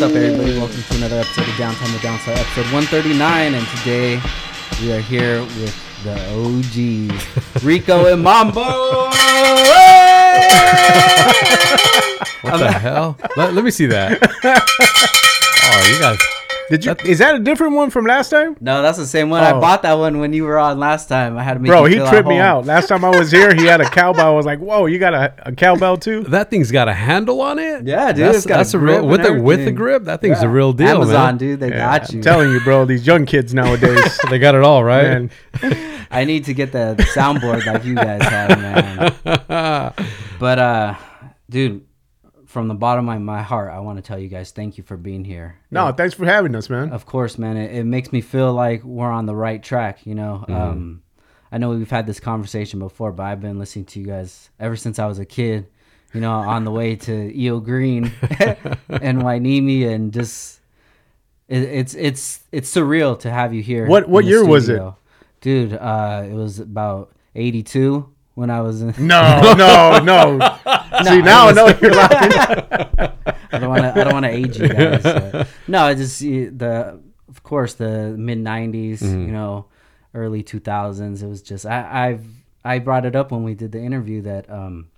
[0.00, 0.58] What's up, everybody?
[0.58, 3.52] Welcome to another episode of Downtown the Downside, episode 139.
[3.52, 4.18] And today
[4.80, 9.10] we are here with the OGs, Rico and Mambo.
[12.40, 13.18] What the hell?
[13.36, 14.22] Let, let me see that.
[15.72, 16.39] Oh, you guys.
[16.70, 16.94] Did you?
[17.04, 18.56] Is that a different one from last time?
[18.60, 19.42] No, that's the same one.
[19.42, 19.60] I Oh.
[19.60, 21.36] bought that one when you were on last time.
[21.36, 22.64] I had to make Bro, you he feel tripped me out.
[22.64, 24.28] Last time I was here, he had a cowbell.
[24.28, 27.40] I was like, "Whoa, you got a, a cowbell too?" That thing's got a handle
[27.40, 27.84] on it.
[27.86, 29.62] Yeah, dude, That's, it's got a that's a, grip real with and the with the
[29.62, 29.74] everything.
[29.74, 30.04] grip.
[30.04, 30.46] That thing's Yeah.
[30.48, 31.36] a real deal, Amazon, man.
[31.38, 32.18] dude, they Yeah, got you.
[32.18, 32.84] I'm telling you, bro.
[32.90, 35.02] These young kids nowadays, They got it all right.
[35.62, 35.76] man.
[36.12, 39.92] I need to get the soundboard like you guys have, man.
[40.38, 40.94] But uh,
[41.50, 41.82] dude,
[42.50, 44.96] from the bottom of my heart, I want to tell you guys thank you for
[44.96, 45.56] being here.
[45.70, 46.90] No, thanks for having us, man.
[46.90, 47.56] Of course, man.
[47.56, 50.04] It, it makes me feel like we're on the right track.
[50.04, 50.52] You know, Mm-hmm.
[50.54, 51.02] um,
[51.52, 54.76] I know we've had this conversation before, but I've been listening to you guys ever
[54.76, 55.68] since I was a kid.
[56.12, 58.04] You know, on the way to Eel Green
[58.88, 60.60] and Hueneme, and just
[61.48, 63.86] it, it's it's it's surreal to have you here.
[63.86, 64.82] What- what year was it?
[65.40, 65.72] dude?
[65.72, 68.94] Uh, it was about eighty two when I was in.
[68.98, 70.38] No, no, no.
[71.04, 72.32] See, now I know you're laughing.
[73.52, 73.92] I don't want to.
[74.00, 75.02] I don't want to age you guys.
[75.02, 79.00] but- no, I just the, of course, the mid '90s.
[79.00, 79.20] Mm-hmm.
[79.26, 79.66] You know,
[80.14, 81.22] early 2000s.
[81.22, 82.24] It was just I, I've
[82.64, 84.88] I brought it up when we did the interview that um,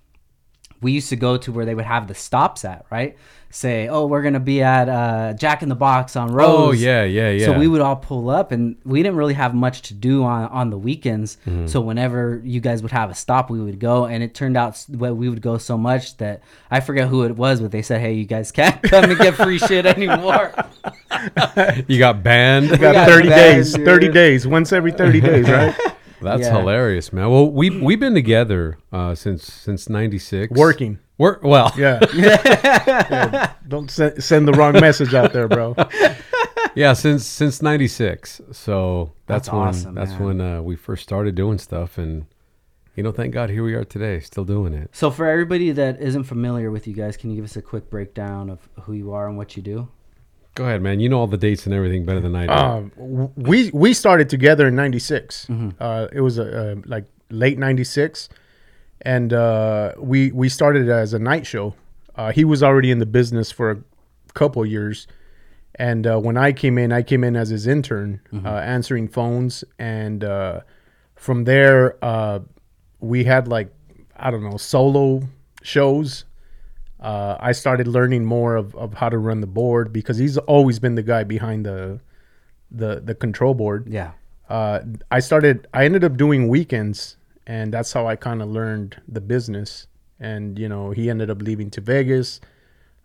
[0.82, 3.16] we used to go to where they would have the stops at right.
[3.54, 6.48] Say, oh, we're gonna be at uh, Jack in the Box on Rose.
[6.48, 7.44] Oh yeah, yeah, yeah.
[7.44, 10.44] So we would all pull up, and we didn't really have much to do on
[10.46, 11.36] on the weekends.
[11.46, 11.66] Mm-hmm.
[11.66, 14.70] So whenever you guys would have a stop, we would go, and it turned out
[14.70, 17.82] s- well, we would go so much that I forget who it was, but they
[17.82, 20.54] said, "Hey, you guys can't come and get free shit anymore."
[21.88, 22.70] you got banned.
[22.70, 23.74] You got got 30 bad, days.
[23.74, 23.84] dude.
[23.84, 24.46] 30 days.
[24.46, 25.76] Once every 30 days, right?
[26.22, 26.58] That's Yeah.
[26.58, 27.30] hilarious, man.
[27.30, 30.52] Well, we we've been together uh, since since '96.
[30.58, 30.98] Working.
[31.18, 31.72] Work well.
[31.76, 32.00] Yeah.
[32.14, 33.52] Yeah.
[33.68, 35.74] Don't send, send the wrong message out there, bro.
[36.74, 40.24] yeah since since 96 so that's, That's when awesome, that's man.
[40.24, 42.24] when uh, we first started doing stuff and
[42.96, 46.00] you know thank god here we are today still doing it so for everybody that
[46.00, 49.12] isn't familiar with you guys, can you give us a quick breakdown of who you
[49.12, 49.88] are and what you do?
[50.54, 53.32] Go ahead man you know all the dates and everything better than i do Um,
[53.36, 55.46] we we started together in '96.
[55.46, 55.70] Mm-hmm.
[55.80, 58.28] Uh, it was a, uh like late '96,
[59.02, 61.74] and uh, we we started as a night show.
[62.14, 63.78] Uh, he was already in the business for a
[64.34, 65.06] couple years,
[65.76, 68.46] and uh, when I came in, I came in as his intern, Mm-hmm.
[68.46, 70.60] uh, answering phones, and uh,
[71.16, 72.40] from there uh,
[73.00, 73.68] we had like
[74.16, 75.22] I don't know solo
[75.62, 76.24] shows.
[77.02, 80.78] Uh, I started learning more of, of how to run the board because he's always
[80.78, 82.00] been the guy behind the
[82.70, 83.88] the the control board.
[83.90, 84.12] Yeah.
[84.48, 84.80] Uh,
[85.10, 85.66] I started.
[85.74, 89.88] I ended up doing weekends, and that's how I kind of learned the business.
[90.20, 92.40] And you know, he ended up leaving to Vegas.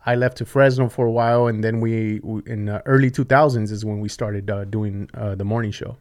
[0.06, 3.72] I left to Fresno for a while, and then we we- in the early 2000s
[3.72, 5.98] is when we started uh, doing uh, the morning show.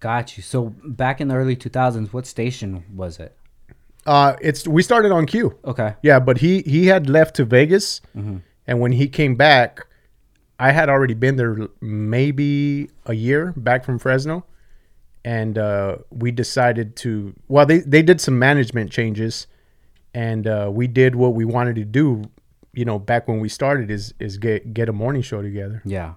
[0.00, 0.42] Got you.
[0.42, 3.34] So back in the early 2000s, what station was it?
[4.06, 5.58] Uh, it's we started on Q.
[5.64, 5.94] Okay.
[6.02, 8.00] Yeah, but he he had left to Vegas,
[8.66, 9.86] and when he came back,
[10.58, 14.44] I had already been there maybe a year back from Fresno,
[15.24, 17.34] and uh, we decided to.
[17.48, 19.46] Well, they they did some management changes,
[20.14, 22.22] and uh, we did what we wanted to do.
[22.72, 25.82] You know, back when we started, is is get get a morning show together.
[25.84, 26.14] Yeah.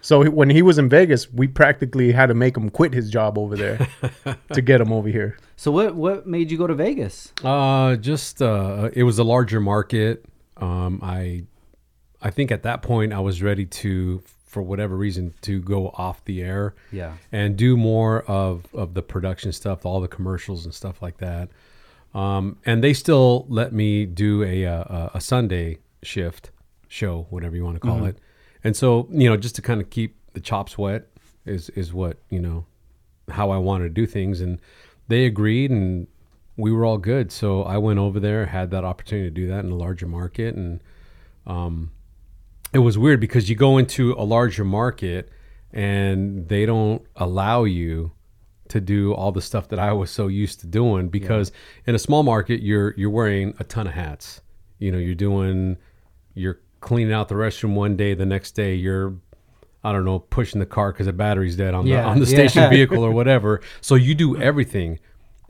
[0.00, 3.36] So when he was in Vegas, we practically had to make him quit his job
[3.36, 3.88] over there
[4.52, 5.36] to get him over here.
[5.56, 7.32] So what what made you go to Vegas?
[7.44, 10.24] uh just uh it was a larger market
[10.58, 11.42] um i
[12.22, 16.24] i think at that point i was ready to for whatever reason to go off
[16.24, 17.12] the air Yeah.
[17.30, 21.48] and do more of of the production stuff all the commercials and stuff like that
[22.14, 26.50] um and they still let me do a uh, a sunday shift
[26.88, 28.16] show whatever you want to call it
[28.68, 31.06] and so you know just to kind of keep the chops wet
[31.46, 32.66] is is what you know
[33.30, 34.60] how I wanted to do things, and
[35.08, 36.06] they agreed, and
[36.58, 37.32] we were all good.
[37.32, 40.54] So I went over there, had that opportunity to do that in a larger market,
[40.54, 40.82] and
[41.46, 41.92] um,
[42.74, 45.30] it was weird because you go into a larger market
[45.72, 48.12] and they don't allow you
[48.68, 51.52] to do all the stuff that I was so used to doing because
[51.86, 54.42] in a small market you're you're wearing a ton of hats.
[54.78, 55.78] You know, you're doing
[56.34, 59.14] you're cleaning out the restroom one day, the next day you're
[59.84, 62.26] I don't know, pushing the car because the battery's dead on Yeah, the on the
[62.26, 62.48] yeah.
[62.48, 63.60] station vehicle or whatever.
[63.80, 64.98] So you do everything.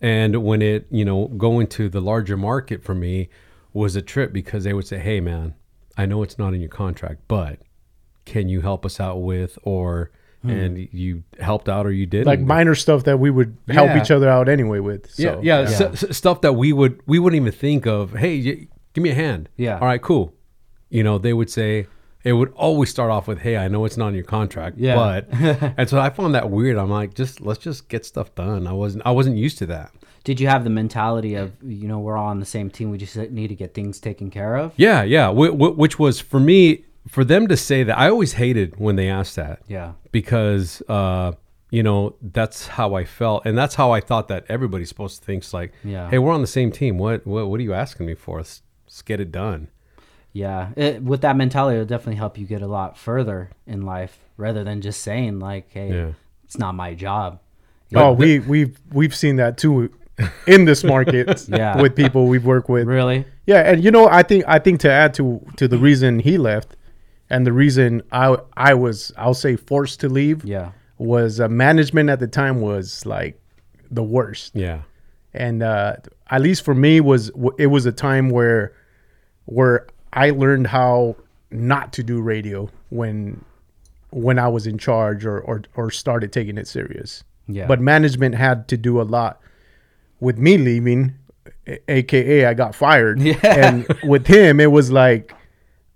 [0.00, 3.30] And when it, you know, going to the larger market for me
[3.72, 5.54] was a trip because they would say, Hey man,
[5.96, 7.60] I know it's not in your contract, but
[8.26, 10.10] can you help us out with or
[10.42, 10.50] hmm.
[10.50, 12.26] and you helped out or you didn't.
[12.26, 14.02] Like minor stuff that we would help Yeah.
[14.02, 15.10] each other out anyway with.
[15.10, 18.12] So, yeah, yeah, s- stuff that we would we wouldn't even think of.
[18.12, 18.40] Hey,
[18.92, 19.48] give me a hand.
[19.56, 19.78] Yeah.
[19.78, 20.34] All right, cool.
[20.90, 21.87] You know, they would say,
[22.25, 24.94] it would always start off with, "Hey, I know it's not in your contract, Yeah.
[24.96, 25.29] but,"
[25.79, 26.76] and so I found that weird.
[26.76, 28.67] I'm like, just let's just get stuff done.
[28.67, 29.93] I wasn't I wasn't used to that.
[30.25, 32.90] Did you have the mentality of you know we're all on the same team?
[32.90, 34.73] We just need to get things taken care of.
[34.76, 35.26] Yeah, yeah.
[35.29, 38.96] W- w- which was for me, for them to say that, I always hated when
[38.96, 39.61] they asked that.
[39.69, 39.93] Yeah.
[40.12, 41.32] because uh,
[41.70, 45.25] you know that's how I felt, and that's how I thought that everybody's supposed to
[45.25, 45.44] think.
[45.44, 46.11] It's like, Yeah.
[46.11, 46.99] hey, we're on the same team.
[46.99, 48.38] What what what are you asking me for?
[48.38, 49.69] Let's, let's get it done.
[50.38, 54.19] Yeah, it, with that mentality, it'll definitely help you get a lot further in life
[54.37, 56.12] rather than just saying like, "Hey, Yeah.
[56.44, 57.40] it's not my job."
[57.94, 59.90] oh, we we've we've seen that too
[60.46, 61.81] in this market Yeah.
[61.82, 62.87] with people we've worked with.
[62.87, 63.25] Really?
[63.46, 65.25] Yeah, and you know, I think I think to add to
[65.56, 66.76] to the reason he left,
[67.31, 70.70] and the reason I I was I'll say forced to leave Yeah.
[70.99, 73.35] was uh, management at the time was like
[73.90, 74.82] the worst, Yeah,
[75.32, 75.96] and uh,
[76.31, 78.73] at least for me was it was a time where
[79.46, 81.16] where I learned how
[81.50, 83.44] not to do radio when
[84.10, 87.25] when I was in charge or or, or started taking it serious.
[87.46, 87.66] Yeah.
[87.66, 89.40] But management had to do a lot
[90.20, 91.14] with me leaving,
[91.88, 93.20] aka I got fired.
[93.28, 93.37] Yeah.
[93.43, 95.34] And with him, it was like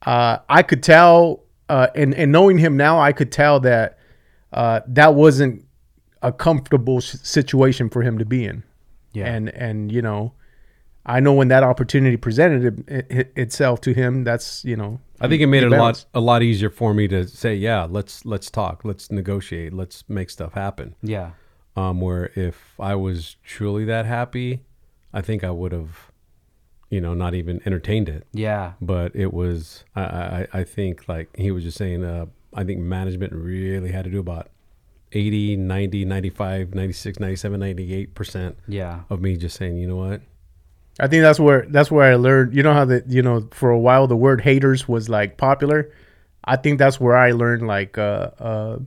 [0.06, 3.98] uh, I could tell, uh, and and knowing him now, I could tell that
[4.52, 5.64] uh, that wasn't
[6.22, 8.62] a comfortable situation for him to be in.
[9.12, 9.26] Yeah.
[9.26, 10.32] And and you know,
[11.04, 15.28] I know when that opportunity presented it, it, itself to him, that's you know, I
[15.28, 17.84] think it made he it a lot a lot easier for me to say, yeah,
[17.88, 20.94] let's let's talk, let's negotiate, let's make stuff happen.
[21.02, 21.32] Yeah.
[21.74, 24.62] Um, where if I was truly that happy,
[25.12, 26.12] I think I would have,
[26.90, 28.26] you know, not even entertained it.
[28.32, 28.74] Yeah.
[28.80, 32.80] But it was, I, I, I think like he was just saying, uh, I think
[32.80, 34.50] management really had to do about
[35.12, 39.00] 80, 90, 95, 96, 97, 98% Yeah.
[39.08, 40.20] of me just saying, you know what?
[41.00, 42.54] I think that's where that's where I learned.
[42.54, 45.90] You know how the you know for a while the word haters was like popular.
[46.44, 48.78] I think that's where I learned like uh uh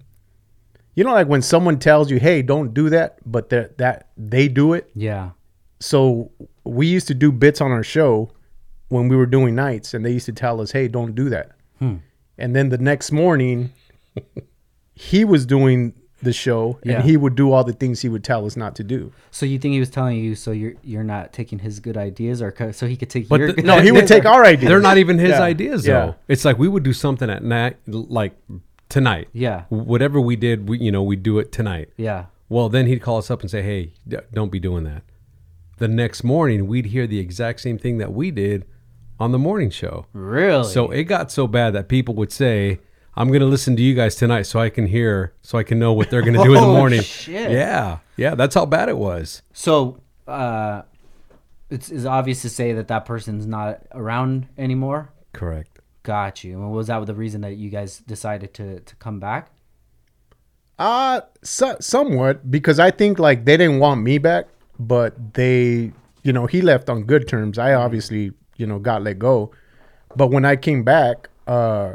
[0.93, 4.47] you know like when someone tells you hey don't do that but that that they
[4.47, 4.89] do it.
[4.93, 5.31] Yeah.
[5.79, 6.31] So
[6.63, 8.31] we used to do bits on our show
[8.89, 11.51] when we were doing nights and they used to tell us hey don't do that.
[11.79, 11.97] Hmm.
[12.37, 13.71] And then the next morning
[14.93, 15.93] he was doing
[16.25, 16.95] the show Yeah.
[16.95, 19.13] and he would do all the things he would tell us not to do.
[19.31, 22.41] So you think he was telling you so you're you're not taking his good ideas
[22.41, 24.09] or co- so he could take But your the- good No, he would ideas?
[24.09, 24.67] take our ideas.
[24.69, 25.41] They're not even his Yeah.
[25.41, 25.93] ideas Yeah.
[25.93, 26.15] though.
[26.27, 28.33] It's like we would do something at night, like
[28.89, 29.29] tonight.
[29.31, 29.63] Yeah.
[29.69, 31.89] Whatever we did, we, you know, we do it tonight.
[31.97, 32.25] Yeah.
[32.49, 33.93] Well, then he'd call us up and say, "Hey,
[34.33, 35.03] don't be doing that."
[35.77, 38.65] The next morning, we'd hear the exact same thing that we did
[39.19, 40.05] on the morning show.
[40.13, 40.63] Really?
[40.69, 42.79] So it got so bad that people would say,
[43.15, 45.79] "I'm going to listen to you guys tonight, so I can hear, so I can
[45.79, 47.51] know what they're going to do in the Oh, morning." shit.
[47.51, 49.41] Yeah, yeah, that's how bad it was.
[49.53, 50.83] So, uh,
[51.69, 55.11] it's, it's obvious to say that that person's not around anymore.
[55.33, 55.79] Correct.
[56.03, 56.61] Got you.
[56.61, 59.49] And was that the reason that you guys decided to, to come back?
[60.77, 64.47] Uh so, somewhat because I think like they didn't want me back,
[64.77, 67.57] but they, you know, he left on good terms.
[67.57, 69.51] I obviously, you know, got let go.
[70.17, 71.93] But when I came back, uh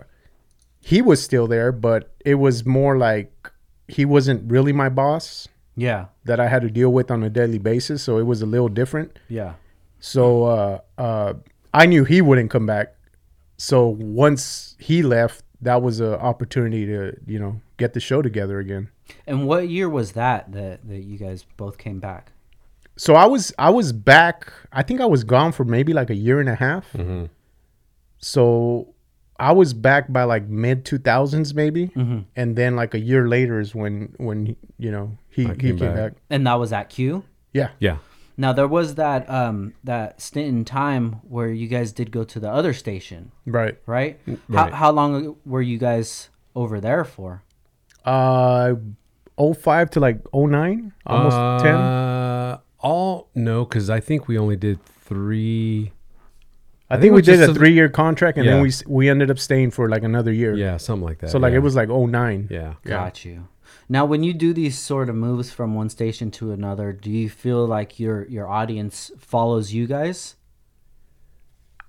[0.81, 3.51] he was still there, but it was more like
[3.89, 6.07] he wasn't really my boss Yeah.
[6.25, 8.69] that I had to deal with on a daily basis, so it was a little
[8.69, 9.19] different.
[9.29, 9.55] Yeah.
[10.01, 11.35] So uh uh
[11.75, 12.95] I knew he wouldn't come back.
[13.59, 18.59] So once he left, that was an opportunity to, you know, get the show together
[18.59, 18.89] again.
[19.27, 22.33] And what year was that that, that you guys both came back?
[22.97, 24.53] so I was I was back.
[24.73, 26.93] I think I was gone for maybe like a year and a half.
[26.93, 27.27] Mm-hmm.
[28.19, 28.95] So
[29.41, 32.21] I was back by like mid two thousands maybe, Mm-hmm.
[32.37, 35.79] and then like a year later is when when you know he I he came
[35.79, 35.97] came back.
[35.97, 36.13] back.
[36.29, 37.25] And that was at Q?
[37.53, 37.97] Yeah, Yeah.
[38.37, 42.39] Now there was that um that stint in time where you guys did go to
[42.41, 43.77] the other station, right.
[43.87, 44.19] right?
[44.27, 44.39] right.
[44.53, 47.43] How how long were you guys over there for?
[48.05, 48.75] Uh,
[49.37, 51.75] 05 to like 09, almost ten.
[51.75, 55.93] Uh, all no, because I think we only did three.
[56.91, 59.09] I, I think, think we did a a- three year contract, and then we we
[59.09, 60.55] ended up staying for like another year.
[60.57, 61.31] Yeah, something like that.
[61.31, 61.59] So like yeah.
[61.59, 62.49] it was like 09.
[62.51, 62.75] Yeah.
[62.85, 63.47] Got you.
[63.89, 67.29] Now, when you do these sort of moves from one station to another, do you
[67.29, 70.37] feel like your your audience follows you guys?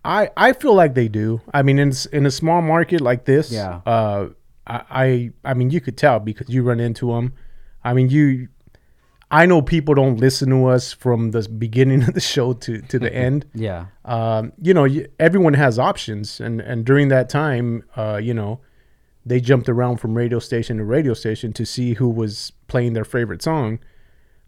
[0.04, 1.42] I I feel like they do.
[1.54, 3.82] I mean, in in a small market like this, Yeah.
[3.86, 4.30] Uh,
[4.68, 7.34] I I I mean, you could tell because you run into them.
[7.84, 8.50] I mean, you.
[9.32, 13.00] I know people don't listen to us from the beginning of the show to to
[13.00, 13.46] the end.
[13.56, 13.86] Yeah.
[14.06, 14.88] Um, you know,
[15.20, 18.60] everyone has options, and and during that time, uh, you know,
[19.26, 23.06] they jumped around from radio station to radio station to see who was playing their
[23.06, 23.80] favorite song.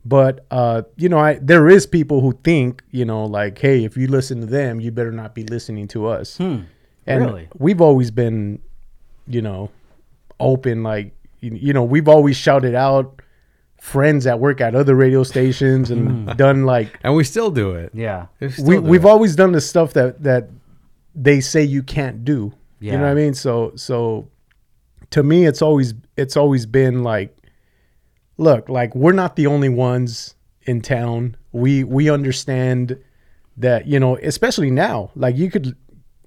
[0.06, 3.96] But uh, you know, I there is people who think, you know, like, hey, if
[3.96, 6.38] you listen to them, you better not be listening to us.
[6.38, 6.64] Hmm.
[7.08, 7.48] And Really?
[7.58, 8.60] we've always been
[9.28, 9.70] you know,
[10.42, 10.84] open.
[10.84, 13.22] Like you, you know, we've always shouted out
[13.84, 16.36] friends that work at other radio stations and hmm.
[16.38, 17.92] done like and we still do it.
[17.94, 18.28] Yeah.
[18.40, 19.08] We still we do we've it.
[19.08, 20.50] always done the stuff that that
[21.14, 22.54] they say you can't do.
[22.80, 22.94] Yeah.
[22.94, 23.34] You know what I mean?
[23.34, 24.30] So so
[25.10, 27.38] to me it's always it's always been like
[28.38, 31.36] look, like we're not the only ones in town.
[31.52, 32.98] We we understand
[33.58, 35.12] that, you know, especially now.
[35.14, 35.76] Like you could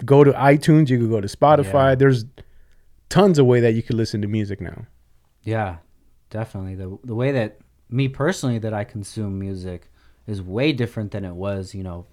[0.05, 1.93] go to iTunes, you could go to Spotify.
[1.93, 1.95] Yeah.
[1.95, 2.27] There's
[3.09, 4.85] tons of way that you could listen to music now.
[5.43, 5.77] Yeah,
[6.31, 6.75] definitely.
[6.75, 9.89] The the way that me personally that I consume music
[10.27, 12.07] is way different than it was, you know,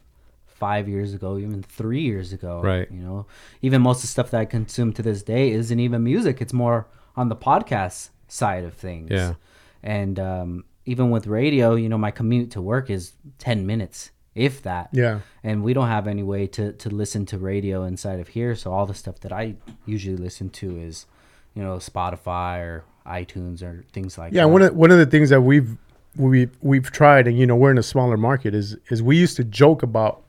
[0.45, 2.61] five years ago, even three years ago.
[2.61, 2.89] Right.
[2.91, 3.25] You know,
[3.61, 6.41] even most of the stuff that I consume to this day isn't even music.
[6.41, 9.11] It's more on the podcast side of things.
[9.11, 9.33] Yeah.
[9.81, 14.61] And um, even with radio, you know, my commute to work is ten minutes, if
[14.61, 14.89] that.
[14.93, 15.19] Yeah.
[15.43, 18.55] And we don't have any way to, to listen to radio inside of here.
[18.55, 19.55] So all the stuff that I
[19.85, 21.07] usually listen to is,
[21.55, 24.47] you know, Spotify or iTunes or things like Yeah, that.
[24.49, 25.77] one of one of the things that we've
[26.15, 29.35] we we've tried, and you know, we're in a smaller market, is is we used
[29.37, 30.21] to joke about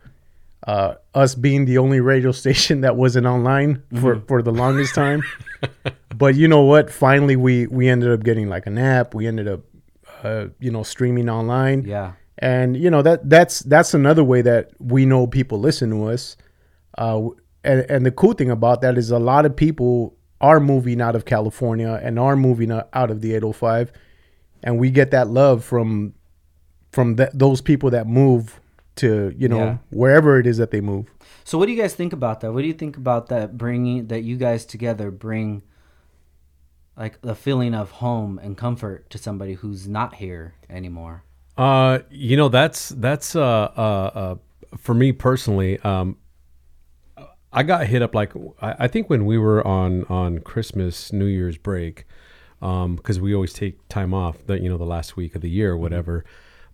[0.66, 5.23] uh, us being the only radio station that wasn't online for for the longest time.
[6.16, 6.90] but you know what?
[6.90, 9.14] Finally, we we ended up getting like an app.
[9.14, 9.61] We ended up,
[10.23, 11.85] uh, you know, streaming online.
[11.85, 12.12] yeah.
[12.38, 16.37] and you know that that's that's another way that we know people listen to us
[16.99, 17.21] uh
[17.62, 21.14] and, and the cool thing about that is a lot of people are moving out
[21.16, 23.92] of california and are moving out of the 805
[24.62, 26.14] and we get that love from
[26.92, 28.60] from th- those people that move
[28.96, 29.76] to you know Yeah.
[29.90, 31.06] wherever it is that they move
[31.44, 32.52] So what do you guys think about that?
[32.52, 35.62] What do you think about that bringing that you guys together bring
[36.96, 41.22] like the feeling of home and comfort to somebody who's not here anymore?
[41.58, 43.42] Uh, you know, that's that's uh,
[43.76, 44.34] uh, uh
[44.78, 45.78] for me personally.
[45.80, 46.16] Um,
[47.54, 51.56] I got hit up like I, think when we were on on Christmas New Year's
[51.56, 52.04] break,
[52.61, 55.50] um, because we always take time off the you know the last week of the
[55.50, 56.25] year or whatever.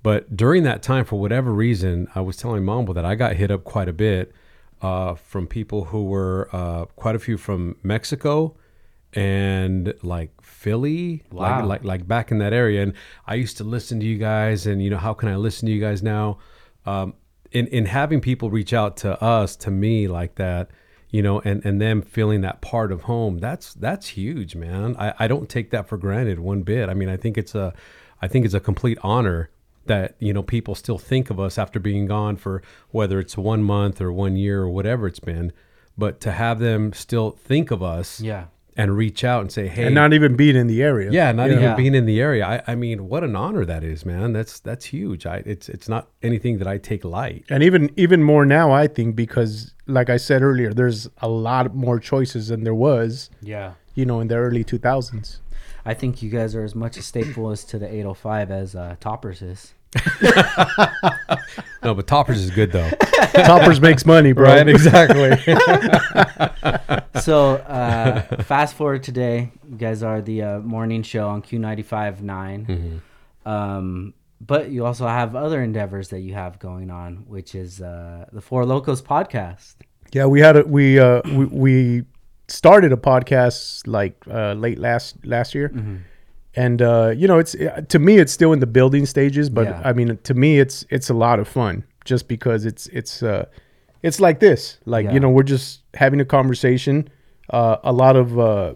[0.03, 3.51] But during that time, for whatever reason, I was telling Mambo that I got hit
[3.51, 4.33] up quite a bit
[4.81, 8.57] uh, from people who were uh, quite a few from Mexico
[9.13, 11.61] and like Philly, Wow.
[11.61, 12.83] like like like back in that area.
[12.83, 12.95] And
[13.27, 15.73] I used to listen to you guys, and you know how can I listen to
[15.73, 16.39] you guys now?
[16.87, 17.15] Um,
[17.53, 20.71] in in having people reach out to us, to me like that,
[21.11, 23.39] you know, and and them feeling that part of home.
[23.39, 24.97] That's that's huge, man.
[24.99, 26.89] I, I don't take that for granted one bit.
[26.89, 27.73] I mean, I think it's a
[28.23, 29.51] I think it's a complete honor
[29.87, 33.63] that you know people still think of us after being gone for whether it's one
[33.63, 35.53] month or one year or whatever it's been
[35.99, 38.47] but to have them still think of us Yeah.
[38.77, 39.85] And reach out and say hey.
[39.87, 41.11] And not even being in the area.
[41.11, 41.61] Yeah not you know?
[41.61, 41.75] even Yeah.
[41.77, 42.47] being in the area.
[42.47, 44.33] I, I mean what an honor that is man.
[44.33, 45.27] That's that's huge.
[45.27, 47.45] I, it's it's not anything that i take light.
[47.51, 51.75] And even even more now i think because like i said earlier there's a lot
[51.75, 53.73] more choices than there was Yeah.
[53.95, 55.39] you know in the early 2000s
[55.85, 58.97] I think you guys are as much a staple as to the 805 as uh,
[59.01, 59.73] Toppers is.
[61.83, 62.91] no but toppers is good though.
[63.45, 64.55] Toppers makes money bro.
[64.55, 65.31] Exactly
[67.21, 73.01] so uh, fast forward today, you guys are the uh, morning show on Q95 9.
[73.47, 78.27] Um, but you also have other endeavors that you have going on, which is uh,
[78.33, 79.75] the Four Locos podcast.
[80.13, 82.05] Yeah, we had a we uh we, we
[82.49, 85.73] started a podcast like uh late last last year.
[86.57, 87.55] And uh you know, it's
[87.89, 89.83] to me it's still in the building stages, but Yeah.
[89.85, 93.45] I mean to me it's it's a lot of fun just because it's it's uh
[94.03, 94.79] it's like this.
[94.85, 95.13] Like, Yeah.
[95.15, 97.09] you know, we're just having a conversation.
[97.51, 98.75] Uh a lot of uh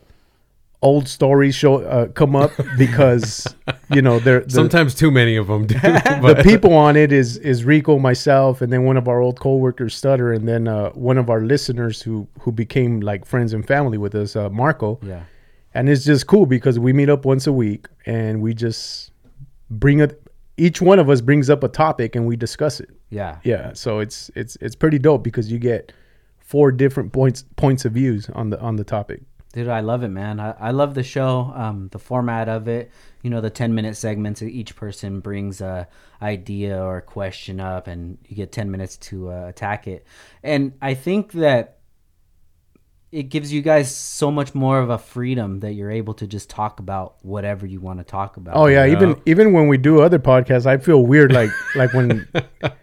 [0.83, 3.47] old stories show uh, come up because
[3.91, 7.65] you know they're the, sometimes too many of them the people on it is is
[7.65, 11.31] Rico, myself, and then one of our old coworkers, Stutter, and then uh, one of
[11.31, 14.99] our listeners who who became like friends and family with us, uh, Marco.
[15.03, 15.23] Yeah.
[15.77, 19.11] And it's just cool because we meet up once a week and we just
[19.71, 20.13] bring up
[20.57, 22.91] Each one of us brings up a topic and we discuss it.
[23.11, 23.39] Yeah.
[23.45, 25.93] Yeah, so it's it's it's pretty dope because you get
[26.39, 29.23] four different points points of views on the on the topic.
[29.55, 30.41] Dude, I love it, man.
[30.41, 32.91] I, I love the show, um, the format of it.
[33.23, 35.87] You know, the 10 minute segments, each person brings a
[36.21, 40.05] idea or question up, and you get 10 minutes to uh, attack it.
[40.43, 41.79] And I think that
[43.15, 46.51] it gives you guys so much more of a freedom that you're able to just
[46.51, 48.57] talk about whatever you want to talk about.
[48.57, 48.93] Oh yeah, Yeah.
[48.97, 52.27] even even when we do other podcasts, I feel weird like like when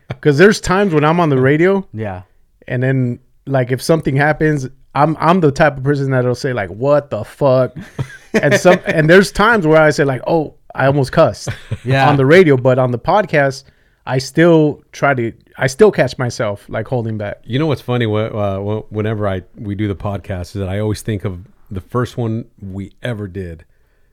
[0.08, 2.22] because there's times when I'm on the radio Yeah.
[2.68, 6.70] and then like if something happens, I'm I'm the type of person that'll say like
[6.70, 7.76] what the fuck,
[8.34, 11.50] and some and there's times where I say like oh I almost cussed
[11.84, 12.08] Yeah.
[12.10, 13.66] on the radio, but on the podcast
[14.06, 17.42] I still try to I still catch myself like holding back.
[17.44, 18.06] You know what's funny?
[18.06, 22.18] Uh, whenever I we do the podcast, is that I always think of the first
[22.18, 23.66] one we ever did.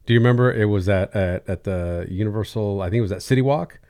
[0.07, 0.53] Do you remember?
[0.53, 2.83] It was at at, at the Universal.
[2.83, 3.81] I think it was at City Walk.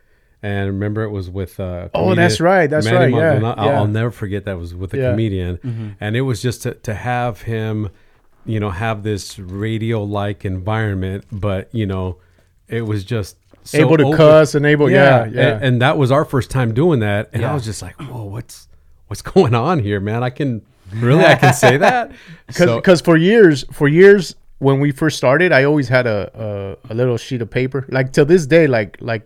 [0.41, 1.59] And remember, it was with.
[1.59, 3.41] Uh, Oh, that's right, that's right, yeah.
[3.57, 3.69] I'll.
[3.71, 5.11] I'll never forget that was with a Yeah.
[5.11, 7.89] comedian, and it was just to, to have him,
[8.47, 12.19] you know, have this radio like environment, but you know,
[12.69, 13.37] it was just
[13.71, 14.17] so able to open.
[14.17, 15.55] cuss and able, yeah, yeah.
[15.57, 17.51] And, and that was our first time doing that, and Yeah.
[17.51, 18.69] I was just like, "Whoa, what's
[19.09, 20.23] what's going on here, man?
[20.23, 20.63] I can
[20.95, 22.13] really, I can say that."
[22.47, 26.93] because So- for years for years when we first started i always had a, a
[26.93, 29.23] a little sheet of paper like till this day like like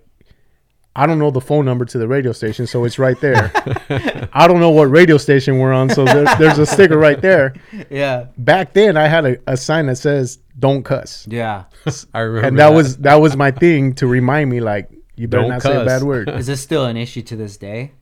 [0.95, 3.51] i don't know the phone number to the radio station so it's right there
[4.33, 7.55] i don't know what radio station we're on so there, there's a sticker right there
[7.91, 8.27] Yeah.
[8.39, 11.65] back then i had a, a sign that says don't cuss Yeah.
[12.15, 15.43] I remember, and that, was that was my thing to remind me like you better
[15.43, 17.93] Don't not say a bad word Is this still an issue to this day?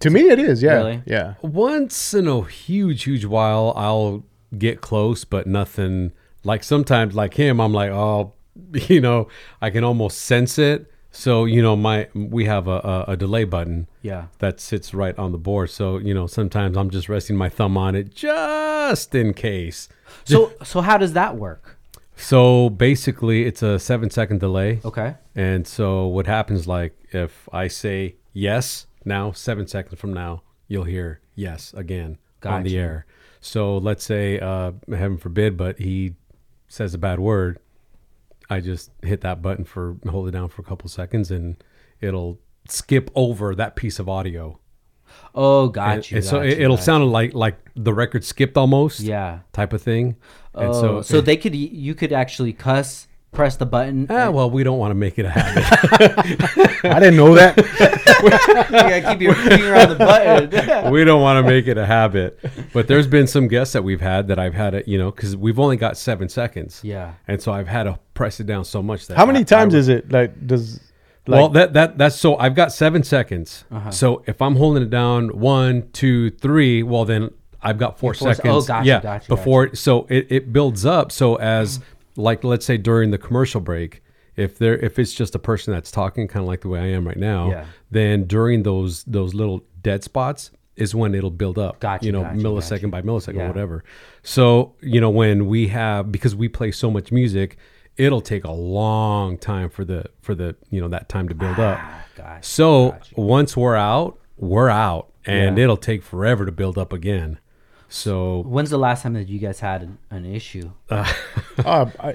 [0.00, 1.02] to me it is yeah Really?
[1.06, 4.24] yeah once in a huge, huge while, I'll
[4.58, 6.12] get close, but nothing.
[6.44, 8.34] Like sometimes, like him, I'm like, oh,
[8.88, 9.28] you know,
[9.60, 10.90] I can almost sense it.
[11.16, 14.26] So you know, my we have a, a, a delay button Yeah.
[14.40, 15.70] that sits right on the board.
[15.70, 19.88] So you know, sometimes I'm just resting my thumb on it just in case.
[20.26, 21.76] So so how does that work?
[22.16, 24.80] So basically, it's a seven second delay.
[24.84, 25.14] Okay.
[25.34, 30.84] And so what happens like if I say yes now, seven seconds from now, you'll
[30.84, 33.06] hear yes again on the air.
[33.40, 36.14] So let's say, uh, heaven forbid, but he
[36.68, 37.58] says a bad word.
[38.50, 41.62] I just hit that button for hold it down for a couple seconds and
[42.00, 44.58] it'll skip over that piece of audio.
[45.34, 46.16] Oh, And- got you.
[46.18, 49.00] and so got it, you, it'll sound like like the record skipped almost.
[49.00, 49.40] Yeah.
[49.52, 50.16] Type of thing.
[50.54, 54.06] And Oh, so so they could you could actually cuss, press the button.
[54.10, 55.64] ah, well, we don't want to make it a habit.
[56.84, 57.56] i didn't know that
[58.22, 60.90] you gotta keep your finger on the button.
[60.92, 62.38] we don't want to make it a habit.
[62.72, 65.36] But there's been some guests that we've had that I've had it, you know, because
[65.36, 66.80] we've only got seven seconds.
[66.82, 67.14] Yeah.
[67.28, 69.74] And so I've had to press it down so much that how many I- times
[69.74, 70.80] I, is it like does
[71.26, 73.64] like well, that that that's so I've got seven seconds.
[73.70, 73.90] Uh-huh.
[73.90, 77.30] So if I'm holding it down one, two, three, well then
[77.62, 78.64] I've got four Four se- seconds.
[78.64, 81.10] oh, gotcha, yeah, gotcha, before so it, it builds up.
[81.10, 81.80] So as
[82.16, 84.02] like let's say during the commercial break,
[84.36, 86.86] if there if it's just a person that's talking, kind of like the way I
[86.88, 87.64] am right now, Yeah.
[87.90, 91.78] then during those those little dead spots is when it'll build up.
[91.78, 93.48] Gotcha, You know, gotcha, millisecond by millisecond Yeah.
[93.48, 93.84] whatever.
[94.22, 97.56] So you know when we have because we play so much music.
[97.96, 101.60] It'll take a long time for the for the you know that time to build
[101.60, 101.78] up.
[101.80, 102.46] Ah, Gosh.
[102.46, 105.64] So once we're out, we're out, and Yeah.
[105.64, 107.38] it'll take forever to build up again.
[107.94, 110.72] So When's the last time that you guys had an, an issue?
[110.90, 111.04] uh,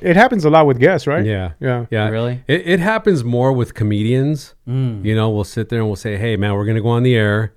[0.01, 2.09] it happens a lot with guests right yeah, yeah yeah.
[2.09, 2.43] Really?
[2.47, 4.55] It, it happens more with comedians.
[4.67, 5.05] Mm.
[5.05, 7.15] You know, we'll sit there and we'll say, "Hey, man, we're gonna go on the
[7.15, 7.53] air.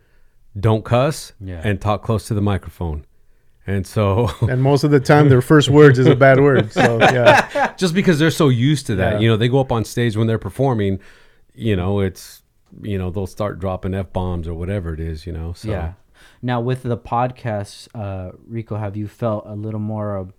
[0.58, 1.62] Don't cuss Yeah.
[1.64, 3.06] and talk close to the microphone."
[3.66, 6.98] And so, and most of the time their first words is a bad word so
[6.98, 9.18] yeah just because they're so used to that, Yeah.
[9.18, 11.00] you know, they go up on stage when they're performing.
[11.56, 12.42] You know, it's
[12.82, 15.26] you know they'll start dropping f bombs or whatever it is.
[15.26, 15.70] You know, so.
[15.70, 15.92] Yeah.
[16.42, 20.32] Now with the podcast, uh, Rico, have you felt a little more of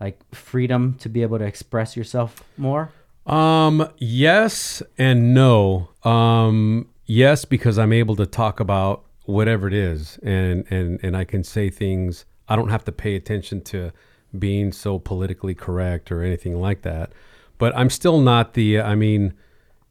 [0.00, 2.90] like freedom to be able to express yourself more?
[3.26, 5.88] Um, yes and no.
[6.04, 11.24] Um, yes, because I'm able to talk about whatever it is, and and and I
[11.24, 12.24] can say things.
[12.48, 13.92] I don't have to pay attention to
[14.36, 17.12] being so politically correct or anything like that.
[17.58, 18.80] But I'm still not the.
[18.80, 19.34] I mean,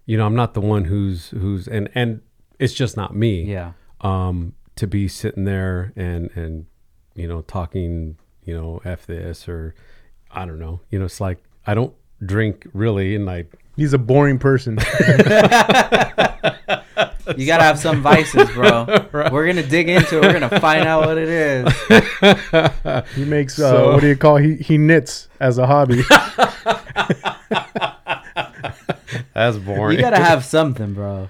[0.06, 2.22] you know, I'm not the one who's who's and and
[2.60, 3.44] it's just not me.
[3.44, 3.74] Yeah.
[4.02, 6.66] Um, to be sitting there and and
[7.16, 9.74] you know talking, you know, f this or
[10.32, 10.82] I don't know.
[10.90, 11.94] You know, it's like I don't
[12.26, 14.78] drink really, and I he's a boring person
[17.38, 18.86] You gotta have some vices, bro.
[19.12, 20.22] We're gonna dig into it.
[20.22, 21.74] We're gonna find out what it is.
[23.16, 26.04] He makes uh, So- what do you call he he knits as a hobby.
[29.34, 29.98] That's boring.
[29.98, 31.30] You gotta have something, bro.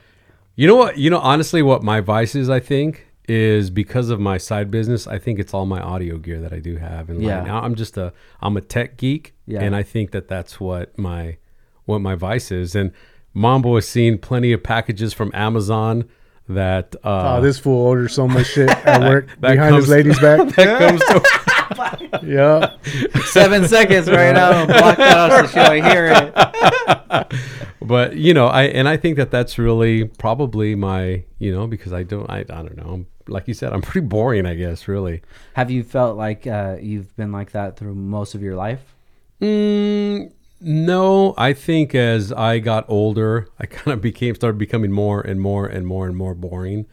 [0.55, 0.97] You know what?
[0.97, 5.07] You know, honestly, what my vice is, I think, is because of my side business.
[5.07, 7.37] I think it's all my audio gear that I do have, and Yeah.
[7.39, 9.61] like now I'm just a I'm a tech geek, Yeah.
[9.61, 11.37] and I think that that's what my
[11.85, 12.75] what my vice is.
[12.75, 12.91] And
[13.33, 16.05] Mambo has seen plenty of packages from Amazon
[16.47, 20.19] that uh, oh, this fool orders so much shit at work That behind his lady's
[20.19, 20.47] back.
[20.55, 22.75] that comes to yeah,
[23.25, 24.65] Seven seconds right now.
[24.67, 27.33] Block that out so she don't hear it.
[27.81, 31.93] but you know, I and I think that that's really probably my you know because
[31.93, 32.83] I don't I I don't know.
[32.93, 34.87] I'm, like you said, I'm pretty boring, I guess.
[34.87, 35.21] Really.
[35.53, 38.95] Have you felt like uh, you've been like that through most of your life?
[39.41, 45.21] Mm, no, I think as I got older, I kind of became started becoming more
[45.21, 46.85] and more and more and more boring.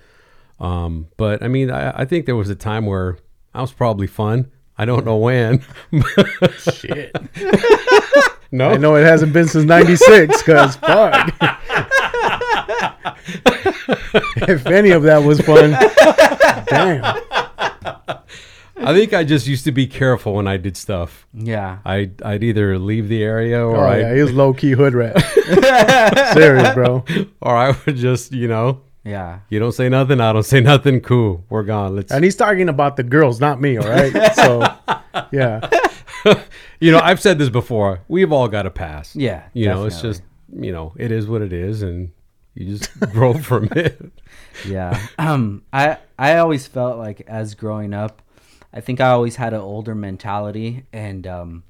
[0.60, 3.18] Um, but I mean, I, I think there was a time where
[3.52, 5.62] I was probably fun, I don't know when.
[6.58, 7.14] Shit.
[8.50, 10.42] no, I know it hasn't been since '96.
[10.42, 11.32] Cause fuck.
[14.48, 15.70] if any of that was fun,
[16.66, 17.02] damn.
[18.84, 21.26] I think I just used to be careful when I did stuff.
[21.32, 21.78] Yeah.
[21.84, 24.94] I'd, I'd either leave the area or Oh I yeah, he was low key hood
[24.94, 25.20] rat.
[26.32, 27.04] Serious, bro.
[27.40, 29.40] or I would just you know Yeah.
[29.50, 31.00] you don't say nothing, I don't say nothing.
[31.00, 31.94] Cool, we're gone.
[31.94, 33.76] Let's And he's talking about the girls, not me.
[33.76, 34.34] All right.
[34.34, 34.66] So,
[35.32, 35.68] yeah.
[36.80, 38.00] you know I've said this before.
[38.08, 39.14] We've all got to pass.
[39.14, 39.44] Yeah.
[39.52, 42.10] you know it's just you know it is what it is, and
[42.54, 44.12] you just grow from it.
[44.68, 48.20] yeah um i i always felt like as growing up
[48.72, 51.62] i think i always had an older mentality and um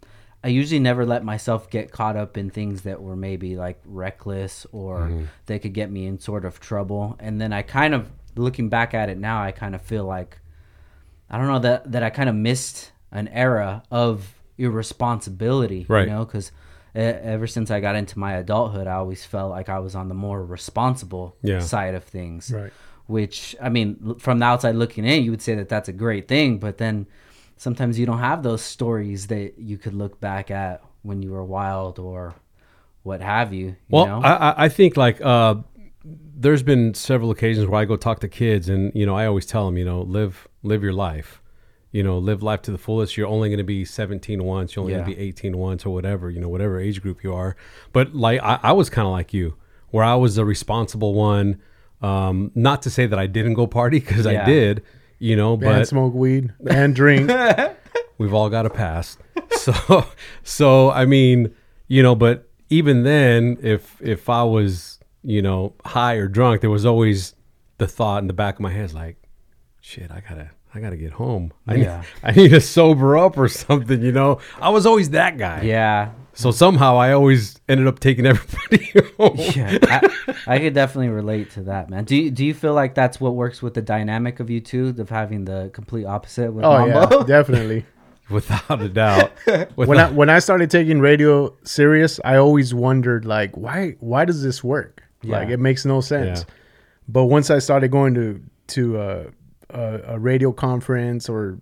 [0.42, 4.66] i usually never let myself get caught up in things that were maybe like reckless
[4.72, 8.68] or they could get me in sort of trouble and then i kind of looking
[8.68, 10.38] back at it now i kind of feel like
[11.30, 16.06] i don't know that that i kind of missed an era of irresponsibility Right.
[16.08, 16.50] you know because
[16.94, 20.14] ever since i got into my adulthood i always felt like i was on the
[20.14, 21.60] more responsible Yeah.
[21.60, 22.72] side of things Right.
[23.06, 26.28] which I mean, from the outside looking in, you would say that that's a great
[26.28, 27.06] thing, but then
[27.56, 31.44] sometimes you don't have those stories that you could look back at when you were
[31.44, 32.34] wild or
[33.02, 33.66] what have you.
[33.66, 34.20] you Well, know?
[34.22, 35.56] I, I- think like uh,
[36.04, 39.46] there's been several occasions where I go talk to kids, and you know, I always
[39.46, 41.41] tell them, you know, live live your life,
[41.92, 43.16] you know, live life to the fullest.
[43.16, 44.74] You're only going to be 17 once.
[44.74, 47.34] You're only going to be 18 once, or whatever, you know, whatever age group you
[47.34, 47.54] are.
[47.92, 49.54] But like, I, I was kind of like you,
[49.90, 51.60] where I was the responsible one.
[52.00, 54.82] Um, not to say that I didn't go party because I did,
[55.20, 57.30] you know, and but smoke weed and drink.
[58.18, 59.18] we've all got a past.
[59.52, 60.06] So,
[60.42, 61.54] so I mean,
[61.86, 66.70] you know, but even then, if if I was, you know, high or drunk, there
[66.70, 67.36] was always
[67.78, 69.22] the thought in the back of my head, like,
[69.80, 71.52] shit, I gotta, I gotta get home.
[71.66, 72.02] I, Yeah.
[72.22, 74.00] I need to sober up or something.
[74.02, 75.62] You know, I was always that guy.
[75.62, 79.34] yeah, So somehow I always ended up taking everybody home.
[79.36, 82.04] yeah, I, I could definitely relate to that, man.
[82.04, 84.94] Do you, do you feel like that's what works with the dynamic of you two,
[84.98, 87.18] of having the complete opposite with Oh Mambo?
[87.20, 87.84] yeah, definitely.
[88.30, 89.30] Without a doubt.
[89.74, 94.42] When I when I started taking radio serious, I always wondered like why why does
[94.42, 95.02] this work?
[95.22, 96.38] Like it makes no sense.
[96.40, 96.54] Yeah.
[97.08, 99.24] But once I started going to to uh,
[99.72, 101.58] a, a radio conference or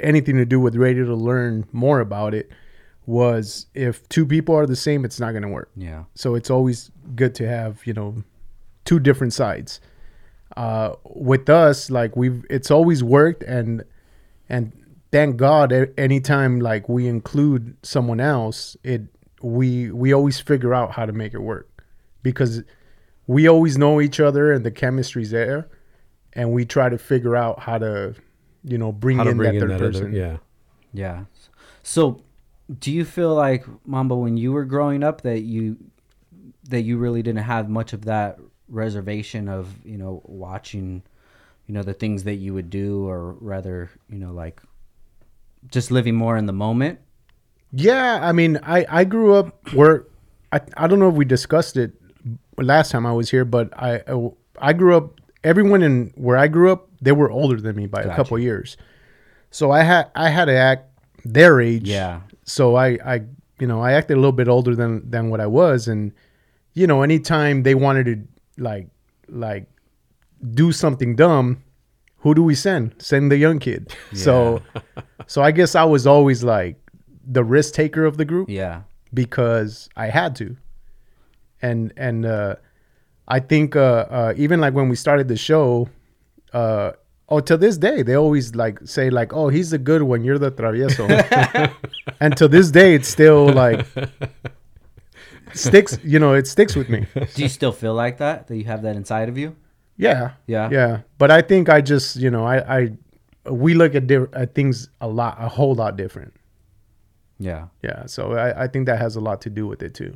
[0.00, 2.50] anything to do with radio to learn more about it,
[3.06, 5.70] was if two people are the same, it's not going to work.
[5.76, 8.22] yeah, So it's always good to have you know
[8.84, 9.80] two different sides.
[10.56, 13.84] Uh, with us, like we've it's always worked, and
[14.48, 14.72] and
[15.12, 19.02] thank God, anytime like we include someone else, it
[19.42, 21.84] we we always figure out how to make it work
[22.22, 22.62] because
[23.26, 25.68] we always know each other and the chemistry's there,
[26.32, 28.14] and we try to figure out how to
[28.64, 30.12] you know bring how in bring that in third that other, person.
[30.14, 30.36] yeah.
[30.92, 31.24] yeah.
[31.82, 32.22] So,
[32.78, 35.76] do you feel like Mambo, when you were growing up, that you
[36.68, 38.38] that you really didn't have much of that
[38.68, 41.02] reservation of you know watching
[41.66, 44.60] you know the things that you would do or rather you know like
[45.70, 46.98] just living more in the moment
[47.72, 50.06] Yeah, I mean, I I grew up where
[50.52, 51.92] I I don't know if we discussed it
[52.58, 54.02] last time I was here, but I
[54.58, 55.19] I grew up.
[55.42, 58.16] Everyone in where I grew up, they were older than me by a Gotcha.
[58.16, 58.76] couple years,
[59.50, 60.84] so I had I had to act
[61.24, 61.88] their age.
[61.88, 62.20] Yeah.
[62.44, 63.22] So I I
[63.58, 66.12] you know I acted a little bit older than than what I was, and
[66.74, 68.88] you know anytime they wanted to like
[69.28, 69.66] like
[70.54, 71.62] do something dumb,
[72.18, 72.94] who do we send?
[72.98, 73.94] Send the young kid.
[74.12, 74.60] So
[75.26, 76.76] so I guess I was always like
[77.26, 78.82] the risk taker of the group yeah
[79.14, 80.56] because I had to.
[81.62, 82.56] And and uh,
[83.30, 85.88] I think uh, uh, even like when we started the show,
[86.52, 86.92] uh,
[87.28, 90.38] oh to this day they always like say like oh he's the good one you're
[90.38, 91.06] the travieso,
[92.20, 93.86] and to this day it's still like
[95.54, 97.06] sticks you know it sticks with me.
[97.34, 99.54] do you still feel like that that you have that inside of you
[99.96, 100.70] Yeah, Yeah.
[100.72, 101.00] yeah.
[101.18, 102.92] But I think I just you know I I
[103.50, 106.32] we look at, di- at things a lot a whole lot different.
[107.38, 110.12] yeah Yeah, so I, I think that has a lot to do with it too.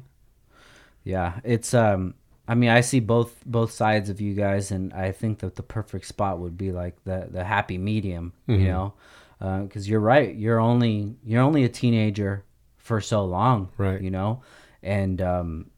[1.05, 2.15] Yeah, it's um
[2.47, 5.63] I mean, I see both both sides of you guys and I think that the
[5.63, 8.93] perfect spot would be like the the happy medium, you know?
[9.41, 10.35] Uh, cuz you're right.
[10.35, 12.45] You're only you're only a teenager
[12.77, 14.01] for so long, Right.
[14.01, 14.43] you know?
[14.83, 15.71] And um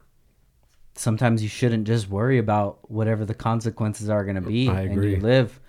[0.94, 5.04] sometimes you shouldn't just worry about whatever the consequences are going to be I and
[5.04, 5.60] you live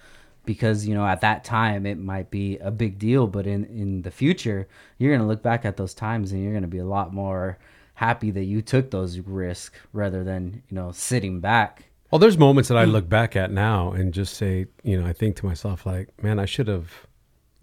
[0.45, 4.01] because you know at that time it might be a big deal but in in
[4.03, 6.77] the future you're going to look back at those times and you're going to be
[6.77, 7.57] a lot more
[7.97, 12.69] happy that you took those risks rather than you know sitting back Well, there's moments
[12.69, 15.85] that I look back at now and just say, you know, I think to myself
[15.85, 16.89] like, man, I should have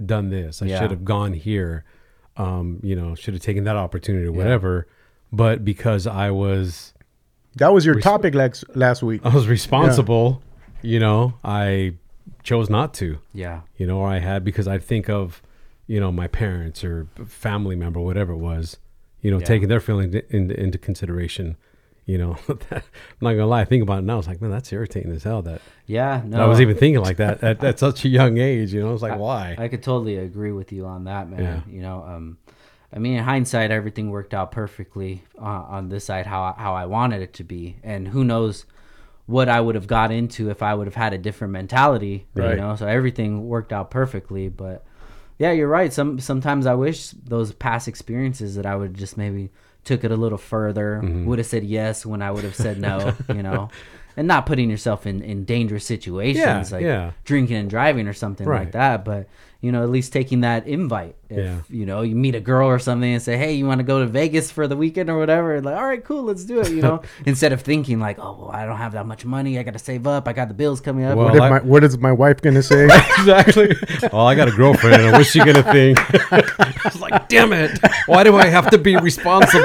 [0.05, 0.61] done this.
[0.61, 0.81] I Yeah.
[0.81, 1.85] should have gone here.
[2.37, 4.87] Um, you know, should have taken that opportunity or whatever.
[5.33, 6.92] But because I was
[7.57, 9.20] That was your topic last last week.
[9.25, 10.42] I was responsible,
[10.83, 11.94] you know, I
[12.42, 13.18] chose not to.
[13.33, 13.61] Yeah.
[13.79, 15.40] You know, or I had because I think of,
[15.87, 18.79] you know, my parents or family member, whatever it was,
[19.24, 19.44] you know, Yeah.
[19.46, 21.56] taking their feelings into, into consideration.
[22.06, 22.82] You know, I'm
[23.22, 23.62] not gonna lie.
[23.62, 24.12] I think about it now.
[24.12, 25.40] I was like, man, that's irritating as hell.
[25.42, 26.22] That Yeah.
[26.26, 26.44] No.
[26.44, 28.74] I was even thinking like that at, at such a young age.
[28.74, 29.56] You know, I was like, why?
[29.58, 31.40] I could totally agree with you on that, man.
[31.42, 31.60] Yeah.
[31.74, 32.37] You know, um,
[32.92, 35.44] I mean, in hindsight, everything worked out perfectly uh,
[35.76, 38.66] on this side how I- how I wanted it to be, and who knows
[39.26, 42.26] what I would have got into if I would have had a different mentality.
[42.34, 42.50] Right.
[42.50, 44.50] You know, so everything worked out perfectly.
[44.50, 44.84] But
[45.38, 45.92] yeah, you're right.
[45.92, 49.51] Some sometimes I wish those past experiences that I would just maybe
[49.85, 51.27] took it a little further, Mm-hmm.
[51.27, 53.14] would have said yes when I would have said no.
[53.29, 53.68] you know.
[54.16, 56.38] And not putting yourself in, in dangerous situations
[56.70, 57.11] Yeah, like yeah.
[57.25, 58.61] drinking and driving or something Right.
[58.61, 59.05] like that.
[59.05, 59.27] But
[59.64, 61.16] you know, at least taking that invite.
[61.31, 61.57] If Yeah.
[61.70, 64.00] you know, you meet a girl or something and say, Hey, you want to go
[64.00, 65.61] to Vegas for the weekend or whatever?
[65.62, 67.00] Like, all right, cool, let's do it, you know.
[67.27, 70.07] Instead of thinking like, Oh, well, I don't have that much money, I gotta save
[70.07, 71.16] up, I got the bills coming up.
[71.16, 72.85] Well, what, I- my, what is my wife gonna say?
[73.18, 73.74] exactly.
[74.12, 75.00] Oh, I got a girlfriend.
[75.03, 75.98] and What's she gonna think?
[76.31, 77.79] I was like, damn it!
[78.07, 79.64] Why do I have to be responsible?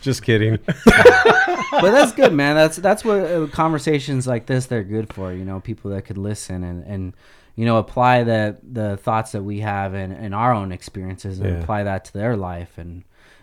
[0.00, 0.58] Just kidding.
[0.64, 2.56] but that's good, man.
[2.56, 5.32] That's that's what uh, conversations like this they're good for.
[5.32, 7.12] You know, people that could listen and and
[7.60, 8.42] you know apply the
[8.80, 11.60] the thoughts that we have in, in our own experiences and Yeah.
[11.62, 12.90] apply that to their life and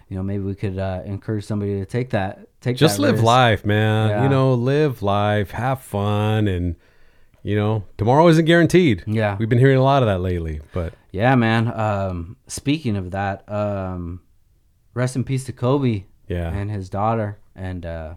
[0.09, 3.13] you know maybe we could uh, encourage somebody to take that take Just that live
[3.15, 3.23] risk.
[3.39, 4.09] life, man.
[4.09, 4.23] Yeah.
[4.23, 6.75] You know, live life, have fun, and
[7.43, 9.03] you know, tomorrow isn't guaranteed.
[9.07, 9.37] Yeah.
[9.39, 10.59] we've been hearing a lot of that lately.
[10.73, 11.63] But Yeah, man.
[11.87, 14.21] Um, speaking of that, um,
[14.93, 18.15] rest in peace to Kobe yeah, and his daughter and uh,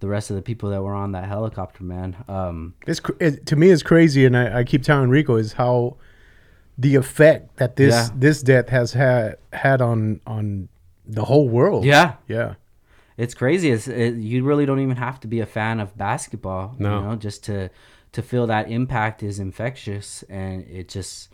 [0.00, 2.16] the rest of the people that were on that helicopter, man.
[2.28, 5.96] Um, it's it, to me it's crazy, and I, I keep telling Rico is how
[6.78, 8.08] the effect that this Yeah.
[8.16, 10.68] this death has had had on on
[11.06, 11.84] the whole world.
[11.84, 12.54] yeah, yeah,
[13.16, 13.70] it's crazy.
[13.70, 16.98] It's it, you really don't even have to be a fan of basketball, No.
[17.00, 17.68] you know, just to
[18.12, 21.28] to feel that impact is infectious, and it just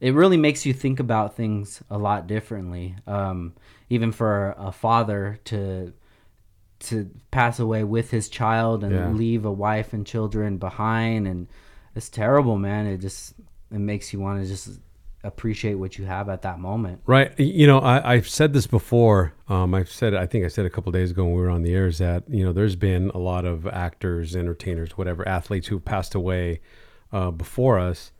[0.00, 2.96] it really makes you think about things a lot differently.
[3.06, 3.54] Um,
[3.88, 5.92] even for a father to
[6.80, 9.10] to pass away with his child and Yeah.
[9.10, 11.46] leave a wife and children behind, and
[11.94, 12.86] it's terrible, man.
[12.86, 13.34] It just
[13.70, 14.80] it makes you want to just
[15.22, 17.00] appreciate what you have at that moment.
[17.06, 17.38] Right.
[17.38, 19.34] You know, I, I've said this before.
[19.48, 21.62] Um, I've said, I think I said a couple days ago when we were on
[21.62, 25.66] the air is that, you know, there's been a lot of actors, entertainers, whatever, athletes
[25.68, 26.60] who passed away
[27.12, 28.12] uh, before us,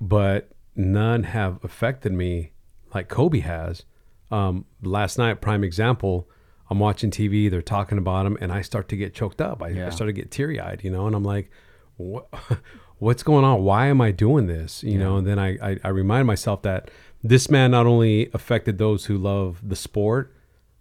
[0.00, 2.52] but none have affected me
[2.94, 3.84] like Kobe has.
[4.30, 6.26] Um, last night, prime example,
[6.70, 9.62] I'm watching TV, they're talking about him, and I start to get choked up.
[9.62, 9.86] I, Yeah.
[9.86, 11.50] I start to get teary eyed, you know, and I'm like,
[11.96, 12.26] what?
[12.98, 13.62] what's going on?
[13.62, 14.82] Why am I doing this?
[14.82, 16.90] You know, and then I, I, I remind myself that
[17.22, 20.34] this man not only affected those who love the sport,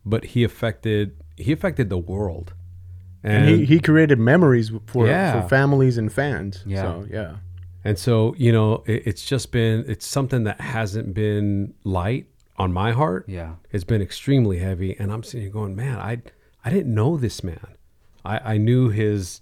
[0.05, 2.53] but he affected he affected the world.
[3.23, 5.41] and he, he created memories for Yeah.
[5.41, 6.63] for families and fans.
[6.65, 6.81] Yeah.
[6.81, 7.35] so yeah,
[7.83, 12.71] And so, you know, it, it's just been, it's something that hasn't been light on
[12.73, 13.25] my heart.
[13.27, 13.55] Yeah.
[13.71, 14.95] It's been extremely heavy.
[14.97, 16.21] And I'm sitting here going, man, I,
[16.63, 17.67] I didn't know this man.
[18.23, 19.41] I, I knew his,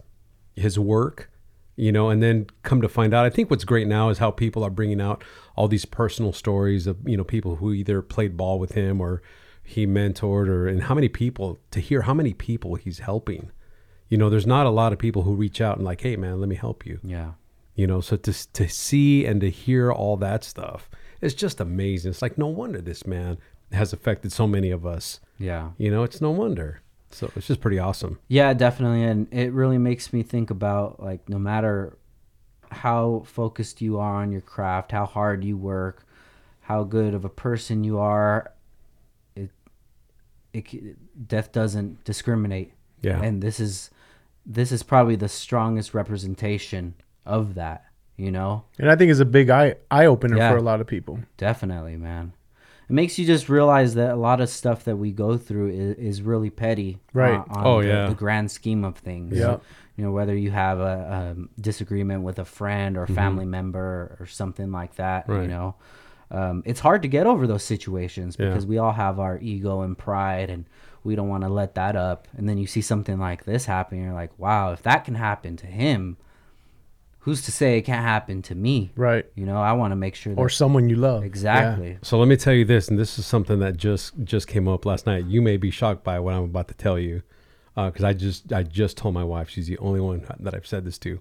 [0.55, 1.29] his work,
[1.75, 4.31] you know, and then come to find out, I think what's great now is how
[4.31, 5.23] people are bringing out
[5.55, 9.21] all these personal stories of, you know, people who either played ball with him or
[9.63, 13.51] he mentored or, and how many people to hear how many people he's helping.
[14.09, 16.39] You know, there's not a lot of people who reach out and like, hey man,
[16.39, 17.31] let me help you Yeah.
[17.75, 20.89] you know so to to see and to hear all that stuff
[21.23, 23.37] it's just amazing it's like no wonder this man
[23.71, 25.71] has affected so many of us Yeah.
[25.77, 26.81] you know it's no wonder
[27.11, 31.27] so it's just pretty awesome Yeah, definitely, and it really makes me think about like
[31.29, 31.97] no matter
[32.71, 36.07] how focused you are on your craft, how hard you work,
[36.61, 38.51] how good of a person you are,
[39.35, 39.51] it
[40.53, 42.73] it death doesn't discriminate.
[43.03, 43.21] Yeah.
[43.21, 43.91] and this is
[44.45, 46.95] this is probably the strongest representation
[47.27, 47.85] of that.
[48.15, 50.51] You know, and I think it's a big eye eye opener Yeah.
[50.51, 51.19] for a lot of people.
[51.37, 52.33] definitely, man.
[52.89, 55.95] It makes you just realize that a lot of stuff that we go through is,
[55.97, 57.39] is really petty, Right.
[57.39, 58.07] uh, on Oh, the, yeah.
[58.07, 59.37] the grand scheme of things.
[59.37, 59.57] Yeah.
[59.95, 64.25] you know whether you have a, um disagreement with a friend or family member or
[64.27, 65.27] something like that.
[65.29, 65.35] right.
[65.35, 65.49] You Mm-hmm.
[65.51, 65.75] Know,
[66.31, 68.49] um, it's hard to get over those situations Yeah.
[68.49, 70.65] because we all have our ego and pride, and
[71.03, 72.27] we don't want to let that up.
[72.37, 75.57] And then you see something like this happen, you're like, wow, if that can happen
[75.57, 76.17] to him,
[77.23, 78.91] who's to say it can't happen to me?
[78.95, 79.25] Right.
[79.35, 81.23] You know, I want to make sure that Or someone you love.
[81.23, 81.97] exactly.
[82.01, 84.85] so let me tell you this and this is something that just just came up
[84.85, 87.21] last night you may be shocked by what i'm about to tell you
[87.75, 90.83] because i just i just told my wife she's the only one that i've said
[90.85, 91.19] this to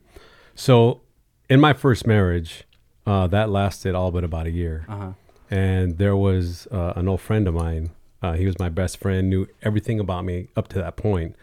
[0.55, 1.01] so
[1.49, 2.65] in my first marriage
[3.07, 4.85] uh, that lasted all but about a year.
[4.89, 5.13] Uh-huh.
[5.51, 7.91] And there was uh, an old friend of mine.
[8.23, 11.35] Uh, he was my best friend, knew everything about me up to that point.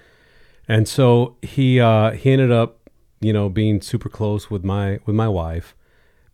[0.69, 2.78] And so he uh, he ended up,
[3.21, 5.75] you know, being super close with my with my wife,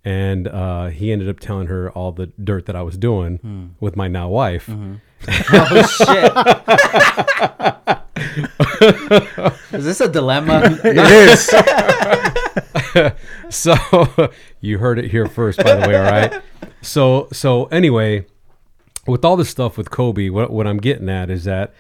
[0.04, 3.66] and uh, he ended up telling her all the dirt that I was doing Hmm.
[3.80, 4.70] with my now wife.
[5.28, 6.32] Oh shit!
[9.74, 10.62] Is this a dilemma?
[10.84, 11.50] It is.
[13.50, 13.76] so
[14.62, 16.42] you heard it here first by the way all right
[16.82, 18.26] so so anyway
[19.08, 21.74] with all this stuff with kobe what, what i'm getting at is that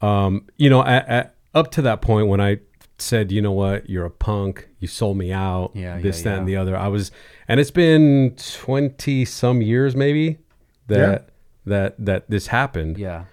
[0.00, 2.58] um you know at, at, up to that point when i
[2.98, 6.38] said you know what you're a punk you sold me out Yeah, this yeah, that
[6.40, 7.10] and the other i was
[7.46, 10.38] and it's been 20 some years maybe
[10.86, 11.28] that
[11.66, 13.24] that that this happened yeah.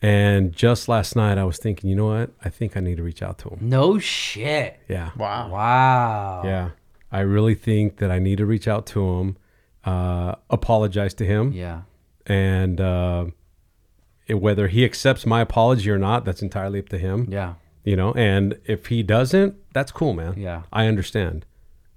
[0.00, 3.02] and just last night i was thinking you know what i think i need to
[3.02, 4.78] reach out to him No shit.
[4.88, 5.50] yeah Wow.
[5.50, 6.42] Wow.
[6.44, 6.70] yeah,
[7.12, 9.36] I really think that I need to reach out to him,
[9.84, 11.80] uh, apologize to him, Yeah.
[12.24, 13.26] and uh,
[14.28, 17.26] whether he accepts my apology or not, that's entirely up to him.
[17.28, 17.54] Yeah.
[17.84, 20.34] You know, and if he doesn't, that's cool, man.
[20.36, 20.62] Yeah.
[20.72, 21.46] I understand,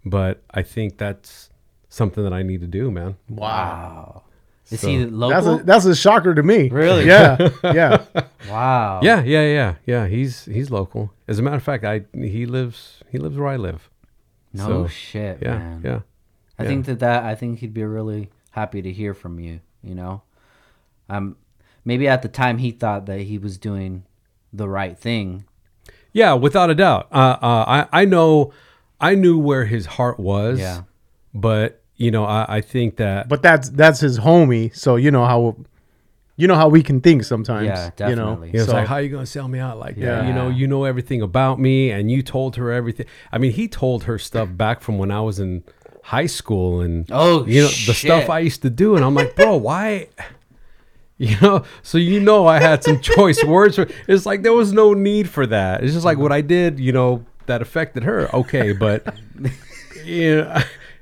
[0.05, 1.49] but I think that's
[1.89, 3.17] something that I need to do, man.
[3.29, 4.23] Wow.
[4.71, 5.55] Is So- he That's local?
[5.59, 6.69] a that's a shocker to me.
[6.69, 7.05] Really?
[7.05, 7.49] Yeah.
[7.63, 8.05] Yeah.
[8.49, 9.01] wow.
[9.03, 10.07] Yeah, yeah, yeah, yeah.
[10.07, 11.11] He's he's local.
[11.27, 13.89] As a matter of fact, I he lives he lives where I live.
[14.53, 15.81] No So, shit, Yeah, man.
[15.83, 15.99] yeah.
[16.57, 16.69] I Yeah.
[16.69, 19.59] think that that I think he'd be really happy to hear from you.
[19.83, 20.21] You know,
[21.09, 21.35] um,
[21.83, 24.03] maybe at the time he thought that he was doing
[24.53, 25.43] the right thing.
[26.13, 27.07] Yeah, without a doubt.
[27.11, 28.53] Uh, uh, I I know,
[29.01, 30.59] I knew where his heart was.
[30.59, 30.83] Yeah.
[31.33, 33.27] But you know, I, I think that.
[33.27, 35.55] But that's that's his homie, so you know how
[36.35, 37.65] you know how we can think sometimes.
[37.67, 38.51] Yeah, You know, definitely.
[38.51, 40.21] he was so, like, "How you gonna sell me out like Yeah.
[40.21, 40.27] that?
[40.27, 43.05] You know, you know everything about me, and you told her everything.
[43.31, 45.63] I mean, he told her stuff back from when I was in
[46.03, 48.29] high school, and Oh, you know the stuff.
[48.29, 50.07] I used to do, and I'm like, bro, why?
[51.29, 53.77] You know, so you know I had some choice words.
[53.77, 55.81] For, it's like there was no need for that.
[55.81, 58.33] It's just like what I did, you know, that affected her.
[58.35, 59.15] Okay, but
[60.03, 60.61] you know,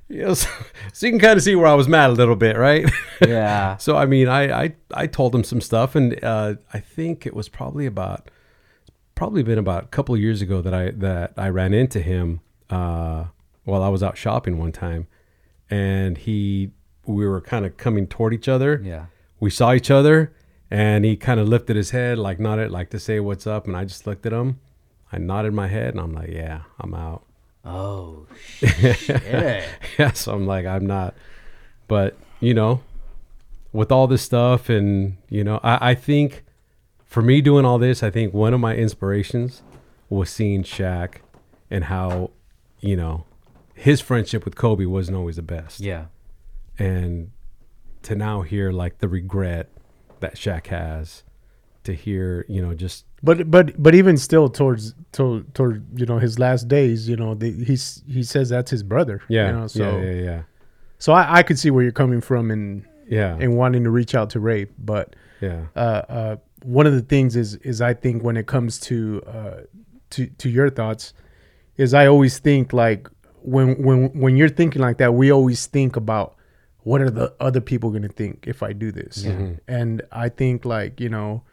[0.09, 0.47] you know, so,
[0.93, 2.87] so you can kind of see where I was mad a little bit, right?
[3.21, 3.77] Yeah.
[3.77, 7.33] so I mean, I I, I told him some stuff, and uh, I think it
[7.33, 8.29] was probably about
[9.15, 12.41] probably been about a couple of years ago that I that I ran into him
[12.69, 13.25] uh,
[13.63, 15.07] while I was out shopping one time,
[15.69, 16.71] and he
[17.05, 18.81] we were kind of coming toward each other.
[18.83, 19.05] Yeah.
[19.41, 20.31] We saw each other,
[20.69, 23.75] and he kind of lifted his head, like nodded, like to say what's up, and
[23.75, 24.59] I just looked at him.
[25.11, 27.23] I nodded my head, and I'm like, yeah, I'm out.
[27.65, 28.25] Oh
[28.57, 29.09] shit.
[29.99, 31.13] yeah, so I'm like, I'm not.
[31.89, 32.81] But you know,
[33.73, 36.43] with all this stuff, and you know, I, I think
[37.05, 39.61] for me doing all this, I think one of my inspirations
[40.09, 41.15] was seeing Shaq
[41.69, 42.31] and how,
[42.79, 43.25] you know,
[43.73, 45.79] his friendship with Kobe wasn't always the best.
[45.81, 46.05] yeah.
[46.79, 47.31] And
[48.03, 49.69] to now hear like the regret
[50.19, 51.23] that Shaq has,
[51.83, 56.17] to hear, you know, just but but but even still, towards to, toward you know
[56.17, 59.21] his last days, you know, the, he's he says that's his brother.
[59.27, 60.41] yeah, You know, so yeah, yeah, yeah,
[60.97, 64.15] so I, I could see where you're coming from and yeah, and wanting to reach
[64.15, 68.23] out to Ray, but yeah, uh, uh, one of the things is is I think
[68.23, 69.61] when it comes to uh,
[70.11, 71.13] to to your thoughts,
[71.77, 73.07] is I always think like
[73.41, 76.35] when when when you're thinking like that, we always think about
[76.83, 79.25] what are the other people going to think if I do this,
[79.67, 81.43] and I think like you know,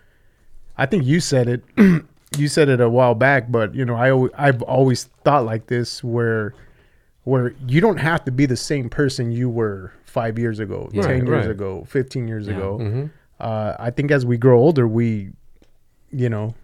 [0.76, 1.64] I think you said it,
[2.36, 6.02] you said it a while back, but you know I I've always thought like this
[6.02, 6.54] where
[7.24, 11.04] where you don't have to be the same person you were five years ago, Right,
[11.06, 11.50] ten years right.
[11.50, 12.54] ago, fifteen years Yeah.
[12.54, 13.06] ago hmm
[13.40, 15.30] uh, I think as we grow older, we,
[16.10, 16.56] you know,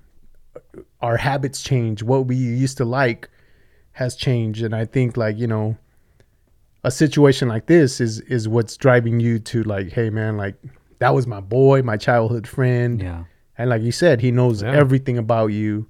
[1.01, 2.03] our habits change.
[2.03, 3.29] What we used to like
[3.93, 5.77] has changed, and I think like you know,
[6.85, 10.55] a situation like this is is what's driving you to like, hey man, like
[11.01, 13.25] that was my boy, my childhood friend, Yeah.
[13.59, 14.73] and like you said, he knows Yeah.
[14.73, 15.87] everything about you.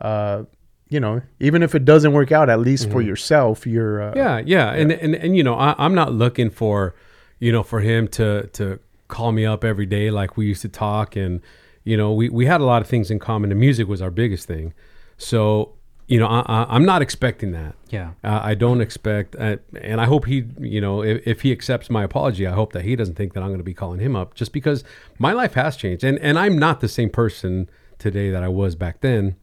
[0.00, 0.44] Uh,
[0.88, 4.42] you know, even if it doesn't work out, at least for yourself, you're uh, Yeah,
[4.44, 6.94] yeah, and and and you know, I, I'm not looking for,
[7.38, 8.78] you know, for him to to
[9.08, 11.40] call me up every day like we used to talk, and
[11.84, 13.48] you know, we we had a lot of things in common.
[13.50, 14.74] The music was our biggest thing,
[15.16, 15.72] so
[16.12, 17.74] you know, I, I, I'm not expecting that.
[17.90, 18.08] Yeah.
[18.22, 21.88] Uh, I don't expect, uh, and I hope he, you know, if, if he accepts
[21.90, 24.14] my apology, I hope that he doesn't think that I'm going to be calling him
[24.14, 24.84] up, just because
[25.18, 28.74] my life has changed, and and I'm not the same person today that I was
[28.76, 29.36] back then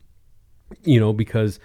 [0.84, 1.59] you know, because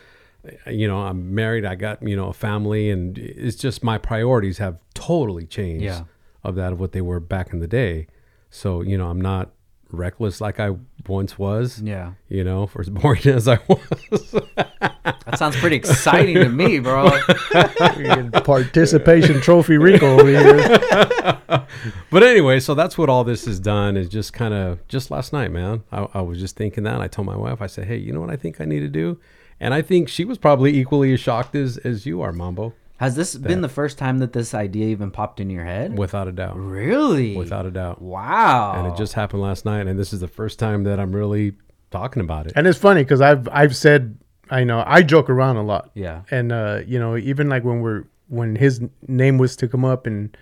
[0.67, 4.59] you know I'm married, I got you know a family, and it's just my priorities
[4.59, 6.05] have totally changed Yeah.
[6.43, 8.07] of that of what they were back in the day.
[8.51, 9.51] So you know I'm not
[9.91, 10.71] reckless like I
[11.09, 11.81] once was.
[11.81, 12.13] Yeah.
[12.29, 14.35] You know, for as boring as I was.
[14.55, 17.11] That sounds pretty exciting to me, bro.
[18.45, 21.39] Participation trophy Rico over here.
[22.11, 25.33] but anyway, so that's what all this has done is just kind of just last
[25.33, 25.83] night, man.
[25.93, 27.01] I, I was just thinking that.
[27.01, 28.89] I told my wife, I said, hey, you know what I think I need to
[28.89, 29.19] do?
[29.61, 33.17] And I think she was probably equally as shocked as, as you are, Mambo, Has
[33.17, 35.99] this been the first time that this idea even popped in your head?
[35.99, 36.57] without a doubt.
[36.57, 37.37] Really?
[37.37, 38.01] Without a doubt.
[38.01, 38.75] Wow.
[38.77, 39.87] And it just happened last night.
[39.89, 41.55] And this is the first time that I'm really
[41.91, 42.53] talking about it.
[42.57, 44.17] And it's funny because I've I've said
[44.51, 45.91] I know I joke around a lot.
[45.95, 46.23] Yeah.
[46.31, 50.07] And uh, you know, even like when we're when his name was to come up
[50.07, 50.37] and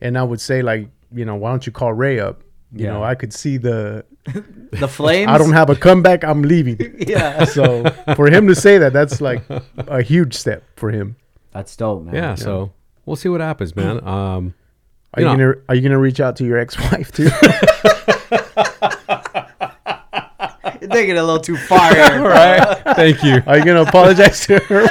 [0.00, 2.42] and I would say like, you know, why don't you call Ray up?
[2.72, 2.92] You Yeah.
[2.94, 4.04] know, I could see the
[4.72, 5.30] the flames.
[5.34, 6.78] I don't have a comeback, I'm leaving.
[7.08, 7.44] Yeah.
[7.44, 9.42] So for him to say that, that's like
[9.78, 11.16] a huge step for him.
[11.58, 12.14] That's dope, man.
[12.14, 12.72] yeah, So
[13.04, 13.98] we'll see what happens, man.
[14.06, 14.54] Um,
[15.14, 17.24] Are You you, know- gonna Are you gonna reach out to your ex wife too?
[20.80, 22.22] You're taking it a little too far here.
[22.28, 22.78] right.
[22.94, 23.42] Thank you.
[23.46, 24.86] Are you gonna apologize to her?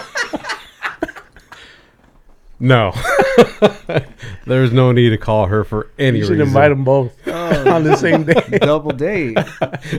[2.60, 2.66] bro?
[2.68, 2.92] No.
[4.46, 6.46] There's no need to call her for any You should reason.
[6.48, 8.58] invite them both on the same day.
[8.60, 9.36] Double date.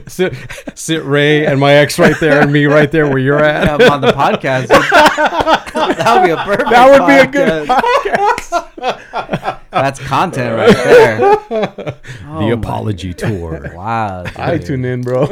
[0.08, 0.34] sit,
[0.74, 3.66] sit Ray and my ex right there and me right there where you're at.
[3.68, 4.68] Have him on the podcast.
[4.68, 6.70] that would be a perfect.
[6.70, 9.60] That would be a good podcast.
[9.70, 11.18] That's content right there.
[11.18, 11.96] the
[12.26, 13.72] Oh my- apology tour.
[13.74, 14.24] Wow.
[14.36, 15.28] I tune in, bro.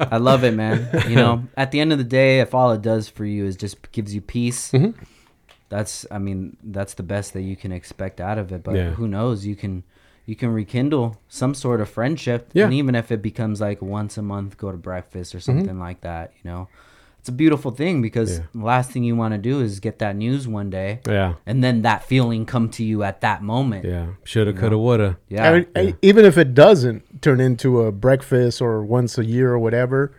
[0.00, 0.88] I love it, man.
[1.08, 3.56] You know, at the end of the day, if all it does for you is
[3.56, 5.02] just gives you peace, Mm-hmm.
[5.68, 8.62] That's, I mean, that's the best that you can expect out of it.
[8.62, 8.90] But Yeah.
[8.90, 9.44] who knows?
[9.46, 9.82] You can,
[10.24, 12.64] you can rekindle some sort of friendship, Yeah.
[12.64, 15.36] and even if it becomes like once a month, go to breakfast Mm-hmm.
[15.38, 16.32] or something like that.
[16.42, 16.68] You know,
[17.20, 18.44] it's a beautiful thing because Yeah.
[18.54, 21.34] the last thing you want to do is get that news one day, Yeah.
[21.46, 23.84] and then that feeling come to you at that moment.
[23.84, 24.06] Yeah.
[24.24, 25.16] Shoulda, coulda, woulda.
[25.28, 25.50] Yeah.
[25.52, 29.58] I- I- even if it doesn't turn into a breakfast or once a year or
[29.58, 30.12] whatever,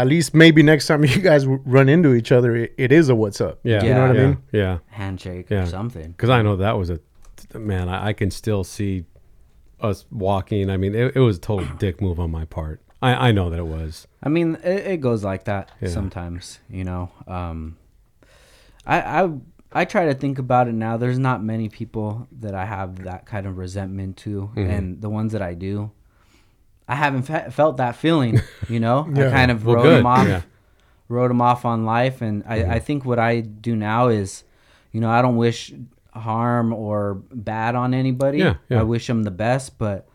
[0.00, 3.14] at least maybe next time you guys run into each other, it, it is a
[3.14, 3.58] what's up.
[3.62, 3.82] Yeah.
[3.84, 4.38] you know what yeah, I mean.
[4.52, 4.78] Yeah.
[4.88, 5.62] Handshake Yeah.
[5.62, 6.12] or something.
[6.12, 7.00] Because I know that was a
[7.58, 7.88] man.
[7.88, 9.04] I, I can still see
[9.80, 10.70] us walking.
[10.70, 12.80] I mean, it, it was a total dick move on my part.
[13.00, 14.06] I, I know that it was.
[14.22, 15.88] I mean, it, it goes like that Yeah.
[15.88, 17.10] sometimes, you know.
[17.26, 17.76] Um,
[18.86, 19.30] I, I
[19.70, 20.96] I try to think about it now.
[20.96, 24.70] There's not many people that I have that kind of resentment to, Mm-hmm.
[24.70, 25.90] and the ones that I do,
[26.88, 28.40] I haven't fe- felt that feeling.
[28.68, 29.98] You know, I kind of Well, wrote good.
[29.98, 30.42] them off, Yeah.
[31.08, 32.70] wrote him off on life, and I, Mm-hmm.
[32.70, 34.44] I think what I do now is,
[34.92, 35.72] you know, I don't wish
[36.12, 38.38] harm or bad on anybody.
[38.38, 38.80] Yeah, yeah.
[38.80, 40.08] I wish them the best, but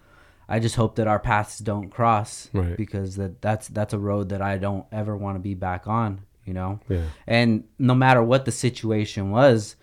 [0.49, 2.75] I just hope that our paths don't cross Right.
[2.75, 6.21] because that that's that's a road that I don't ever want to be back on,
[6.45, 6.79] you know.
[6.89, 7.03] Yeah.
[7.27, 9.75] And no matter what the situation was,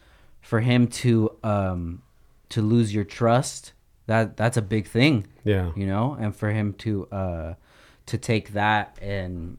[0.43, 2.03] for him to um
[2.51, 3.73] to lose your trust,
[4.11, 5.71] that that's a big thing, Yeah.
[5.77, 6.17] you know.
[6.21, 7.55] And for him to uh
[8.07, 9.57] to take that and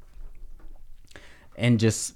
[1.55, 2.15] and just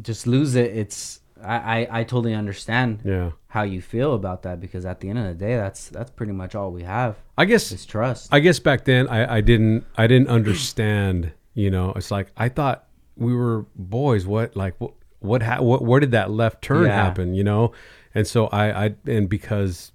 [0.00, 3.30] just lose it, it's I I, I totally understand Yeah.
[3.48, 6.32] how you feel about that because at the end of the day, that's that's pretty
[6.32, 8.28] much all we have I guess is trust.
[8.32, 11.32] I guess back then I, I didn't I didn't understand.
[11.54, 12.84] You know, it's like I thought
[13.16, 14.26] we were boys.
[14.26, 17.04] What like what what, ha- what where did that left turn Yeah.
[17.04, 17.34] happen?
[17.34, 17.72] You know,
[18.14, 19.92] and so I I and because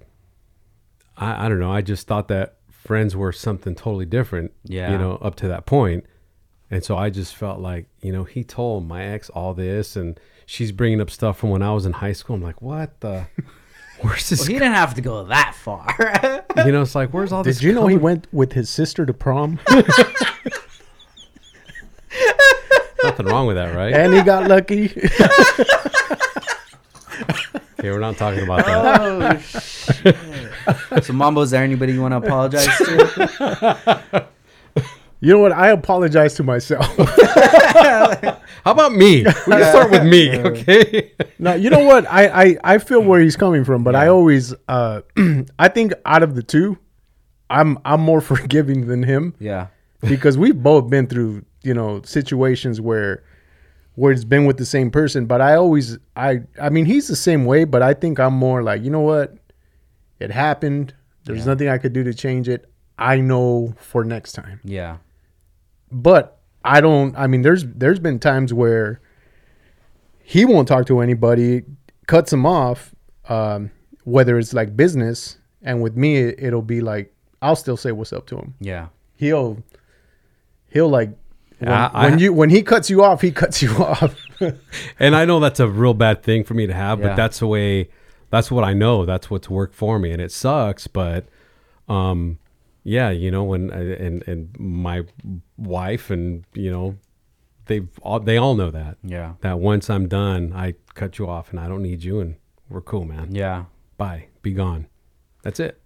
[1.18, 4.53] I I don't know I just thought that friends were something totally different.
[4.63, 4.91] Yeah.
[4.91, 6.05] you know, up to that point,
[6.72, 10.20] and so I just felt like you know he told my ex all this and
[10.45, 12.36] she's bringing up stuff from when I was in high school.
[12.36, 13.28] I'm like, what the.
[14.01, 14.41] Where's this?
[14.41, 15.88] Well, he didn't have to go that far.
[16.65, 17.57] you know, it's like, where's all this?
[17.57, 19.59] Did you know he went with his sister to prom
[23.03, 23.91] Nothing wrong with that, right?
[23.93, 24.89] and he got lucky?
[27.80, 29.01] Okay, we're not talking about that.
[29.01, 30.15] oh shit!
[31.01, 34.28] So, Mambo, is there anybody you want to apologize to?
[35.20, 35.51] You know what?
[35.51, 36.86] I apologize to myself.
[36.95, 39.24] How about me?
[39.24, 41.11] We can start with me, okay?
[41.39, 42.05] no, you know what?
[42.07, 45.01] I, I, I feel where he's coming from, but I always uh
[45.59, 46.78] I think out of the two,
[47.49, 49.68] I'm I'm more forgiving than him Yeah,
[50.01, 53.24] because we've both been through, you know, situations where
[53.95, 57.15] where it's been with the same person, but I always I I mean he's the
[57.15, 59.36] same way, but I think I'm more like, you know what?
[60.20, 60.93] It happened.
[61.26, 61.45] There's Yeah.
[61.53, 62.70] nothing I could do to change it.
[62.97, 64.59] I know for next time.
[64.63, 64.97] yeah,
[65.91, 67.15] but I don't.
[67.18, 68.99] I mean, there's there's been times where
[70.24, 71.63] he won't talk to anybody,
[72.07, 72.93] cuts him off,
[73.30, 73.72] um,
[74.03, 78.11] whether it's like business, and with me, it, it'll be like I'll still say what's
[78.13, 78.55] up to him.
[78.59, 78.88] yeah.
[79.15, 79.63] He'll
[80.70, 81.11] he'll like
[81.59, 84.15] when, I- I- you when he cuts you off, he cuts you off.
[84.99, 87.09] And I know that's a real bad thing for me to have, Yeah.
[87.09, 87.89] but that's the way
[88.30, 89.06] that's what I know.
[89.06, 90.12] That's what's worked for me.
[90.12, 91.28] And it sucks, but
[91.88, 92.40] um,
[92.84, 95.04] yeah, you know, when and and my
[95.58, 96.98] wife and you know,
[97.66, 99.34] they all they all know that Yeah.
[99.42, 102.36] that once I'm done, I cut you off and I don't need you and
[102.70, 103.34] we're cool, man.
[103.34, 103.66] Yeah.
[103.98, 104.88] Bye, be gone.
[105.44, 105.82] That's it.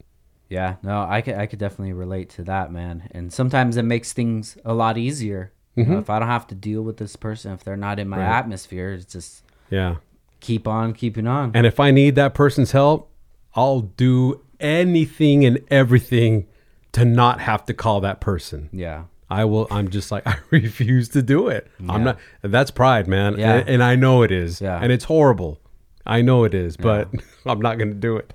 [0.50, 3.08] Yeah, no, I could I could definitely relate to that, man.
[3.12, 5.54] And sometimes it makes things a lot easier.
[5.78, 8.10] You know, if I don't have to deal with this person, if they're not in
[8.10, 8.26] my Mm-hmm.
[8.26, 8.38] Right.
[8.40, 9.96] atmosphere, it's just Yeah.
[10.42, 11.52] Keep on keeping on.
[11.54, 13.10] And if I need that person's help,
[13.56, 16.48] I'll do anything and everything
[16.92, 18.70] to not have to call that person.
[18.72, 19.04] yeah.
[19.30, 19.66] I will.
[19.72, 21.72] I'm just like I refuse to do it.
[21.88, 22.20] I'm not.
[22.42, 23.40] That's pride, man.
[23.40, 23.54] Yeah.
[23.54, 24.60] And, and I know it is.
[24.60, 24.78] Yeah.
[24.78, 25.62] And it's horrible.
[26.06, 27.10] I know it is, but
[27.46, 28.34] I'm not going to do it.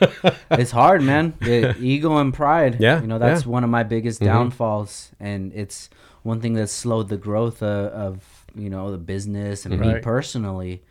[0.52, 1.34] it's hard, man.
[1.40, 2.76] The ego and pride.
[2.78, 3.42] Yeah, you know that's yeah.
[3.42, 3.50] Mm-hmm.
[3.50, 5.90] one of my biggest downfalls, and it's
[6.22, 10.82] one thing that's slowed the growth of, of you know the business and me personally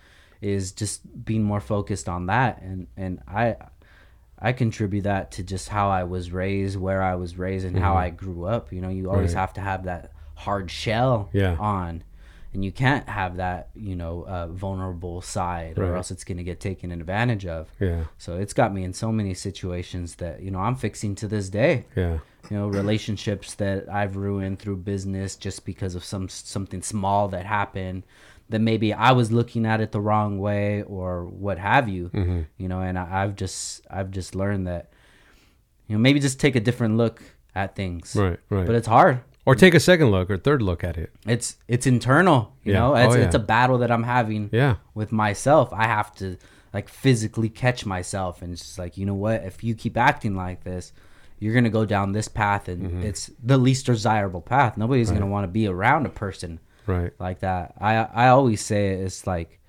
[0.42, 3.56] is just being more focused on that, and and I
[4.40, 7.96] I contribute that to just how I was raised, where I was raised, and how
[7.96, 8.72] I grew up.
[8.72, 9.36] You know, you always Mm-hmm.
[9.38, 9.42] Right.
[9.42, 11.56] have to have that hard shell Yeah.
[11.60, 12.04] on.
[12.54, 16.44] And you can't have that, you know, uh, vulnerable side, or else it's going to
[16.44, 17.68] get taken advantage of.
[17.80, 18.06] Yeah.
[18.18, 21.50] So it's got me in so many situations that you know I'm fixing to this
[21.50, 21.86] day.
[21.96, 22.20] Yeah.
[22.50, 27.46] You know, relationships that I've ruined through business just because of some something small that
[27.46, 28.04] happened
[28.50, 32.10] that maybe I was looking at it the wrong way or what have you.
[32.10, 32.42] Mm-hmm.
[32.58, 34.92] You know, and I, I've just I've just learned that
[35.88, 37.22] you know maybe just take a different look
[37.56, 38.16] at things.
[38.16, 38.40] Right.
[38.50, 38.66] Right.
[38.66, 39.22] But it's hard.
[39.46, 41.12] or take a second look or third look at it.
[41.26, 42.54] It's it's internal.
[42.64, 42.80] You Yeah.
[42.80, 43.26] know, it's Oh, yeah.
[43.26, 44.76] it's a battle that I'm having Yeah.
[44.94, 45.72] with myself.
[45.74, 46.38] I have to
[46.74, 49.44] like physically catch myself and it's just like, you know what?
[49.44, 50.92] If you keep acting like this,
[51.40, 53.02] you're gonna go down this path, and Mm-hmm.
[53.04, 54.76] it's the least desirable path.
[54.78, 57.14] Nobody's gonna want to be around a person Right.
[57.20, 57.74] like that.
[57.80, 59.60] I I always say it's like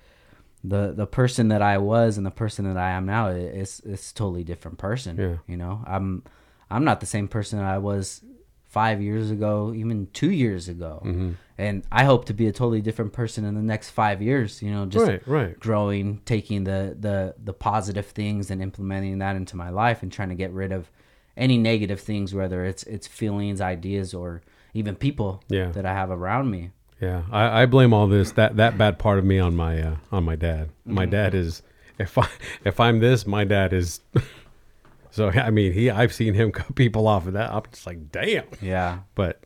[0.64, 4.10] the the person that I was and the person that I am now is it's
[4.10, 5.16] a totally different person.
[5.16, 5.36] Yeah.
[5.46, 6.22] You know, I'm
[6.70, 8.22] I'm not the same person I was
[8.66, 11.30] five years ago, even two years ago, Mm-hmm.
[11.56, 14.60] and I hope to be a totally different person in the next five years.
[14.62, 15.58] You know, just Right, right.
[15.60, 20.28] growing, taking the the the positive things and implementing that into my life, and trying
[20.28, 20.90] to get rid of
[21.36, 24.42] any negative things, whether it's it's feelings, ideas, or
[24.74, 25.70] even people Yeah.
[25.72, 26.72] that I have around me.
[27.00, 29.96] Yeah, I, I blame all this that that bad part of me on my uh,
[30.10, 30.70] on my dad.
[30.84, 31.10] My Mm-hmm.
[31.12, 31.62] dad is
[31.98, 32.28] if I
[32.64, 34.00] if I'm this, my dad is.
[35.10, 37.52] so I mean, he I've seen him cut people off of that.
[37.52, 38.44] I'm just like, damn.
[38.60, 39.00] Yeah.
[39.14, 39.42] But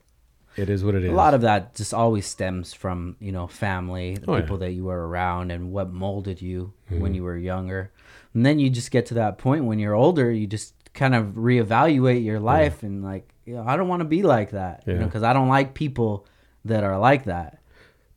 [0.56, 1.10] it is what it is.
[1.10, 4.40] A lot of that just always stems from, you know, family, the Oh, yeah.
[4.42, 7.00] people that you were around and what molded you Mm-hmm.
[7.00, 7.90] when you were younger.
[8.34, 11.26] And then you just get to that point when you're older, you just kind of
[11.36, 14.94] reevaluate your life and like, you know, I don't want to be like that, you
[14.94, 16.26] know, because I don't like people
[16.64, 17.58] that are like that.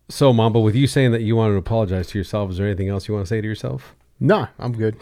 [0.10, 2.90] So, Mambo, with you saying that you wanted to apologize to yourself, is there anything
[2.90, 3.96] else you want to say to yourself?
[4.20, 4.96] Nah, I'm good.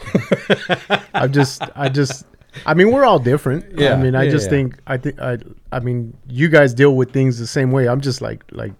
[1.14, 2.24] I just, I just,
[2.64, 3.78] I mean, we're all different.
[3.78, 4.50] Yeah, I mean, I yeah, just yeah.
[4.50, 5.38] think, I think, I,
[5.72, 7.86] I mean, you guys deal with things the same way.
[7.86, 8.72] I'm just like, like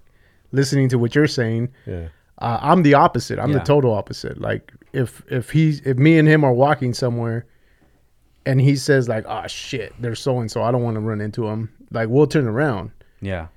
[0.53, 1.69] listening to what you're saying.
[1.87, 2.09] Yeah.
[2.39, 3.39] Uh, I'm the opposite.
[3.39, 3.59] I'm Yeah.
[3.59, 4.41] the total opposite.
[4.41, 7.47] Like if if he's if me and him are walking somewhere,
[8.47, 10.63] and he says like, "Oh shit, there's so and so.
[10.63, 12.91] I don't want to run into him." Like we'll turn around.
[13.21, 13.49] Yeah.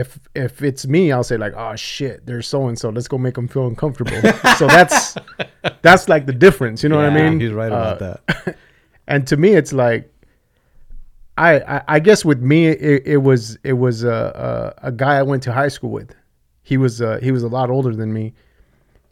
[0.00, 2.90] If if it's me, I'll say like, "Oh shit, there's so and so.
[2.90, 4.20] Let's go make them feel uncomfortable."
[4.58, 5.16] so that's
[5.82, 6.82] that's like the difference.
[6.82, 7.40] You know what I mean?
[7.40, 8.56] He's right about Uh, that.
[9.08, 10.12] and to me it's like
[11.38, 15.16] I, I I guess with me it, it was it was a, a a guy
[15.18, 16.14] I went to high school with.
[16.62, 18.34] He was uh, he was a lot older than me,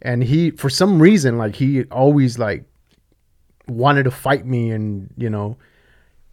[0.01, 2.63] and he for some reason like he always like
[3.67, 5.57] wanted to fight me, and you know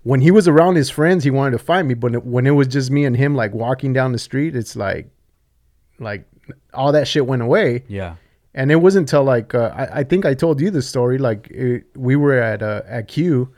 [0.03, 2.67] when he was around his friends he wanted to fight me, but when it was
[2.67, 5.11] just me and him like walking down the street, it's like
[5.99, 6.27] like
[6.75, 7.85] all that shit went away.
[7.89, 8.17] Yeah.
[8.55, 11.19] And it wasn't until like uh, I, I think I told you the story.
[11.19, 13.53] Like it, we were at uh, at Q,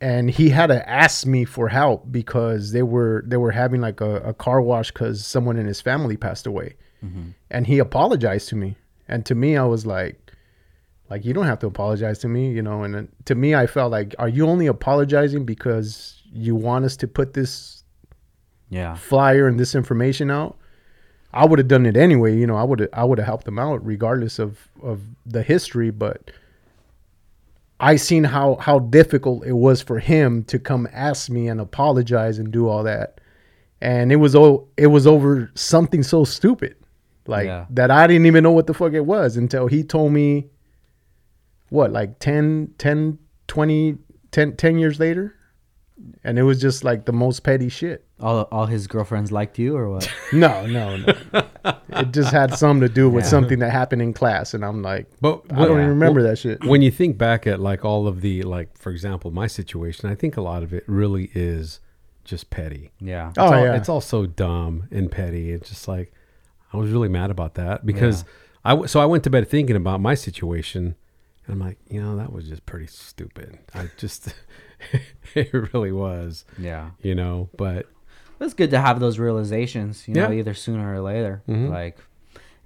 [0.00, 4.00] and he had to ask me for help because they were they were having like
[4.00, 6.74] a, a car wash because someone in his family passed away,
[7.50, 8.76] and he apologized to me.
[9.06, 10.27] And to me, I was like,
[11.10, 12.82] like you don't have to apologize to me, you know.
[12.82, 16.96] And then to me, I felt like, are you only apologizing because you want us
[16.98, 17.82] to put this
[18.70, 18.94] Yeah.
[18.94, 20.56] flyer and this information out,
[21.32, 22.36] I would have done it anyway.
[22.36, 25.42] You know, I would have I would have helped him out regardless of of the
[25.42, 25.90] history.
[25.90, 26.30] But
[27.80, 32.38] I seen how how difficult it was for him to come ask me and apologize
[32.38, 33.20] and do all that,
[33.80, 36.74] and it was oh it was over something so stupid,
[37.26, 37.66] like Yeah.
[37.70, 40.48] that I didn't even know what the fuck it was until he told me.
[41.70, 43.98] What like 10, 10, 20,
[44.30, 45.34] 10, 10 years later,
[46.24, 48.04] and it was just like the most petty shit.
[48.20, 50.10] All all his girlfriends liked you or what?
[50.32, 51.14] No, no, no.
[51.90, 53.30] it just had something to do with Yeah.
[53.30, 55.74] something that happened in class, and I'm like, But I don't Yeah.
[55.74, 56.64] even remember well, that shit.
[56.64, 60.14] when you think back at like all of the like for example my situation i
[60.14, 61.80] think a lot of it really is
[62.24, 62.90] just petty.
[63.00, 63.26] Yeah.
[63.26, 63.76] Oh it's all, yeah.
[63.76, 65.50] it's all so dumb and petty.
[65.50, 66.12] It's just like
[66.72, 68.24] I was really mad about that because
[68.64, 70.94] I so I went to bed thinking about my situation,
[71.48, 73.58] and I'm like, you know, that was just pretty stupid.
[73.74, 74.32] I just
[75.34, 76.90] it really was, Yeah.
[77.02, 77.48] you know.
[77.56, 77.86] But
[78.40, 80.38] It's good to have those realizations, you know, Yeah.
[80.38, 81.42] either sooner or later.
[81.48, 81.70] Mhm.
[81.70, 81.98] Like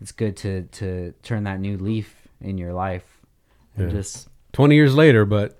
[0.00, 3.20] it's good to to turn that new leaf in your life
[3.76, 3.96] and Yeah.
[3.98, 5.58] just 20 years later, but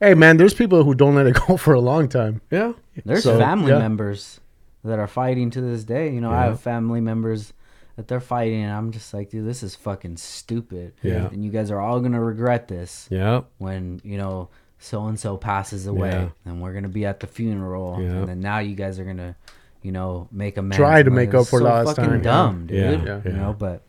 [0.00, 2.40] hey man, there's people who don't let it go for a long time.
[2.50, 2.72] yeah,
[3.04, 3.78] There's So, family yeah.
[3.78, 4.40] members
[4.84, 6.12] that are fighting to this day.
[6.12, 7.54] You know, I have family members
[7.96, 10.94] that they're fighting, and I'm just like, dude, this is fucking stupid.
[11.02, 11.28] Yeah.
[11.28, 15.36] And you guys are all gonna regret this yeah, when you know so and so
[15.36, 16.28] passes away, Yeah.
[16.44, 18.08] and we're gonna be at the funeral, Yeah.
[18.10, 19.36] and then now you guys are gonna,
[19.82, 20.76] you know, make amends.
[20.76, 22.22] Try to But make up for so lost fucking time, yeah.
[22.22, 22.76] dumb, dude.
[22.76, 22.98] Yeah, Yeah.
[22.98, 23.32] You yeah.
[23.36, 23.82] know, but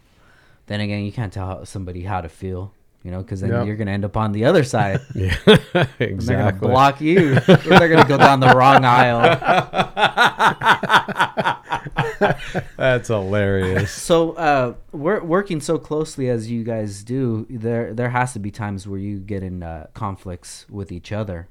[0.68, 2.72] then again, you can't tell somebody how to feel.
[3.04, 3.64] You know, because then Yeah.
[3.64, 5.00] you're gonna end up on the other side.
[5.16, 5.36] yeah,
[6.00, 7.36] And They're gonna block you.
[7.40, 9.22] they're gonna go down the wrong aisle.
[12.78, 13.92] That's hilarious.
[14.06, 17.46] So, uh, we're working so closely as you guys do.
[17.50, 21.48] There, there has to be times where you get in uh, conflicts with each other.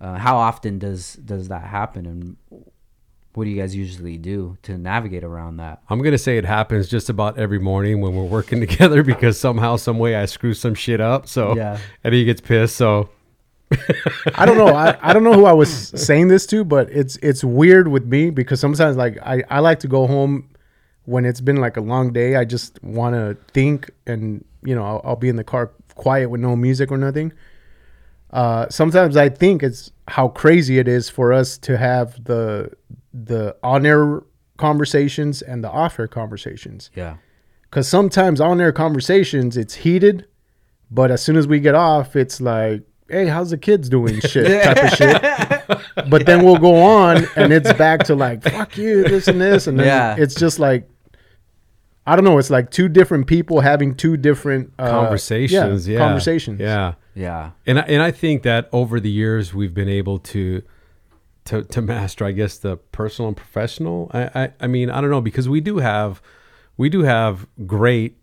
[0.00, 2.36] Uh, how often does does that happen, and
[3.34, 5.82] what do you guys usually do to navigate around that?
[5.90, 9.76] I'm gonna say it happens just about every morning when we're working together because somehow,
[9.76, 11.28] some way, I screw some shit up.
[11.28, 11.78] So Yeah.
[12.02, 12.76] and he gets pissed.
[12.76, 13.10] So
[14.34, 14.68] I don't know.
[14.68, 18.04] I, I don't know who I was saying this to, but it's it's weird with
[18.04, 20.48] me because sometimes like I, I like to go home
[21.04, 22.36] when it's been like a long day.
[22.36, 26.30] I just want to think and you know I'll, I'll be in the car quiet
[26.30, 27.32] with no music or nothing.
[28.32, 32.72] Uh, sometimes I think it's how crazy it is for us to have the
[33.12, 34.22] the on air
[34.56, 37.16] conversations and the off air conversations Yeah,
[37.62, 40.26] because sometimes on air conversations it's heated,
[40.90, 44.62] but as soon as we get off, it's like, "Hey, how's the kids doing?" Shit,
[44.62, 46.08] type of shit.
[46.10, 49.66] But then we'll go on, and it's back to like, "Fuck you," this and this,
[49.66, 50.16] and then Yeah.
[50.18, 50.88] it's just like,
[52.06, 52.38] I don't know.
[52.38, 56.58] It's like two different people having two different uh, conversations, yeah, conversations.
[56.60, 56.94] yeah.
[57.14, 60.62] yeah, And I, and I think that over the years we've been able to
[61.46, 64.10] to to master, I guess, the personal and professional.
[64.12, 66.20] I I, I mean, I don't know because we do have
[66.76, 68.16] we do have great,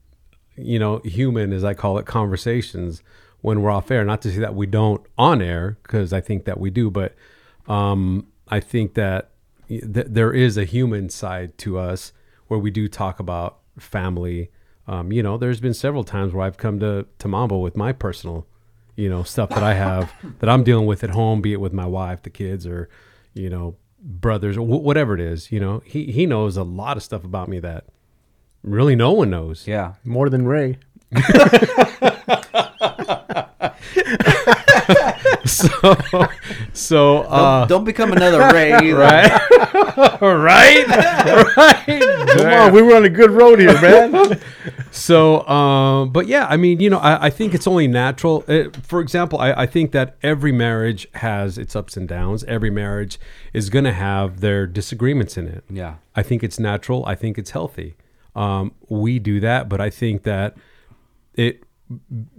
[0.56, 3.04] you know, human as I call it, conversations
[3.42, 4.04] when we're off air.
[4.04, 7.16] Not to say that we don't on air because I think that we do, but
[7.68, 9.32] um, I think that
[9.68, 12.14] th- there is a human side to us
[12.48, 14.50] where we do talk about family.
[14.88, 17.92] Um, you know, there's been several times where I've come to to Mambo with my
[17.92, 18.48] personal
[18.96, 21.72] you know stuff that i have that i'm dealing with at home be it with
[21.72, 22.90] my wife the kids or
[23.36, 26.98] you know brothers or wh- whatever it is you know he he knows a lot
[26.98, 27.86] of stuff about me that
[28.64, 29.94] really no one knows yeah.
[30.04, 30.78] more than Ray.
[35.46, 36.28] so
[36.74, 38.72] so uh don't, don't become another Ray.
[38.74, 38.96] Either.
[38.96, 39.32] right
[40.22, 40.88] right
[41.58, 44.40] right Come on, we were on a good road here, man.
[44.92, 48.44] So, um, but yeah, I mean, you know, I, I think it's only natural.
[48.48, 52.44] Uh, for example, I, I think that every marriage has its ups and downs.
[52.46, 53.20] Every marriage
[53.54, 55.64] is going to have their disagreements in it.
[55.70, 55.96] Yeah.
[56.16, 57.06] I think it's natural.
[57.06, 57.96] I think it's healthy.
[58.36, 60.56] Um, we do that, but I think that
[61.34, 61.64] it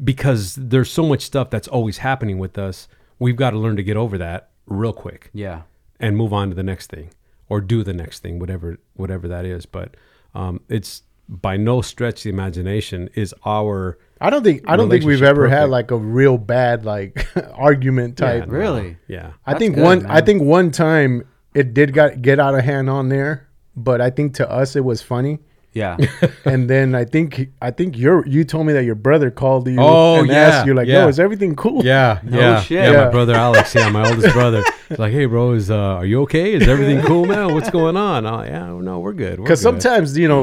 [0.02, 2.88] because there's so much stuff that's always happening with us.
[3.18, 5.62] We've got to learn to get over that real quick Yeah.
[5.98, 7.10] and move on to the next thing
[7.48, 9.96] or do the next thing whatever whatever that is but
[10.34, 15.04] um, it's by no stretch the imagination is our I don't think I don't think
[15.04, 18.44] we've Relationship ever had like a real bad like argument type.
[18.46, 18.96] Yeah, Really?
[19.08, 22.54] yeah I That's think good, one I think one time it did got get out
[22.54, 25.38] of hand on there, but I think to us it was funny.
[25.78, 25.96] Yeah.
[26.52, 27.28] and then I think
[27.68, 30.66] I think your you told me that your brother called you Oh, and yeah, asked
[30.66, 31.02] you like, yeah.
[31.04, 32.82] "Yo, is everything cool?" yeah No yeah shit.
[32.84, 33.04] yeah Yeah.
[33.06, 36.18] my brother alex yeah my oldest brother he's like hey bro is uh, are you
[36.26, 40.16] okay is everything cool man what's going on oh yeah no we're good Because sometimes
[40.18, 40.42] you know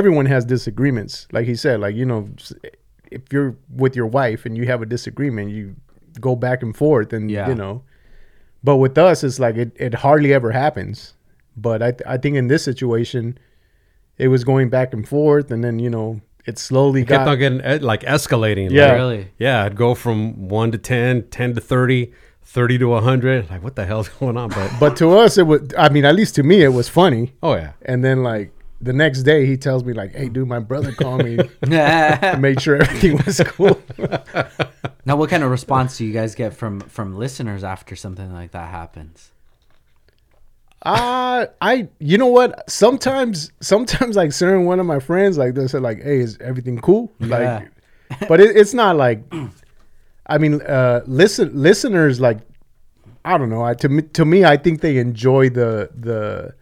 [0.00, 1.14] everyone has disagreements.
[1.36, 2.20] Like he said, like you know,
[3.16, 5.76] if you're with your wife and you have a disagreement, you
[6.28, 7.48] go back and forth, and Yeah.
[7.50, 7.82] you know.
[8.64, 11.12] But with us, it's like it, it hardly ever happens.
[11.56, 13.36] But I th- I think in this situation,
[14.18, 17.38] it was going back and forth, and then you know it slowly kept got on
[17.38, 18.86] getting eh, like escalating Yeah.
[18.86, 19.28] like, Really?
[19.38, 22.12] yeah I'd go from 1 to 10 10 to 30
[22.44, 25.60] 30 to 100 like what the hell's going on but But to us, it was.
[25.78, 27.32] I mean, at least to me, it was funny.
[27.42, 28.50] oh yeah And then like
[28.80, 32.60] the next day, he tells me like, "Hey, dude, my brother called me, now, made
[32.60, 33.80] sure everything was cool."
[35.04, 38.52] Now what kind of response do you guys get from from listeners after something like
[38.52, 39.31] that happens?
[40.84, 42.68] Uh I you know what?
[42.70, 46.80] Sometimes sometimes like certain one of my friends like they said like, "Hey, is everything
[46.80, 47.60] cool?" Yeah.
[48.18, 49.22] Like but it, it's not like
[50.26, 52.38] I mean, uh listen listeners like
[53.24, 53.62] I don't know.
[53.64, 56.54] I, to me, to me, I think they enjoy the the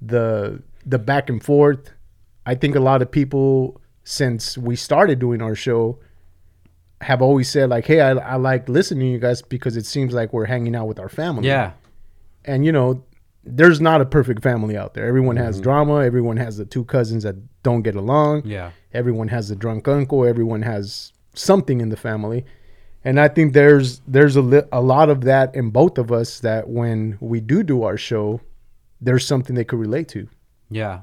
[0.00, 1.90] the the back and forth.
[2.46, 5.98] I think a lot of people since we started doing our show
[7.00, 10.14] have always said like, "Hey, I, I like listening to you guys because it seems
[10.14, 11.72] like we're hanging out with our family." Yeah.
[12.44, 13.02] and you know,
[13.44, 15.06] there's not a perfect family out there.
[15.06, 16.04] Everyone has drama.
[16.04, 18.42] Everyone has the two cousins that don't get along.
[18.46, 18.70] Yeah.
[18.92, 20.24] Everyone has a drunk uncle.
[20.24, 22.44] Everyone has something in the family,
[23.04, 26.40] and I think there's there's a li- a lot of that in both of us.
[26.40, 28.40] That when we do do our show,
[29.00, 30.28] there's something they could relate to.
[30.70, 31.00] Yeah.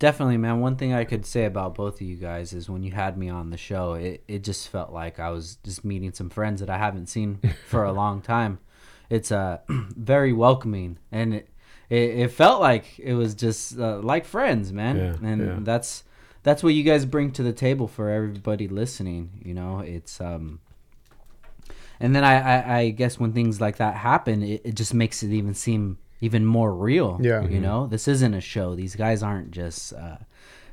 [0.00, 0.60] Definitely, man.
[0.60, 3.28] One thing I could say about both of you guys is when you had me
[3.28, 6.70] on the show, it, it just felt like I was just meeting some friends that
[6.70, 8.58] I haven't seen for a long time.
[9.08, 11.48] It's uh, very welcoming, and it,
[11.90, 14.96] it, it felt like it was just uh, like friends, man.
[14.96, 15.58] Yeah, and yeah.
[15.60, 16.04] that's
[16.42, 19.30] that's what you guys bring to the table for everybody listening.
[19.44, 20.60] You know, it's um,
[22.00, 25.22] and then I, I, I guess when things like that happen, it, it just makes
[25.22, 27.18] it even seem even more real.
[27.20, 27.44] Yeah.
[27.44, 28.74] You know, this isn't a show.
[28.74, 30.18] These guys aren't just uh,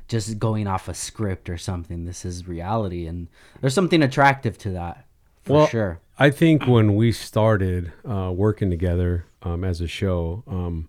[0.08, 2.04] just going off a script or something.
[2.04, 3.28] This is reality, and
[3.60, 5.06] there's something attractive to that
[5.44, 6.00] for Well, sure.
[6.18, 10.88] I think when we started uh, working together um, as a show, um,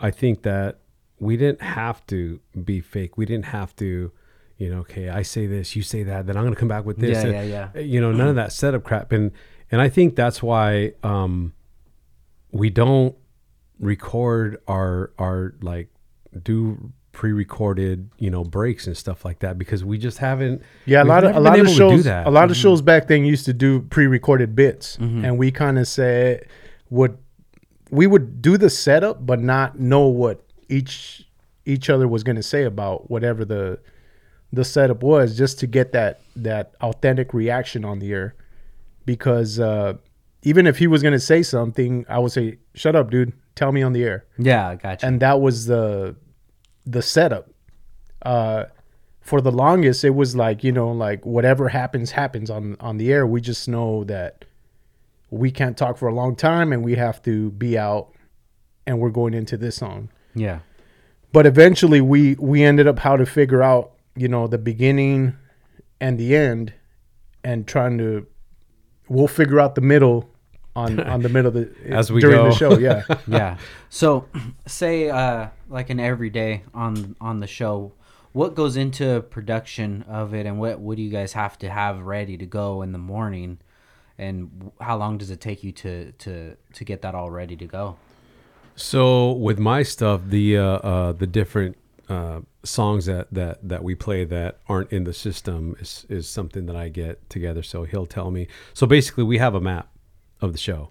[0.00, 0.78] I think that
[1.18, 3.16] we didn't have to be fake.
[3.18, 4.10] We didn't have to,
[4.56, 6.84] you know, okay, I say this, you say that, then I'm going to come back
[6.84, 7.22] with this.
[7.22, 7.80] Yeah, And, yeah, yeah.
[7.80, 9.12] You know, none of that setup crap.
[9.12, 9.30] And
[9.70, 11.52] and I think that's why um,
[12.50, 13.14] we don't
[13.78, 15.88] record our our like
[16.42, 21.04] do pre-recorded you know breaks and stuff like that because we just haven't Yeah, a
[21.04, 22.06] lot of a lot of able to do shows.
[22.06, 25.88] A lot of shows back then used to do pre-recorded bits, and we kind of
[25.88, 26.46] said
[26.88, 27.18] would
[27.90, 31.26] we would do the setup, but not know what each
[31.66, 33.78] each other was going to say about whatever the
[34.52, 38.34] the setup was, just to get that that authentic reaction on the air.
[39.06, 39.94] Because uh,
[40.42, 43.32] even if he was going to say something, I would say, "Shut up, dude!
[43.54, 45.06] Tell me on the air." Yeah, gotcha.
[45.06, 46.16] and that was the
[46.86, 47.50] the setup
[48.22, 48.64] uh
[49.20, 53.12] for the longest it was like you know like whatever happens happens on on the
[53.12, 54.44] air we just know that
[55.30, 58.12] we can't talk for a long time and we have to be out
[58.86, 60.60] and we're going into this song yeah,
[61.32, 65.36] but eventually we we ended up how to figure out you know the beginning
[66.00, 66.72] and the end
[67.42, 68.26] and trying to
[69.08, 70.30] we'll figure out the middle
[70.76, 72.50] on on the middle of the As we during go.
[72.50, 73.56] the show yeah yeah.
[73.88, 74.28] So,
[74.66, 77.92] say uh, like an everyday on on the show,
[78.32, 82.00] what goes into production of it, and what what do you guys have to have
[82.02, 83.58] ready to go in the morning,
[84.20, 87.66] and how long does it take you to to to get that all ready to
[87.66, 87.96] go?
[88.76, 91.76] So with my stuff, the uh, uh, the different
[92.08, 96.66] uh, songs that, that that we play that aren't in the system is is something
[96.66, 97.62] that I get together.
[97.62, 98.46] So he'll tell me.
[98.74, 99.88] So basically, we have a map
[100.40, 100.90] of the show,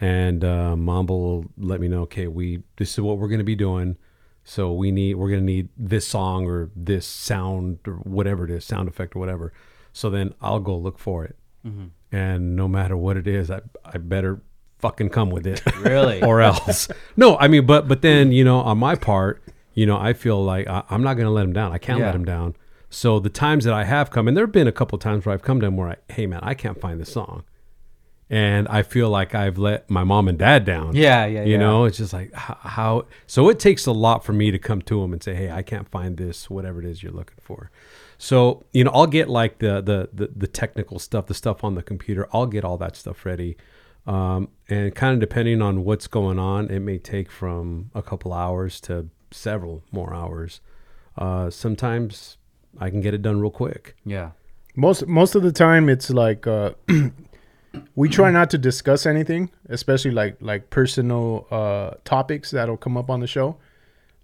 [0.00, 2.02] and uh, Mambo will let me know.
[2.02, 3.96] Okay, we this is what we're going to be doing.
[4.44, 8.50] So we need we're going to need this song or this sound or whatever it
[8.50, 9.52] is, sound effect or whatever.
[9.92, 11.36] So then I'll go look for it,
[12.12, 14.40] and no matter what it is, I I better
[14.78, 16.22] fucking come with it Really?
[16.28, 16.88] or else.
[17.16, 19.42] No, I mean, but but then you know, on my part,
[19.74, 21.72] you know, I feel like I, I'm not going to let him down.
[21.72, 22.06] I can't Yeah.
[22.06, 22.56] let him down.
[22.88, 25.32] So the times that I have come, and there have been a couple times where
[25.32, 27.44] I've come to him where I, hey man, I can't find this song,
[28.28, 30.94] and I feel like I've let my mom and dad down.
[30.96, 31.58] Yeah, yeah, You yeah.
[31.58, 33.06] know, it's just like how.
[33.26, 35.62] So it takes a lot for me to come to him and say, hey, I
[35.62, 37.70] can't find this, whatever it is you're looking for.
[38.22, 41.74] So you know, I'll get like the the the, the technical stuff, the stuff on
[41.74, 42.28] the computer.
[42.34, 43.56] I'll get all that stuff ready.
[44.06, 48.34] Um, and kind of depending on what's going on, it may take from a couple
[48.34, 50.60] hours to several more hours.
[51.16, 52.36] Uh, sometimes
[52.78, 53.96] I can get it done real quick.
[54.04, 54.32] Yeah,
[54.76, 56.72] most most of the time it's like uh
[57.94, 63.08] we try not to discuss anything especially like like personal uh topics that'll come up
[63.08, 63.56] on the show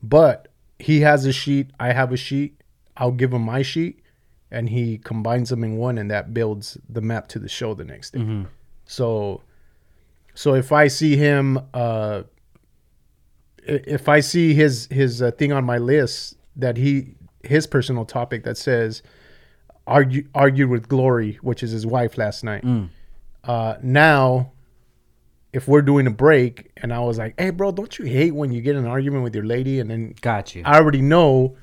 [0.03, 2.61] but he has a sheet i have a sheet
[2.97, 4.01] i'll give him my sheet
[4.51, 7.85] and he combines them in one and that builds the map to the show the
[7.85, 8.21] next day
[8.85, 9.43] so
[10.35, 12.23] so if i see him uh
[13.67, 18.45] if i see his his uh, thing on my list that he his personal topic
[18.45, 19.03] that says
[19.87, 22.65] argue, argued with Glory, which is his wife last night.
[23.45, 24.51] Uh, now,
[25.53, 28.51] if we're doing a break and I was like, hey, bro, don't you hate when
[28.51, 29.79] you get in an argument with your lady?
[29.79, 30.63] And then got you.
[30.65, 31.57] I already know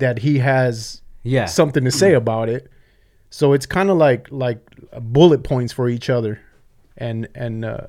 [0.00, 2.70] that he has Yeah, something to say about it.
[3.30, 4.58] So it's kind of like like
[5.00, 6.40] bullet points for each other,
[6.96, 7.86] and and uh,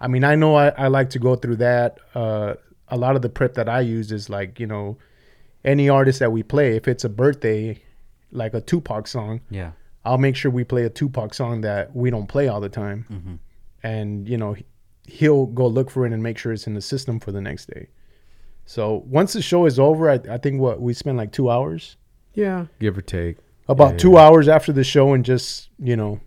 [0.00, 1.98] I mean I know I, I like to go through that.
[2.14, 2.54] Uh,
[2.88, 4.98] a lot of the prep that I use is like you know
[5.64, 6.76] any artist that we play.
[6.76, 7.82] If it's a birthday,
[8.30, 9.70] like a Tupac song, yeah,
[10.04, 13.40] I'll make sure we play a Tupac song that we don't play all the time,
[13.82, 14.54] and you know
[15.06, 17.66] he'll go look for it and make sure it's in the system for the next
[17.66, 17.88] day.
[18.66, 21.96] So once the show is over, I, I think what we spend like two hours,
[22.32, 23.36] Yeah, give or take.
[23.68, 24.20] about Yeah, two yeah.
[24.26, 26.20] hours after the show, and just you know,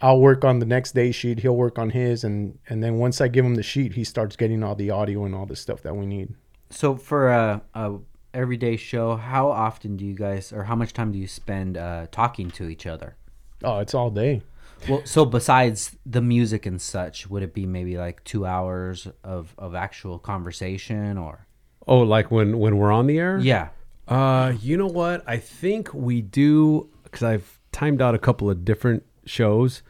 [0.00, 1.40] I'll work on the next day sheet.
[1.40, 4.36] He'll work on his, and and then once I give him the sheet, he starts
[4.36, 6.34] getting all the audio and all the stuff that we need.
[6.70, 7.98] So for a, a
[8.32, 12.06] everyday show, how often do you guys, or how much time do you spend uh,
[12.10, 13.16] talking to each other?
[13.62, 14.42] Oh, it's all day.
[14.88, 19.54] Well, so besides the music and such, would it be maybe like two hours of,
[19.58, 21.46] of actual conversation or?
[21.86, 23.38] Oh, like when when we're on the air?
[23.38, 23.68] Yeah.
[24.08, 25.22] Uh, you know what?
[25.26, 29.82] I think we do because I've timed out a couple of different shows,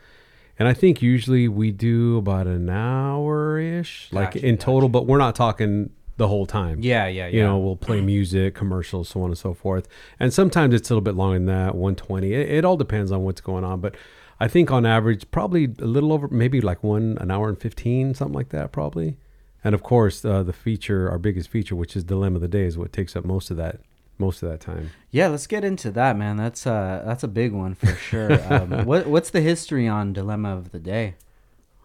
[0.59, 4.89] and I think usually we do about an hour ish, like Gotcha, in total.
[4.89, 6.79] But we're not talking the whole time.
[6.83, 9.89] Yeah, yeah, You know, we'll play music, commercials, so on and so forth.
[10.21, 12.33] And sometimes it's a little bit longer than that, 120.
[12.33, 13.81] It, it all depends on what's going on.
[13.81, 13.97] But
[14.39, 18.15] I think on average, probably a little over, maybe like one, an hour and 15,
[18.15, 19.17] something like that, probably.
[19.65, 22.65] And of course, uh, the feature, our biggest feature, which is Dilemma of the Day,
[22.65, 23.81] is what takes up most of that,
[24.19, 24.91] most of that time.
[25.11, 26.37] Yeah, let's get into that, man.
[26.37, 28.33] That's uh that's a big one for sure.
[28.53, 31.15] um, what what's the history on Dilemma of the Day?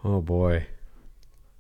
[0.04, 0.68] Oh boy.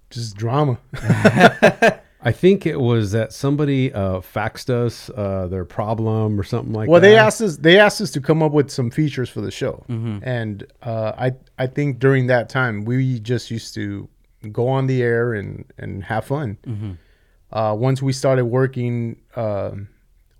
[0.10, 0.80] Just drama.
[2.28, 6.90] I think it was that somebody uh, faxed us uh, their problem or something like
[6.90, 7.08] well, that.
[7.08, 7.58] they asked us.
[7.58, 11.34] They asked us to come up with some features for the show, and uh, I
[11.60, 14.10] I think during that time we just used to
[14.52, 16.98] go on the air and and have fun.
[17.52, 19.88] Uh, once we started working, um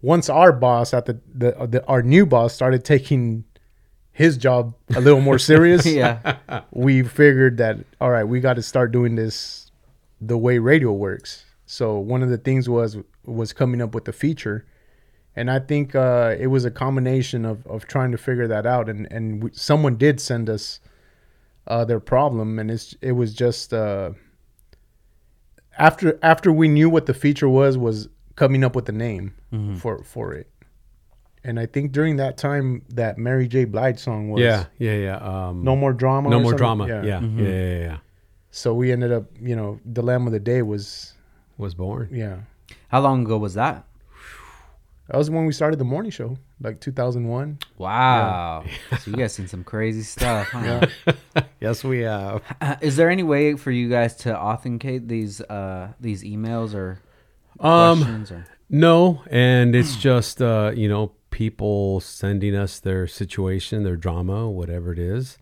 [0.02, 3.44] once our boss at the, the the our new boss started taking
[4.12, 6.38] his job a little more serious, yeah.
[6.72, 9.72] we figured that all right, we got to start doing this
[10.22, 11.46] the way radio works.
[11.66, 14.66] So one of the things was was coming up with the feature,
[15.36, 18.90] and I think uh, it was a combination of, of trying to figure that out.
[18.90, 20.80] And and we, someone did send us
[21.68, 24.12] uh, their problem, and it's it was just uh,
[25.78, 29.34] after after we knew what the feature was was coming up with the name
[29.80, 30.50] for for it.
[31.44, 33.64] And I think during that time that Mary J.
[33.66, 35.18] Blige song was yeah, yeah, yeah.
[35.18, 36.30] Um, no more drama.
[36.30, 36.58] no more something?
[36.58, 36.88] drama.
[36.88, 37.98] Yeah, yeah, yeah, yeah, yeah.
[38.52, 41.14] So we ended up, you know, dilemma of the day was,
[41.58, 42.10] Was born.
[42.12, 42.38] yeah,
[42.88, 43.86] How long ago was that?
[45.08, 47.60] that was when we started the morning show, like 2001.
[47.78, 48.64] Wow.
[49.00, 50.88] so you guys seen some crazy stuff, huh?
[51.60, 52.44] Yes, we have.
[52.62, 57.00] Uh, is there any way for you guys to authenticate these uh these emails or
[57.60, 63.84] Um, questions or no, and it's just uh, you know people sending us their situation,
[63.84, 65.38] their drama, whatever it is,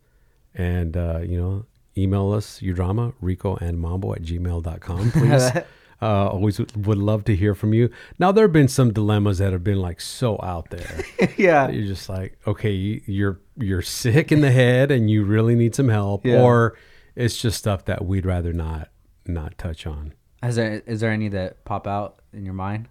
[0.53, 1.65] and uh, you know
[1.97, 5.49] email us your drama rico and mambo at gmail.com please
[6.05, 7.89] uh, always would would love to hear from you
[8.19, 10.95] now there have been some dilemmas that have been like so out there
[11.37, 11.67] yeah.
[11.69, 13.37] you're just like okay you- you're
[13.67, 16.41] you're sick in the head and you really need some help Yeah.
[16.43, 16.77] or
[17.15, 18.89] it's just stuff that we'd rather not
[19.25, 22.87] not touch on Is there is there any that pop out in your mind?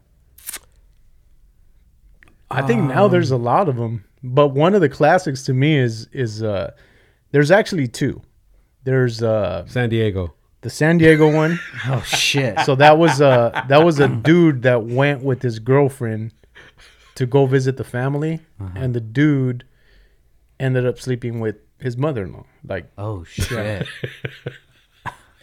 [2.50, 5.54] I think now there's Um, a lot of them, but one of the classics to
[5.54, 6.72] me is is uh,
[7.32, 8.20] there's actually two.
[8.84, 10.34] There's uh, san diego
[10.64, 11.60] the San Diego one.
[11.86, 12.58] Oh shit.
[12.60, 16.32] So that was a that was a dude that went with his girlfriend
[17.14, 18.70] to go visit the family, uh-huh.
[18.74, 19.64] and the dude
[20.58, 22.46] ended up sleeping with his mother-in-law.
[22.66, 23.86] Like oh shit.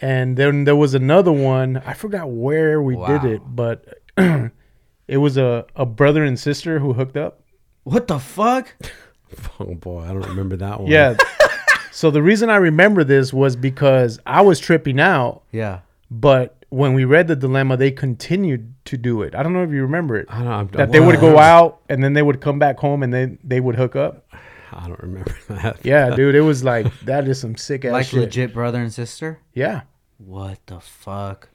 [0.04, 1.80] And then there was another one.
[1.86, 4.00] I forgot where we did it, but
[5.06, 7.44] it was a, a brother and sister who hooked up.
[7.84, 8.74] What the fuck?
[9.60, 11.16] oh boy i don't remember that one Yeah.
[11.92, 15.80] So the reason I remember this was because I was tripping out, Yeah.
[16.10, 19.34] but when we read the dilemma, they continued to do it.
[19.34, 20.26] I don't know if you remember it.
[20.30, 23.02] I don't, I'm- That they would go out and then they would come back home
[23.02, 24.26] and then they would hook up.
[24.72, 25.84] I don't remember that.
[25.84, 28.20] Yeah, dude, it was like that is some sick ass Like shit.
[28.20, 29.38] legit brother and sister?
[29.52, 29.82] Yeah.
[30.16, 31.50] What the fuck?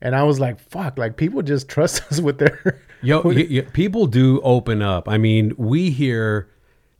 [0.00, 3.66] And I was like, fuck, like people just trust us with their Yo, y- y-
[3.72, 5.08] people do open up.
[5.08, 6.48] I mean, we hear,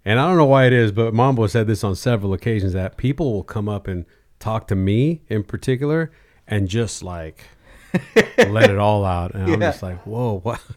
[0.04, 2.96] and I don't know why it is, but Mambo said this on several occasions that
[2.96, 4.04] people will come up and
[4.38, 6.12] talk to me in particular
[6.46, 7.44] and just like
[8.36, 9.34] let it all out.
[9.34, 10.60] And I'm just like, whoa, what?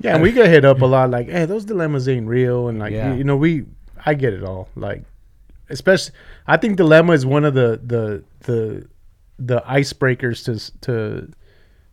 [0.00, 2.80] Yeah, and we get hit up a lot like, hey, those dilemmas ain't real and
[2.80, 3.12] like Yeah.
[3.12, 3.66] you, you know, we
[4.04, 4.68] I get it all.
[4.74, 5.04] Like
[5.70, 6.14] especially
[6.46, 8.88] I think dilemma is one of the the the
[9.38, 11.30] the icebreakers to to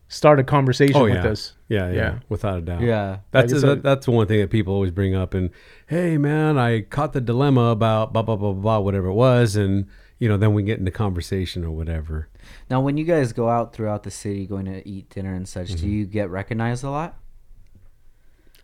[0.08, 1.28] start a conversation oh, with yeah.
[1.28, 1.54] us.
[1.68, 1.88] Yeah.
[1.90, 2.20] Yeah, Yeah.
[2.30, 2.82] without a doubt.
[2.82, 3.18] Yeah.
[3.32, 5.34] That's Like I that, that's one thing that people always bring up.
[5.34, 5.50] And
[5.88, 9.56] hey, man, I caught the dilemma about blah blah blah blah, blah whatever it was,
[9.56, 9.88] and
[10.20, 12.30] you know, then we get into conversation or whatever.
[12.70, 15.70] Now, when you guys go out throughout the city going to eat dinner and such,
[15.70, 15.82] Mm-hmm.
[15.82, 17.18] do you get recognized a lot?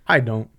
[0.07, 0.49] I don't.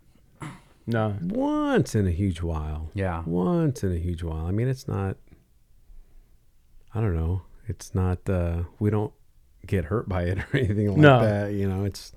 [0.87, 1.17] No.
[1.23, 2.91] Once in a huge while.
[2.93, 3.23] Yeah.
[3.25, 4.47] Once in a huge while.
[4.47, 5.17] I mean, it's not.
[6.95, 7.43] I don't know.
[7.69, 8.29] it's not.
[8.29, 9.13] Uh, we don't
[9.67, 11.21] get hurt by it or anything like No.
[11.23, 11.53] that.
[11.53, 12.13] You know, it's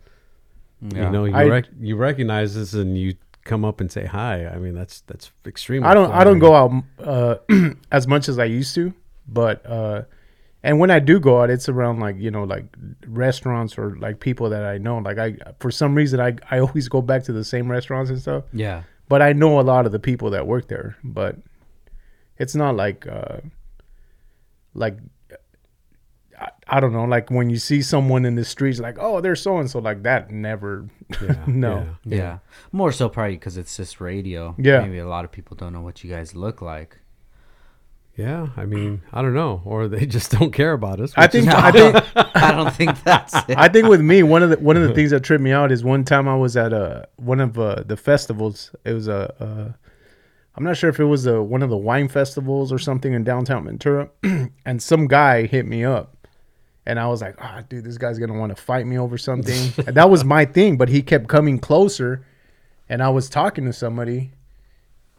[0.94, 1.06] Yeah.
[1.06, 4.48] you know you I- rec- you recognize this and you come up and say hi.
[4.48, 5.88] I mean, that's that's extremely.
[5.88, 7.36] I don't I don't go out uh,
[7.92, 8.94] as much as I used to,
[9.28, 10.02] but uh,
[10.64, 12.66] and when I do go out, it's around like you know like
[13.08, 14.98] restaurants or like people that I know.
[14.98, 18.20] Like I for some reason I I always go back to the same restaurants and
[18.20, 18.46] stuff.
[18.52, 18.84] Yeah.
[19.08, 21.38] But I know a lot of the people that work there, but
[22.38, 23.38] it's not like uh,
[24.74, 24.98] like.
[26.40, 29.36] I, I don't know, like when you see someone in the streets, like, oh, they're
[29.36, 30.32] so and so, like that.
[30.32, 30.88] Never,
[31.22, 31.88] Yeah, no.
[32.06, 32.16] yeah.
[32.18, 32.38] Yeah.
[32.72, 34.56] More so probably because it's just radio.
[34.58, 34.82] Yeah.
[34.82, 37.00] Maybe a lot of people don't know what you guys look like.
[38.18, 41.12] Yeah, I mean, I don't know, or they just don't care about us.
[41.18, 41.96] I which is- think, I think,
[42.36, 43.58] I don't think that's it.
[43.58, 45.70] I think with me, one of the one of the things that tripped me out
[45.72, 48.74] is one time I was at a one of uh, the festivals.
[48.86, 49.74] It was a, uh,
[50.56, 53.26] I'm not sure if it was a one of the wine festivals or something in
[53.26, 54.10] downtown Ventura,
[54.66, 56.14] and some guy hit me up,
[56.86, 59.74] and I was like, "Ah, dude, this guy's gonna want to fight me over something."
[59.88, 62.26] and that was my thing, but he kept coming closer,
[62.88, 64.32] and I was talking to somebody,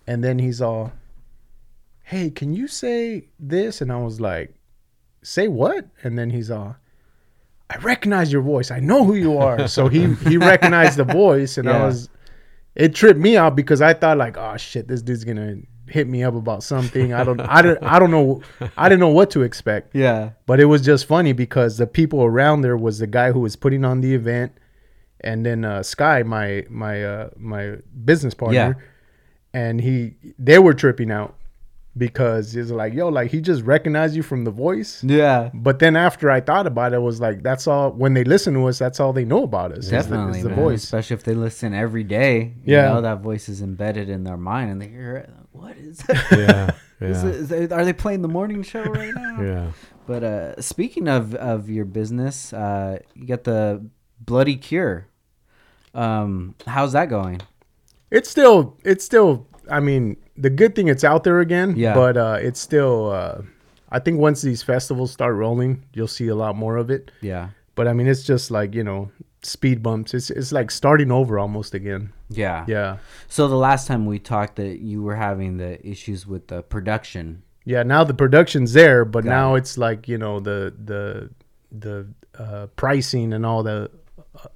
[0.07, 0.93] and then he's all,
[2.05, 4.55] "Hey, can you say this?" And I was like,
[5.23, 6.77] "Say what?" And then he's all.
[7.69, 8.71] I recognize your voice.
[8.71, 9.67] I know who you are.
[9.67, 12.09] So he he recognized the voice, and I was.
[12.77, 15.57] It tripped me out because I thought like, oh shit, this dude's gonna
[15.89, 17.12] hit me up about something.
[17.12, 18.43] I don't, I don't, I don't know.
[18.76, 19.95] I didn't know what to expect.
[19.95, 20.30] Yeah.
[20.47, 23.57] But it was just funny because the people around there was the guy who was
[23.57, 24.53] putting on the event,
[25.20, 28.76] and then uh, Sky, my my uh, my business partner,
[29.55, 31.34] and he they were tripping out
[31.99, 35.03] because it's like yo, like he just recognized you from the voice.
[35.03, 35.51] Yeah.
[35.55, 37.91] But then after I thought about it, I was like, that's all.
[37.93, 39.84] When they listen to us, that's all they know about us.
[39.84, 40.84] is the- is Definitely, the, voice.
[40.84, 42.53] Especially if they listen every day.
[42.64, 42.89] Yeah.
[42.89, 45.30] You know, that voice is embedded in their mind and they hear it.
[45.59, 46.16] What is it?
[46.32, 49.42] yeah, Is yeah, it- is it- are they playing the morning show right now?
[49.42, 49.72] yeah.
[50.07, 53.84] But uh, speaking of, of your business, uh, you got the
[54.20, 55.09] Bloody Cure.
[55.94, 57.40] Um, how's that going?
[58.11, 59.46] It's still, it's still.
[59.68, 61.74] I mean, the good thing it's out there again.
[61.76, 61.94] Yeah.
[61.94, 63.11] But uh, it's still.
[63.11, 63.42] Uh,
[63.90, 67.11] I think once these festivals start rolling, you'll see a lot more of it.
[67.20, 67.48] Yeah.
[67.77, 69.11] But I mean, it's just like you know,
[69.43, 70.12] speed bumps.
[70.14, 72.12] It's it's like starting over almost again.
[72.31, 72.64] Yeah.
[72.66, 72.97] Yeah.
[73.29, 77.43] So the last time we talked, that you were having the issues with the production.
[77.64, 77.85] Yeah.
[77.85, 79.59] Now the production's there, but Got now it.
[79.59, 81.31] it's like you know the the
[81.70, 82.09] the
[82.39, 83.91] uh, pricing and all the
[84.43, 84.49] uh,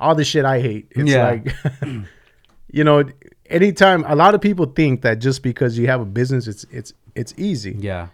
[0.00, 0.88] all the shit I hate.
[0.92, 1.28] It's Yeah.
[1.30, 1.54] like
[2.72, 3.04] you know,
[3.50, 6.92] anytime a lot of people think that just because you have a business, it's it's
[7.14, 7.76] it's easy.
[7.78, 8.08] Yeah.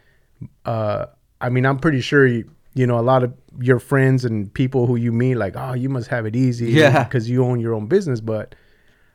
[0.64, 1.06] uh,
[1.40, 4.86] I mean, I'm pretty sure you, you know a lot of your friends and people
[4.86, 7.04] who you meet, like, oh, you must have it easy, Yeah.
[7.04, 8.20] because you own your own business.
[8.20, 8.54] But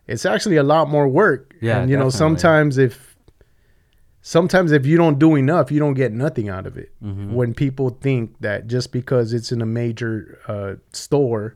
[0.07, 1.55] it's actually a lot more work.
[1.61, 3.15] Yeah, and you know, sometimes if
[4.21, 6.91] sometimes if you don't do enough, you don't get nothing out of it.
[7.03, 7.33] Mm-hmm.
[7.33, 11.55] When people think that just because it's in a major uh, store,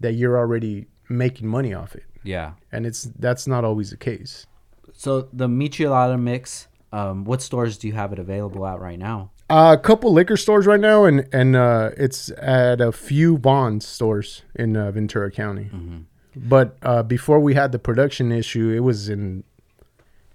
[0.00, 2.52] that you're already making money off it, Yeah.
[2.72, 4.46] and it's that's not always the case.
[4.92, 9.30] So the Michelada mix, um, what stores do you have it available at right now?
[9.50, 13.84] Uh, a couple liquor stores right now, and and uh, it's at a few Vons
[13.86, 15.70] stores in uh, Ventura County.
[16.36, 19.42] But uh, before we had the production issue, it was in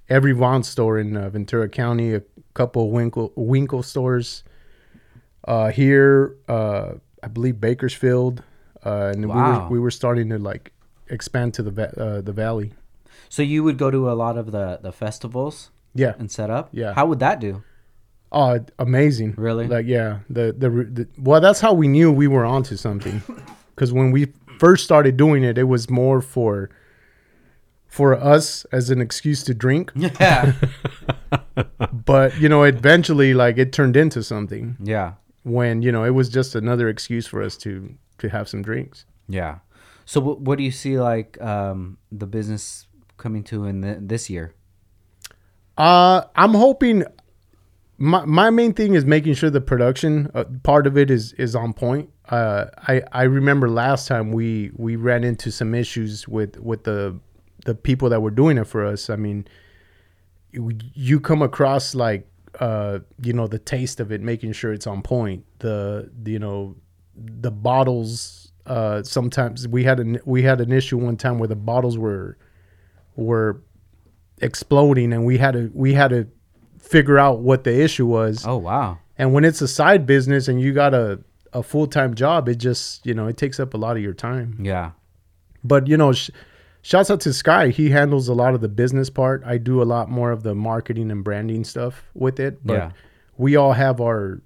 [0.09, 2.13] every Vons store in uh, Ventura County.
[2.13, 2.21] A
[2.53, 4.43] couple Winkle Winkle stores
[5.47, 6.35] uh, here.
[6.49, 8.43] Uh, I believe Bakersfield,
[8.85, 10.73] uh, and we were we were starting to like
[11.07, 12.73] expand to the va- uh, the valley.
[13.29, 16.13] So you would go to a lot of the the festivals Yeah.
[16.19, 16.69] and set up.
[16.73, 16.93] Yeah.
[16.93, 17.63] How would that do?
[18.37, 19.33] Oh, amazing!
[19.37, 19.65] Really?
[19.65, 20.19] Like, yeah.
[20.29, 23.23] The, the the well, that's how we knew we were onto something.
[23.75, 24.27] Because when we
[24.57, 26.69] first started doing it, it was more for
[27.87, 29.91] for us as an excuse to drink.
[29.95, 30.53] Yeah.
[32.05, 34.77] But you know, eventually, like it turned into something.
[34.81, 35.13] yeah.
[35.43, 39.05] When you know, it was just another excuse for us to to have some drinks.
[39.27, 39.59] Yeah.
[40.05, 44.29] So what what do you see like um, the business coming to in the, this
[44.29, 44.53] year?
[45.77, 47.03] Uh, I'm hoping.
[47.97, 51.55] My, my main thing is making sure the production uh, part of it is is
[51.55, 52.09] on point.
[52.29, 57.17] Uh, I I remember last time we we ran into some issues with with the
[57.65, 59.09] the people that were doing it for us.
[59.09, 59.47] I mean,
[60.51, 62.27] you, come across like
[62.59, 65.45] uh you know the taste of it, making sure it's on point.
[65.59, 66.75] The, the you know
[67.15, 68.51] the bottles.
[68.65, 72.37] Uh, sometimes we had an we had an issue one time where the bottles were
[73.15, 73.61] were
[74.41, 76.27] exploding and we had to we had to
[76.85, 78.99] figure out what the issue was Oh wow.
[79.17, 81.19] and when it's a side business and you got a,
[81.53, 84.57] a full-time job it just you know it takes up a lot of your time
[84.61, 84.91] Yeah.
[85.63, 86.29] but you know sh-
[86.81, 89.87] shouts out to sky he handles a lot of the business part i do a
[89.95, 92.91] lot more of the marketing and branding stuff with it but Yeah.
[93.37, 94.41] we all have our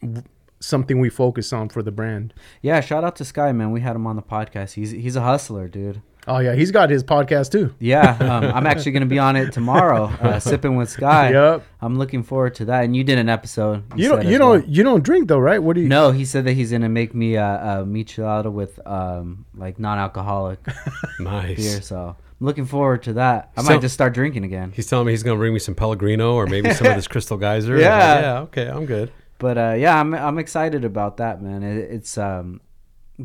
[0.00, 0.22] w-
[0.60, 2.34] something we focus on for the brand.
[2.60, 3.70] Yeah, shout out to Sky, man.
[3.70, 4.74] We had him on the podcast.
[4.74, 6.02] He's he's a hustler, dude.
[6.30, 7.74] Oh yeah, he's got his podcast too.
[7.80, 11.32] Yeah, um, I'm actually going to be on it tomorrow, uh, sipping with Sky.
[11.32, 11.64] Yep.
[11.80, 12.84] I'm looking forward to that.
[12.84, 13.82] And you did an episode.
[13.96, 14.70] You said don't you don't well.
[14.70, 15.60] you don't drink though, right?
[15.60, 15.88] What do you?
[15.88, 17.44] No, he said that he's going to make me a,
[17.80, 20.60] a michelada with um, like non-alcoholic
[21.18, 21.56] Nice.
[21.56, 21.82] beer.
[21.82, 23.50] So I'm looking forward to that.
[23.56, 24.72] I So- might just start drinking again.
[24.74, 27.08] He's telling me he's going to bring me some Pellegrino or maybe some of this
[27.12, 27.76] Crystal Geyser.
[27.78, 27.88] Yeah.
[28.14, 28.38] Like, yeah.
[28.42, 28.66] Okay.
[28.68, 29.10] I'm good.
[29.38, 31.62] But uh, yeah, I'm I'm excited about that, man.
[31.64, 32.60] It, it's um,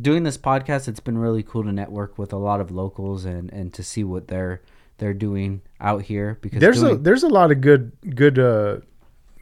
[0.01, 0.87] doing this podcast.
[0.87, 4.03] It's been really cool to network with a lot of locals and, and to see
[4.03, 4.61] what they're
[4.97, 8.77] they're doing out here because there's a there's a lot of good good uh,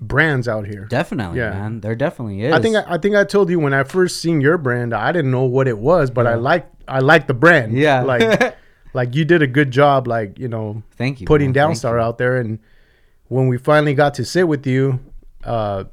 [0.01, 0.86] brands out here.
[0.86, 1.51] definitely Yeah.
[1.51, 1.82] man.
[1.82, 2.54] There definitely is.
[2.54, 5.12] I think I, I think I told you when I first seen your brand, I
[5.12, 7.74] didn't know what it was, but I like I like the brand.
[7.74, 8.01] Yeah.
[8.04, 8.58] like
[8.93, 11.28] like you did a good job, like you know, Thank you.
[11.28, 11.72] putting man.
[11.72, 12.38] Downstar out there.
[12.38, 12.60] And
[13.28, 14.99] when we finally got to sit with you,
[15.43, 15.86] uh,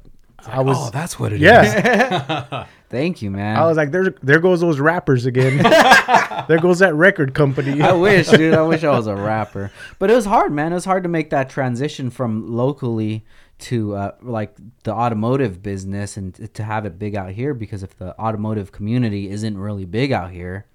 [0.45, 1.41] I was oh, that's what it is.
[1.41, 3.55] yeah, Thank you, man.
[3.55, 5.57] I was like, there there goes those rappers again.
[6.49, 7.81] there goes that record company.
[7.81, 8.53] I wish, dude.
[8.53, 9.71] I wish I was a rapper.
[9.97, 10.73] But it was hard, man.
[10.73, 13.23] It was hard to make that transition from locally
[13.59, 17.97] to uh, like the automotive business and to have it big out here because if
[17.97, 20.65] the automotive community isn't really big out here,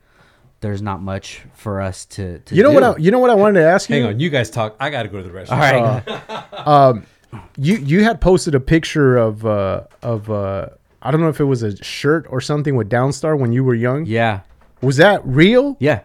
[0.60, 2.38] there's not much for us to.
[2.38, 2.74] to you know do.
[2.76, 2.82] what?
[2.82, 3.96] I, you know what I wanted to ask you.
[3.96, 4.20] Hang on.
[4.20, 4.74] You guys talk.
[4.80, 5.52] I got to go to the restroom.
[6.66, 7.02] All right.
[7.58, 10.68] you you had posted a picture of uh of uh
[11.02, 13.74] I don't know if it was a shirt or something with Downstar when you were
[13.74, 14.06] young.
[14.06, 14.40] yeah.
[14.82, 15.76] Was that real?
[15.80, 16.02] Yeah.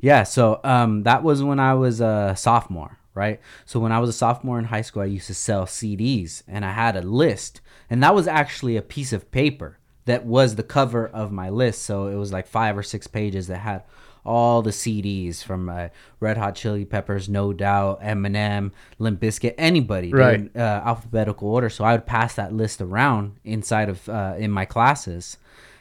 [0.00, 0.24] Yeah.
[0.24, 3.40] So um, that was when I was a sophomore, right?
[3.66, 6.64] So when I was a sophomore in high school, I used to sell CDs and
[6.64, 7.60] I had a list.
[7.88, 11.82] And that was actually a piece of paper that was the cover of my list.
[11.82, 13.84] So it was like five or six pages that had
[14.24, 15.88] all the CDs from uh,
[16.20, 20.50] Red Hot Chili Peppers, No Doubt, Eminem, Limp Bizkit, anybody, Right.
[20.56, 21.68] uh, alphabetical order.
[21.68, 25.36] So I would pass that list around inside of uh, in my classes,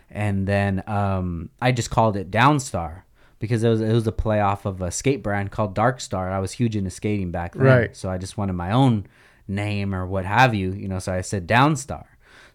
[0.10, 3.04] and then um, I just called it Downstar
[3.40, 6.32] because it was it was a play off of a skate brand called Dark Star.
[6.32, 7.96] I was huge into skating back then, Right.
[7.96, 9.06] so I just wanted my own
[9.48, 11.00] name or what have you, you know.
[11.00, 12.06] So I said Downstar.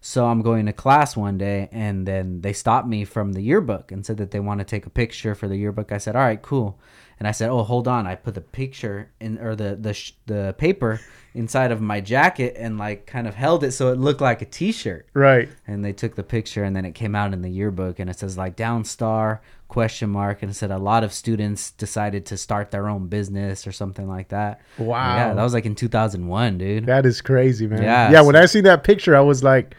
[0.01, 3.91] So I'm going to class one day, and then they stopped me from the yearbook
[3.91, 5.91] and said that they want to take a picture for the yearbook.
[5.91, 6.79] I said, "All right, cool."
[7.19, 10.13] And I said, "Oh, hold on." I put the picture in or the the sh-
[10.25, 11.01] the paper
[11.35, 14.45] inside of my jacket and like kind of held it so it looked like a
[14.45, 15.05] T-shirt.
[15.13, 15.47] Right.
[15.67, 18.17] And they took the picture, and then it came out in the yearbook, and it
[18.17, 22.71] says like Downstar question mark, and it said a lot of students decided to start
[22.71, 24.61] their own business or something like that.
[24.77, 25.15] Wow.
[25.17, 26.85] Yeah, that was like in 2001, dude.
[26.85, 27.83] That is crazy, man.
[27.83, 28.21] Yeah, Yeah.
[28.21, 29.75] When I see that picture, I was like,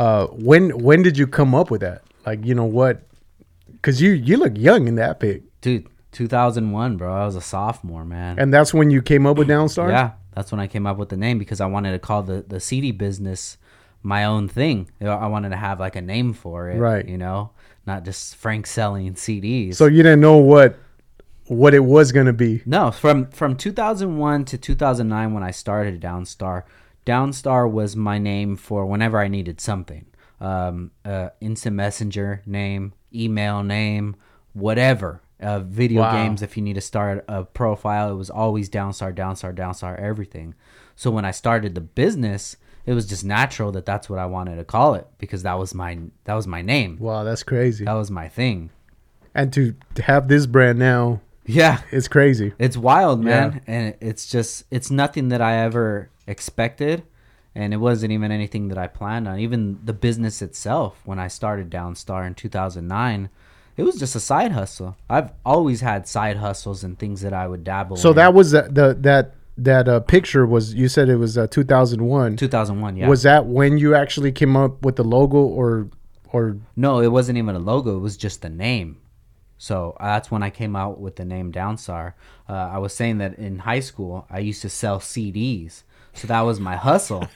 [0.00, 2.02] uh, when when did you come up with that?
[2.26, 3.02] Like, you know what?
[3.72, 7.12] Because you you look young in that pic, Dude, 2001, bro.
[7.14, 8.38] I was a sophomore, man.
[8.38, 9.90] and that's when you came up with Downstar.
[9.90, 12.44] Yeah, that's when I came up with the name because I wanted to call the
[12.46, 13.56] the CD business
[14.02, 14.88] my own thing.
[15.00, 17.06] I wanted to have like a name for it, Right.
[17.06, 17.50] You know,
[17.86, 19.74] not just Frank selling CDs.
[19.74, 20.78] So you didn't know what
[21.46, 22.62] what it was gonna be.
[22.64, 26.62] no, from from 2001 to 2009 when I started Downstar,
[27.06, 30.06] Downstar was my name for whenever I needed something.
[30.40, 34.16] Um, uh, instant messenger name, email name,
[34.52, 35.20] whatever.
[35.40, 36.12] Uh, video Wow.
[36.12, 36.42] games.
[36.42, 40.54] If you need to start a profile, it was always Downstar, Downstar, Downstar, everything.
[40.96, 44.56] So when I started the business, it was just natural that that's what I wanted
[44.56, 46.98] to call it because that was my that was my name.
[47.00, 47.86] Wow, that's crazy.
[47.86, 48.68] That was my thing.
[49.34, 52.52] And to, to have this brand now, Yeah, it's crazy.
[52.58, 53.74] It's wild, man, Yeah.
[53.74, 57.02] and it's just it's nothing that I ever expected,
[57.54, 59.38] and it wasn't even anything that I planned on.
[59.38, 63.28] Even the business itself, when I started Downstar in 2009,
[63.76, 64.96] it was just a side hustle.
[65.08, 67.96] I've always had side hustles and things that I would dabble.
[67.96, 68.16] So in.
[68.16, 72.36] that was the, the that that uh, picture was you said it was uh, 2001.
[72.36, 73.08] 2001, yeah.
[73.08, 75.88] Was that when you actually came up with the logo or
[76.32, 77.96] or No, it wasn't even a logo.
[77.96, 78.98] It was just the name.
[79.58, 82.14] So uh, that's when I came out with the name Downstar.
[82.48, 85.82] Uh, I was saying that in high school, I used to sell CDs.
[86.14, 87.28] So that was my hustle.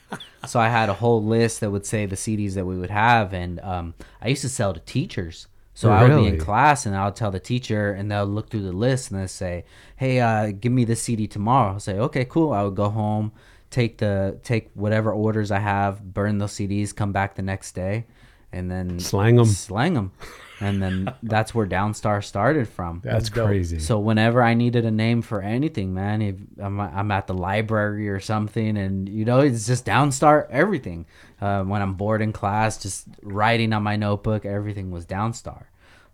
[0.46, 3.32] so I had a whole list that would say the CDs that we would have.
[3.32, 5.48] And um, I used to sell to teachers.
[5.76, 8.62] So I would be in class and I'll tell the teacher and they'll look through
[8.62, 9.64] the list and they'll say,
[9.96, 11.72] hey, uh, give me this CD tomorrow.
[11.72, 12.52] I'll say, okay, cool.
[12.52, 13.32] I would go home,
[13.70, 18.06] take the take whatever orders I have, burn those CDs, come back the next day,
[18.52, 20.12] and then slang them, slang them,
[20.60, 23.00] and then that's where Downstar started from.
[23.04, 23.46] That's dope.
[23.46, 23.78] crazy.
[23.78, 28.08] So whenever I needed a name for anything, man, if I'm, I'm at the library
[28.08, 31.06] or something, and you know, it's just Downstar everything.
[31.40, 35.64] Uh, when I'm bored in class, just writing on my notebook, everything was Downstar.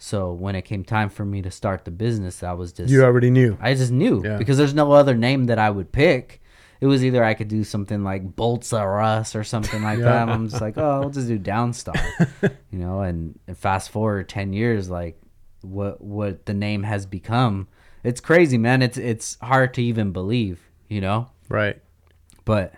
[0.02, 3.04] So when it came time for me to start the business, that was just you
[3.04, 3.58] already knew?
[3.60, 4.38] I just knew Yeah.
[4.38, 6.39] because there's no other name that I would pick.
[6.81, 10.23] It was either I could do something like Bolts or Us or something like that.
[10.23, 11.98] And I'm just like, oh, I'll just do Downstar,
[12.70, 13.01] you know.
[13.01, 15.20] And, and fast forward ten years, like
[15.62, 17.69] what what the name has become,
[18.02, 18.82] it's crazy, man.
[18.82, 21.31] It's it's hard to even believe, you know.
[21.48, 21.81] Right.
[22.44, 22.74] But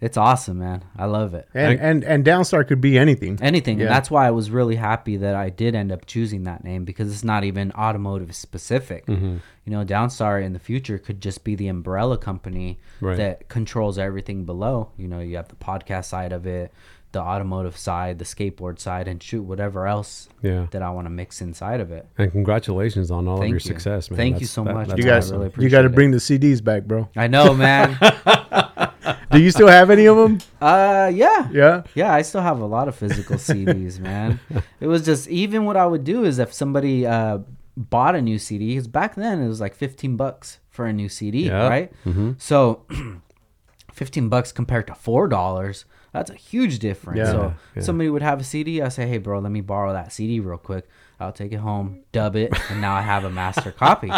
[0.00, 0.84] it's awesome, man.
[0.98, 1.48] I love it.
[1.54, 3.38] And and and Downstar could be anything.
[3.40, 3.78] Anything.
[3.78, 3.86] Yeah.
[3.86, 6.84] And that's why I was really happy that I did end up choosing that name
[6.84, 9.06] because it's not even automotive specific.
[9.06, 9.36] Mm-hmm.
[9.64, 13.16] You know, Downstar in the future could just be the umbrella company Right.
[13.16, 14.90] that controls everything below.
[14.98, 16.70] You know, you have the podcast side of it,
[17.12, 20.66] the automotive side, the skateboard side, and shoot whatever else Yeah.
[20.72, 22.06] that I want to mix inside of it.
[22.18, 23.60] And congratulations on all Thank of your you.
[23.60, 24.16] success, man.
[24.18, 24.98] Thank you so that- much.
[24.98, 27.08] you guys, really you got to bring the CDs back, bro.
[27.16, 27.96] I know, man.
[29.30, 30.38] Do you still have any of them?
[30.60, 31.48] uh, yeah.
[31.52, 31.82] Yeah.
[31.94, 34.40] Yeah, I still have a lot of physical CDs, man.
[34.80, 37.38] It was just even what I would do is if somebody uh,
[37.76, 41.08] bought a new CD, because back then it was like fifteen bucks for a new
[41.08, 41.68] CD, Yeah.
[41.68, 41.92] right?
[42.04, 42.32] Mm-hmm.
[42.38, 42.84] So
[43.92, 47.18] fifteen bucks compared to four dollars, that's a huge difference.
[47.18, 47.32] Yeah.
[47.32, 47.82] So Yeah.
[47.82, 50.58] somebody would have a CD, I say, hey, bro, let me borrow that CD real
[50.58, 50.86] quick.
[51.20, 54.10] I'll take it home, dub it, and now I have a master copy.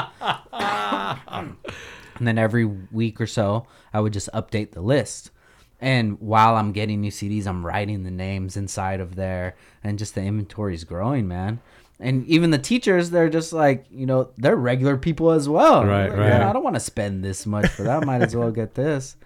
[2.19, 5.31] And then every week or so, I would just update the list.
[5.78, 9.55] And while I'm getting new CDs, I'm writing the names inside of there,
[9.85, 11.61] and just the inventory is growing, man.
[11.98, 15.85] And even the teachers, they're just like, you know, they're regular people as well.
[15.85, 16.28] Right, like, right.
[16.28, 18.05] "Man, I don't want to spend this much for that.
[18.05, 19.16] Might as well get this.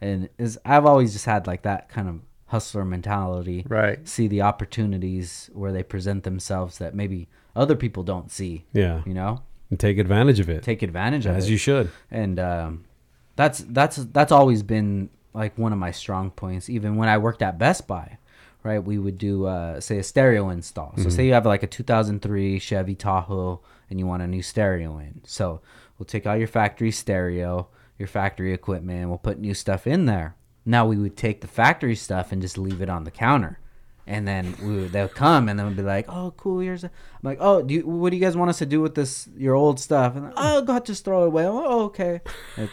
[0.00, 3.64] And is I've always just had like that kind of hustler mentality.
[3.68, 4.06] Right.
[4.08, 8.64] See the opportunities where they present themselves that maybe other people don't see.
[8.72, 9.02] Yeah.
[9.06, 10.62] You know, And take advantage of it.
[10.62, 11.90] take advantage of as it you should.
[12.10, 12.84] and um,
[13.36, 16.70] that's that's that's always been like one of my strong points.
[16.70, 18.18] Even when I worked at Best Buy,
[18.64, 18.82] right?
[18.82, 20.94] We would do uh, say a stereo install.
[20.96, 23.60] So say you have like a 2003 Chevy Tahoe
[23.90, 25.20] and you want a new stereo in.
[25.24, 25.60] So
[25.98, 27.68] we'll take out your factory stereo,
[27.98, 30.34] your factory equipment, and we'll put new stuff in there.
[30.64, 33.58] Now we would take the factory stuff and just leave it on the counter.
[34.06, 36.60] And then we they'll come and then we'll be like, "Oh, cool.
[36.60, 38.82] Here's." A, I'm like, "Oh, do you, what do you guys want us to do
[38.82, 41.46] with this your old stuff?" And oh, God, just throw it away.
[41.46, 42.20] Oh, okay.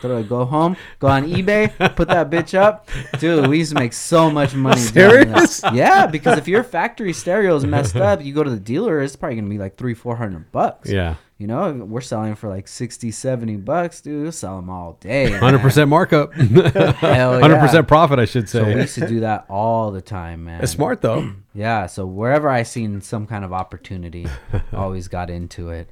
[0.01, 0.27] Throw it.
[0.27, 0.75] Go home.
[0.99, 1.95] Go on eBay.
[1.95, 2.89] Put that bitch up,
[3.19, 3.47] dude.
[3.47, 4.81] We used to make so much money.
[4.81, 5.61] Serious?
[5.73, 9.01] Yeah, because if your factory stereo is messed up, you go to the dealer.
[9.01, 10.89] It's probably gonna be like three, four hundred bucks.
[10.89, 11.15] Yeah.
[11.41, 14.21] You know, we're selling for like 60, 70 bucks, dude.
[14.21, 15.31] We'll sell them all day.
[15.31, 15.41] man.
[15.41, 16.33] 100% markup.
[16.35, 18.59] Hell 100% profit, I should say.
[18.59, 18.81] So we say.
[18.81, 20.61] used to do that all the time, man.
[20.61, 21.33] It's smart, though.
[21.55, 24.25] Yeah, so wherever I seen some kind of opportunity,
[24.73, 25.89] always got into it.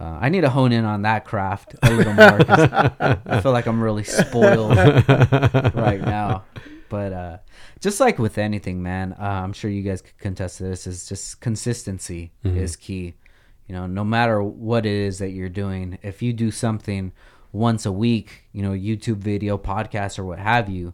[0.00, 2.68] Uh, I need to hone in on that craft a little more 'cause
[3.26, 4.74] I feel like I'm really spoiled
[5.74, 6.44] right now.
[6.88, 7.36] But uh,
[7.80, 10.86] just like with anything, man, uh, I'm sure you guys could contest this.
[10.86, 13.12] Is just consistency is key.
[13.72, 17.10] You know, no matter what it is that you're doing, if you do something
[17.52, 20.92] once a week, you know, YouTube video, podcast, or what have you,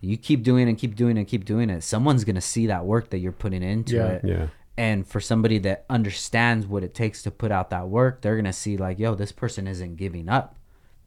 [0.00, 1.82] you keep doing it, keep doing it, and keep doing it.
[1.82, 4.06] Someone's gonna see that work that you're putting into Yeah.
[4.06, 4.24] it.
[4.24, 4.46] Yeah.
[4.76, 8.52] And for somebody that understands what it takes to put out that work, they're gonna
[8.52, 10.54] see like, yo, this person isn't giving up,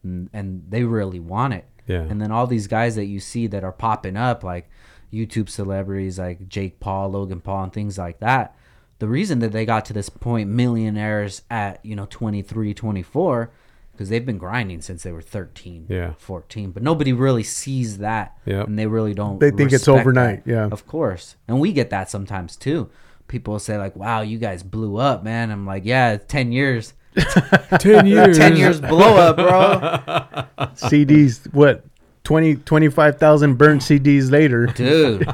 [0.02, 1.64] and, and they really want it.
[1.86, 2.02] Yeah.
[2.02, 4.68] And then all these guys that you see that are popping up, like
[5.10, 8.54] YouTube celebrities like Jake Paul, Logan Paul, and things like that.
[9.00, 13.50] The reason that they got to this point, millionaires at you know 23, 24,
[13.92, 16.12] because they've been grinding since they were 13, Yeah.
[16.18, 16.70] 14.
[16.70, 19.38] But nobody really sees that, yeah and they really don't.
[19.40, 20.50] They think it's overnight, that.
[20.50, 20.68] yeah.
[20.70, 21.36] of course.
[21.48, 22.88] And we get that sometimes too.
[23.26, 26.92] People say like, "Wow, you guys blew up, man." I'm like, "Yeah, it's 10 years,
[27.78, 28.36] 10 years.
[28.38, 31.84] 10 years blow up, bro." CDs, what?
[32.24, 34.66] 20, 25,000 burnt CDs later.
[34.66, 35.26] dude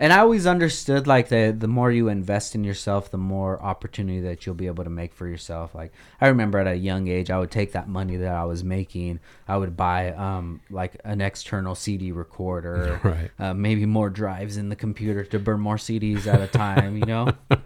[0.00, 4.20] and i always understood like the the more you invest in yourself the more opportunity
[4.20, 7.30] that you'll be able to make for yourself like i remember at a young age
[7.30, 11.20] i would take that money that i was making i would buy um like an
[11.20, 13.30] external cd recorder Right.
[13.38, 17.04] uh, maybe more drives in the computer to burn more cds at a time you
[17.06, 17.28] know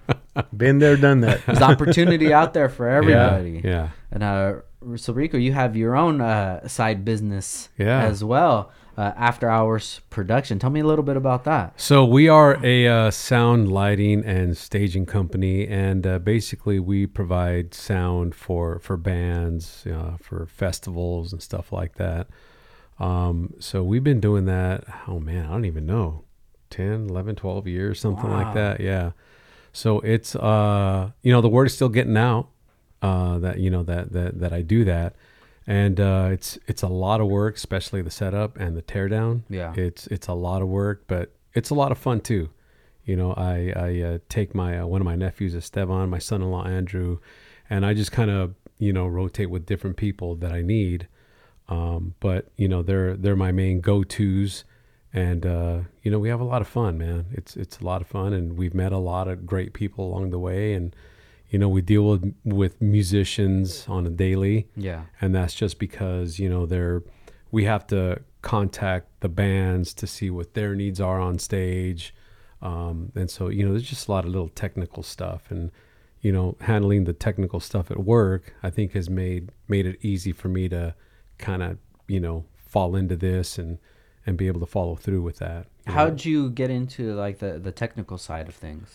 [0.56, 1.47] Been there, done that.
[1.47, 2.97] there's opportunity out there for Yeah.
[2.97, 3.90] everybody Yeah.
[4.11, 4.55] and uh,
[4.97, 8.02] so Rico, you have your own uh, side business Yeah.
[8.02, 10.59] as well, uh, after hours production.
[10.59, 11.81] Tell me a little bit about that.
[11.81, 17.75] So we are a uh, sound lighting and staging company, and uh, basically we provide
[17.75, 22.29] sound for for bands, uh, for festivals and stuff like that.
[22.99, 24.85] Um, so we've been doing that.
[25.09, 26.25] Oh man, I don't even know,
[26.71, 28.43] 10, 11, 12 years, something Wow.
[28.45, 28.81] like that.
[28.81, 29.12] Yeah.
[29.73, 32.51] So it's uh, you know, the word is still getting out
[33.03, 35.16] uh, that you know that that that I do that.
[35.66, 39.43] And uh, it's it's a lot of work, especially the setup and the teardown.
[39.49, 39.73] Yeah.
[39.77, 42.51] it's it's a lot of work, but it's a lot of fun too.
[43.05, 46.65] You know, I I uh, take my uh, one of my nephews, Esteban, my son-in-law
[46.66, 47.19] Andrew,
[47.70, 51.09] and I just kind of you know rotate with different people that I need.
[51.69, 54.65] Um, but you know, they're they're my main go tos,
[55.12, 57.27] and uh, you know, we have a lot of fun, man.
[57.32, 60.31] It's it's a lot of fun, and we've met a lot of great people along
[60.31, 60.95] the way, and
[61.55, 65.02] you know, we deal with with musicians on a daily, Yeah.
[65.20, 67.05] and that's just because you know they're
[67.52, 72.12] we have to contact the bands to see what their needs are on stage
[72.60, 75.70] um, and so you know there's just a lot of little technical stuff and
[76.20, 80.32] you know handling the technical stuff at work i think has made made it easy
[80.32, 80.94] for me to
[81.39, 81.78] kind of
[82.09, 83.78] you know fall into this and
[84.26, 85.66] and be able to follow through with that.
[85.86, 88.89] How'd you get into like the the technical side of things?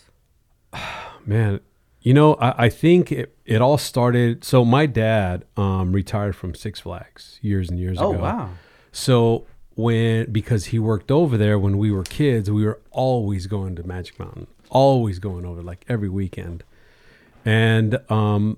[1.26, 1.60] Man,
[2.10, 4.44] you know, I, I think it, it all started.
[4.44, 8.20] So my dad um, retired from Six Flags years and years Oh ago.
[8.20, 8.50] Oh wow.
[8.92, 9.46] So
[9.76, 13.84] when because he worked over there when we were kids, we were always going to
[13.84, 16.64] Magic Mountain, always going over like every weekend.
[17.46, 18.58] And um,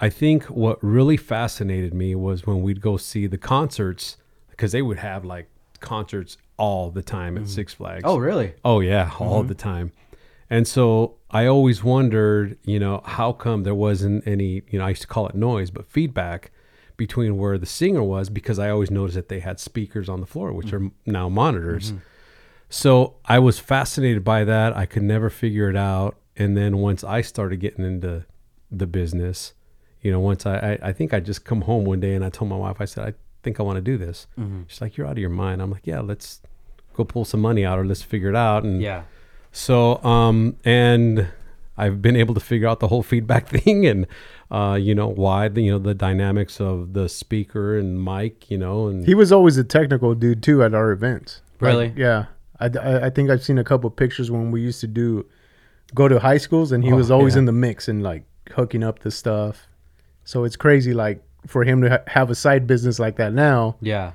[0.00, 4.16] I think what really fascinated me was when we'd go see the concerts
[4.50, 5.48] because they would have like
[5.78, 8.02] concerts all the time at Six Flags.
[8.04, 8.54] Oh really?
[8.64, 9.92] Oh yeah, all the time.
[10.54, 14.90] And so I always wondered, you know, how come there wasn't any, you know, I
[14.90, 16.52] used to call it noise, but feedback
[16.96, 20.26] between where the singer was because I always noticed that they had speakers on the
[20.26, 21.90] floor, which are now monitors.
[21.90, 21.98] Mm-hmm.
[22.70, 24.76] So I was fascinated by that.
[24.76, 26.14] I could never figure it out.
[26.36, 28.24] And then once I started getting into
[28.70, 29.54] the business,
[30.02, 32.28] you know, once I, I, I think I just come home one day and I
[32.30, 34.28] told my wife, I said, I think I want to do this.
[34.38, 34.62] Mm-hmm.
[34.68, 35.60] She's like, you're out of your mind.
[35.60, 36.42] I'm like, yeah, let's
[36.94, 38.62] go pull some money out or let's figure it out.
[38.62, 39.02] And Yeah.
[39.54, 41.28] So, um, and
[41.76, 44.06] I've been able to figure out the whole feedback thing and,
[44.50, 48.58] uh, you know, why the, you know, the dynamics of the speaker and mic, you
[48.58, 51.40] know, and He was always a technical dude too at our events.
[51.60, 51.92] Like, Really?
[51.96, 52.26] yeah.
[52.60, 55.24] I, I, I think I've seen a couple pictures when we used to do
[55.94, 57.40] go to high schools, and he Oh, was always yeah.
[57.40, 59.66] in the mix and like hooking up the stuff.
[60.24, 63.76] So it's crazy, like for him to ha- have a side business like that now,
[63.80, 64.12] Yeah.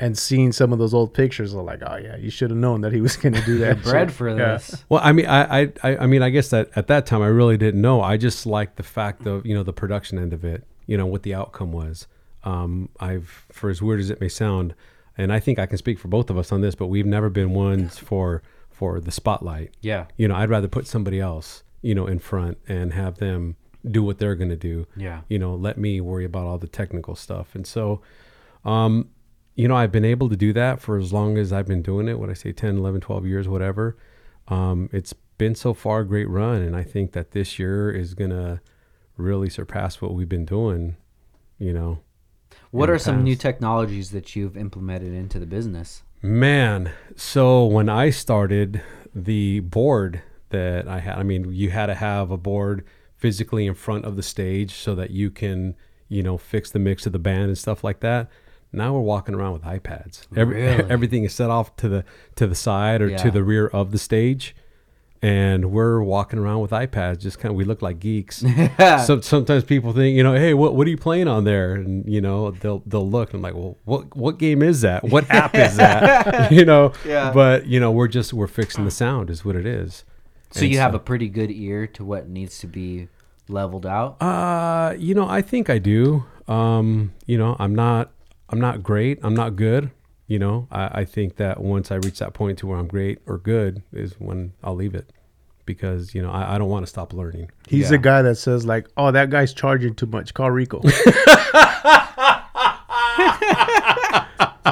[0.00, 2.80] And seeing some of those old pictures, are like, oh yeah, you should have known
[2.80, 3.82] that he was going to do that.
[3.82, 4.16] Bred shit.
[4.16, 4.36] for Yeah.
[4.54, 4.84] this.
[4.88, 7.26] Well, I mean, I, I, I I mean, I guess that at that time I
[7.28, 8.00] really didn't know.
[8.00, 10.66] I just liked the fact of you know the production end of it.
[10.86, 12.06] You know what the outcome was.
[12.42, 14.74] Um, I've, for as weird as it may sound,
[15.18, 17.28] and I think I can speak for both of us on this, but we've never
[17.28, 19.74] been ones for for the spotlight.
[19.82, 20.06] Yeah.
[20.16, 23.56] You know, I'd rather put somebody else, you know, in front and have them
[23.90, 24.86] do what they're going to do.
[24.96, 25.20] Yeah.
[25.28, 27.54] You know, let me worry about all the technical stuff.
[27.54, 28.00] And so,
[28.64, 29.08] um,
[29.60, 32.08] you know, I've been able to do that for as long as I've been doing
[32.08, 32.18] it.
[32.18, 33.94] What I say, 10, 11, 12 years, whatever.
[34.48, 36.62] Um, it's been so far a great run.
[36.62, 38.62] And I think that this year is going to
[39.18, 40.96] really surpass what we've been doing,
[41.58, 42.00] you know.
[42.70, 46.04] What are some new technologies that you've implemented into the business?
[46.22, 48.80] Man, so when I started,
[49.14, 53.74] the board that I had, I mean, you had to have a board physically in
[53.74, 55.76] front of the stage so that you can,
[56.08, 58.30] you know, fix the mix of the band and stuff like that.
[58.72, 60.26] Now we're walking around with iPads.
[60.36, 60.90] Every, Really?
[60.90, 62.04] Everything is set off to the
[62.36, 63.16] to the side or Yeah.
[63.18, 64.54] to the rear of the stage,
[65.22, 67.18] and we're walking around with iPads.
[67.18, 68.44] Just kind of, we look like geeks.
[69.06, 71.74] so sometimes people think, you know, hey, what what are you playing on there?
[71.74, 75.04] And you know, they'll they'll look and I'm like, well, what what game is that?
[75.04, 76.50] What app is that?
[76.52, 76.92] you know.
[77.04, 77.32] Yeah.
[77.32, 80.04] But you know, we're just we're fixing the sound is what it is.
[80.52, 83.08] So you have a pretty good ear to what needs to be
[83.48, 84.20] leveled out.
[84.22, 86.24] Uh, you know, I think I do.
[86.48, 88.10] Um, you know, I'm not
[88.50, 89.18] I'm not great.
[89.22, 89.90] I'm not good.
[90.26, 93.18] You know, I, I think that once I reach that point to where I'm great
[93.26, 95.12] or good is when I'll leave it.
[95.66, 97.50] Because, you know, I, I don't want to stop learning.
[97.68, 97.90] He's Yeah.
[97.90, 100.34] the guy that says like, oh, that guy's charging too much.
[100.34, 100.80] Call Rico.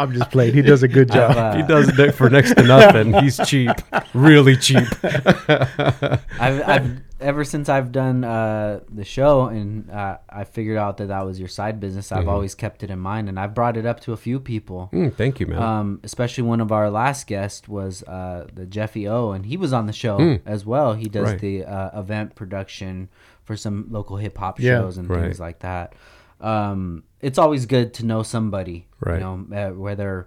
[0.03, 0.55] I'm just playing.
[0.55, 1.37] He does a good job.
[1.37, 3.12] Uh, he does it for next to nothing.
[3.15, 3.70] He's cheap.
[4.15, 4.87] Really cheap.
[5.05, 11.09] I've, I've ever since I've done uh, the show and uh, I figured out that
[11.09, 12.12] that was your side business.
[12.12, 14.89] I've always kept it in mind, and I've brought it up to a few people.
[14.93, 15.62] Mm, thank you, man.
[15.62, 19.73] Um, especially one of our last guests was uh, the Jeffy O, and he was
[19.73, 20.95] on the show as well.
[20.95, 21.39] He does Right.
[21.41, 23.09] the uh, event production
[23.45, 24.79] for some local hip hop Yeah.
[24.81, 25.23] shows and Right.
[25.23, 25.95] things like that.
[26.41, 29.20] Um, it's always good to know somebody, Right.
[29.20, 30.27] you know, uh, whether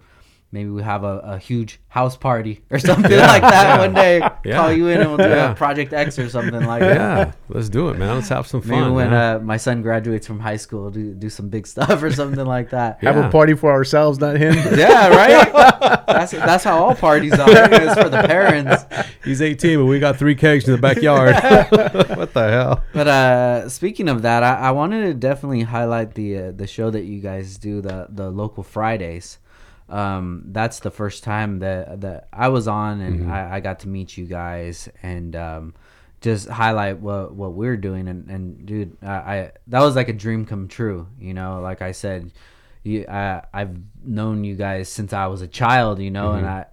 [0.52, 4.20] maybe we have a, a huge house party or something like that one day.
[4.44, 4.56] Yeah.
[4.58, 5.52] Call you in and we'll do Yeah.
[5.52, 6.96] a Project X or something like that.
[7.28, 8.14] yeah, let's do it, man.
[8.16, 8.94] Let's have some Maybe fun.
[8.94, 12.44] when uh, my son graduates from high school, do do some big stuff or something
[12.46, 13.02] like that.
[13.02, 14.54] Have a party for ourselves, not him.
[14.78, 15.52] Yeah, right.
[16.06, 17.48] that's that's how all parties are.
[17.50, 18.84] It's for the parents.
[19.24, 21.34] He's 18, but we got three kegs in the backyard.
[22.18, 22.82] what the hell?
[22.92, 26.90] But uh, speaking of that, I, I wanted to definitely highlight the uh, the show
[26.90, 29.38] that you guys do the the local Fridays.
[29.92, 33.88] Um, that's the first time that that I was on, and I, I got to
[33.88, 35.74] meet you guys and um,
[36.22, 38.08] just highlight what what we're doing.
[38.08, 41.06] And, and dude, I, I that was like a dream come true.
[41.20, 42.32] You know, like I said,
[42.82, 46.64] you I, I've known you guys since I was a child, you know, and I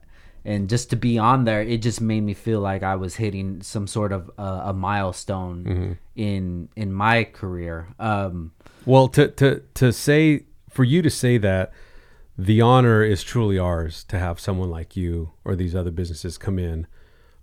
[0.46, 3.62] and just to be on there, it just made me feel like I was hitting
[3.62, 7.90] some sort of uh, a milestone in in my career.
[8.00, 8.54] Um,
[8.86, 11.74] Well, to to to say for you to say that
[12.45, 16.57] the honor is truly ours to have someone like you or these other businesses come
[16.57, 16.88] in.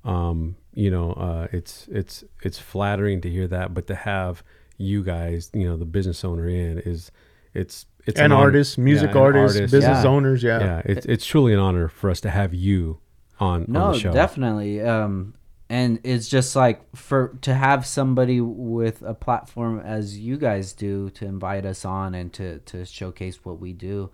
[0.04, 4.42] Um, you know, uh, it's it's it's flattering to hear that, but to have
[4.78, 7.10] you guys, you know, the business owner in is
[7.52, 9.72] it's it's and an honor- artists, music yeah, and artists, artists.
[9.72, 10.10] business Yeah.
[10.10, 10.42] owners.
[10.42, 10.60] Yeah.
[10.60, 12.98] Yeah, it's it's truly an honor for us to have you
[13.38, 14.12] on, on no, the show.
[14.12, 14.80] definitely.
[14.80, 15.34] Um,
[15.68, 21.10] and it's just like for to have somebody with a platform as you guys do
[21.10, 24.10] to invite us on and to to showcase what we do.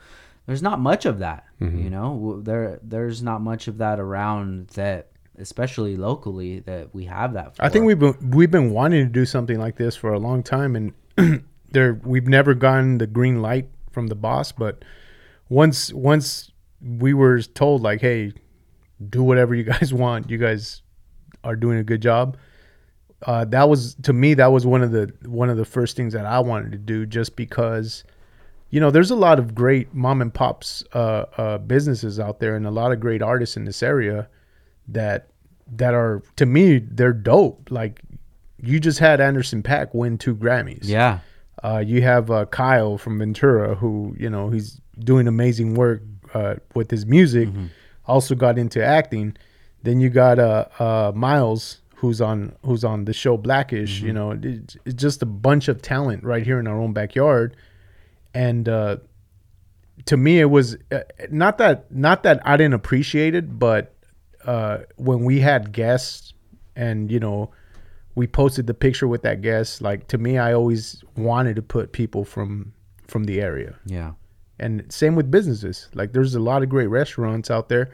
[0.46, 1.78] There's not much of that, Mm-hmm.
[1.82, 2.40] you know.
[2.42, 7.56] There there's not much of that around that, especially locally, that we have that.
[7.56, 7.64] For.
[7.64, 10.42] I think we've been we've been wanting to do something like this for a long
[10.42, 14.50] time, and there we've never gotten the green light from the boss.
[14.52, 14.84] But
[15.48, 16.50] once once
[16.80, 18.32] we were told like, hey,
[19.08, 20.82] do whatever you guys want, you guys
[21.44, 22.36] are doing a good job.
[23.24, 26.12] Uh, that was to me that was one of the one of the first things
[26.14, 28.02] that I wanted to do, just because
[28.72, 32.56] you know there's a lot of great mom and pops uh, uh, businesses out there,
[32.56, 34.28] and a lot of great artists in this area
[34.88, 35.28] that
[35.76, 37.70] that are to me they're dope.
[37.70, 38.00] Like
[38.58, 40.84] you just had Anderson .Paak win two Grammys.
[40.88, 41.18] yeah,
[41.62, 46.02] Uh, you have uh, Kyle from Ventura, who you know he's doing amazing work
[46.34, 47.48] uh, with his music.
[48.06, 49.36] Also got into acting.
[49.84, 54.00] Then you got uh, uh, Miles, who's on who's on the show Blackish.
[54.00, 57.54] You know, it's, it's just a bunch of talent right here in our own backyard.
[58.34, 58.96] And uh,
[60.06, 61.00] to me, it was uh,
[61.30, 63.94] not that not that I didn't appreciate it, but
[64.44, 66.32] uh, when we had guests
[66.74, 67.50] and you know
[68.14, 71.92] we posted the picture with that guest like to me i always wanted to put
[71.92, 72.72] people from
[73.12, 73.78] from the area.
[73.86, 74.12] Yeah,
[74.58, 75.88] and same with businesses.
[75.94, 77.92] Like there's a lot of great restaurants out there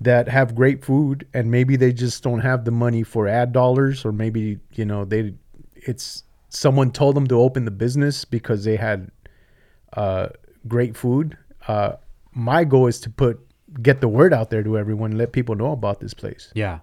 [0.00, 4.04] that have great food and maybe they just don't have the money for ad dollars
[4.04, 5.34] or maybe you know they
[5.74, 9.10] it's someone told them to open the business because they had
[9.94, 10.28] uh,
[10.66, 11.36] great food
[11.66, 11.92] uh,
[12.32, 13.40] my goal is to put
[13.82, 16.80] get the word out there to everyone let people know about this place yeah,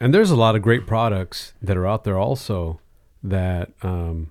[0.00, 2.80] And there's a lot of great products that are out there also
[3.22, 4.30] that um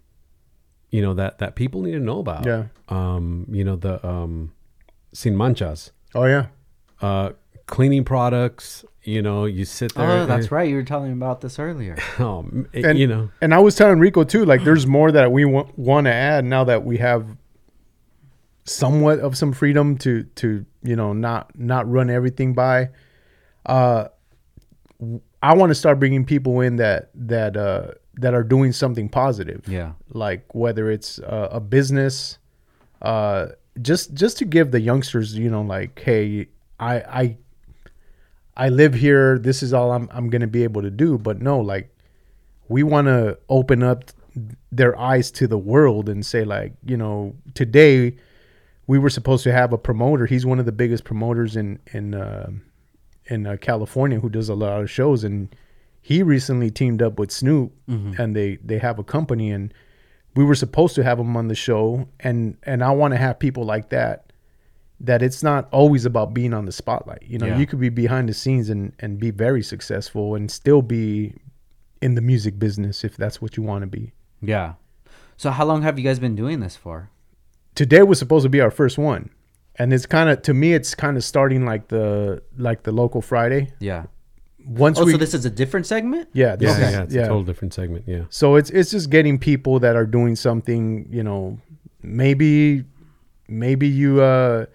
[0.92, 2.46] you know that that people need to know about.
[2.46, 2.66] Yeah.
[2.90, 4.54] Um you know the um
[5.14, 6.48] sin manchas oh yeah
[7.02, 7.32] uh
[7.68, 10.70] cleaning products, you know, you sit there Oh, that's right.
[10.70, 11.98] You were telling me about this earlier.
[12.20, 13.30] Oh, m- it- and you know.
[13.42, 16.46] and I was telling Rico too, like there's more that we w- want to add
[16.46, 17.26] now that we have
[18.66, 22.90] somewhat of some freedom to to you know not not run everything by.
[23.66, 24.08] Uh,
[25.42, 29.68] I want to start bringing people in that that uh that are doing something positive.
[29.68, 29.94] Yeah.
[30.10, 32.38] like whether it's uh, a business,
[33.02, 33.48] uh,
[33.82, 36.48] just just to give the youngsters, you know, like, hey,
[36.80, 37.38] I I
[38.58, 39.38] I live here.
[39.38, 41.18] This is all I'm I'm gonna be able to do.
[41.18, 41.96] But no, like
[42.68, 44.06] we want to open up
[44.72, 48.16] their eyes to the world and say like, you know, today
[48.88, 50.26] we were supposed to have a promoter.
[50.26, 52.49] He's one of the biggest promoters in in uh,
[53.26, 55.56] in uh, California who does a lot of shows, and
[56.02, 59.74] he recently teamed up with Snoop, and they they have a company, and
[60.36, 63.40] we were supposed to have him on the show, and and I want to have
[63.40, 64.22] people like that.
[65.02, 67.24] That it's not always about being on the spotlight.
[67.28, 67.57] You know, Yeah.
[67.57, 71.34] you could be behind the scenes and and be very successful and still be
[72.02, 74.14] in the music business if that's what you want to be.
[74.41, 74.74] Yeah.
[75.38, 77.10] So how long have you guys been doing this for?
[77.76, 79.30] Today was supposed to be our first one
[79.77, 83.22] and it's kind of to me it's kind of starting like the like the local
[83.22, 84.06] friday Yeah.
[84.65, 86.30] once Oh, we so this is a different segment?
[86.34, 87.22] yeah this Yeah, is- yeah, it's yeah.
[87.23, 88.03] a total different segment.
[88.07, 88.23] Yeah.
[88.30, 91.60] so it's it's just getting people that are doing something you know
[92.02, 92.84] maybe
[93.47, 94.65] maybe you uh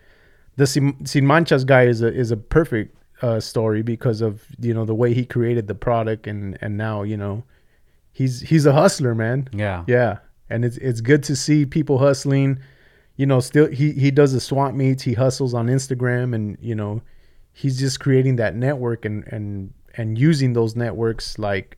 [0.56, 4.74] the sin, sin manchas guy is a is a perfect uh story because of you
[4.74, 7.44] know the way he created the product and and now you know
[8.12, 9.85] he's he's a hustler man Yeah.
[9.86, 10.18] Yeah,
[10.48, 12.59] and it's it's good to see people hustling.
[13.21, 15.03] You know, still he he does the swap meets.
[15.03, 17.03] He hustles on Instagram, and you know,
[17.53, 21.39] he's just creating that network and and and using those networks.
[21.39, 21.77] Like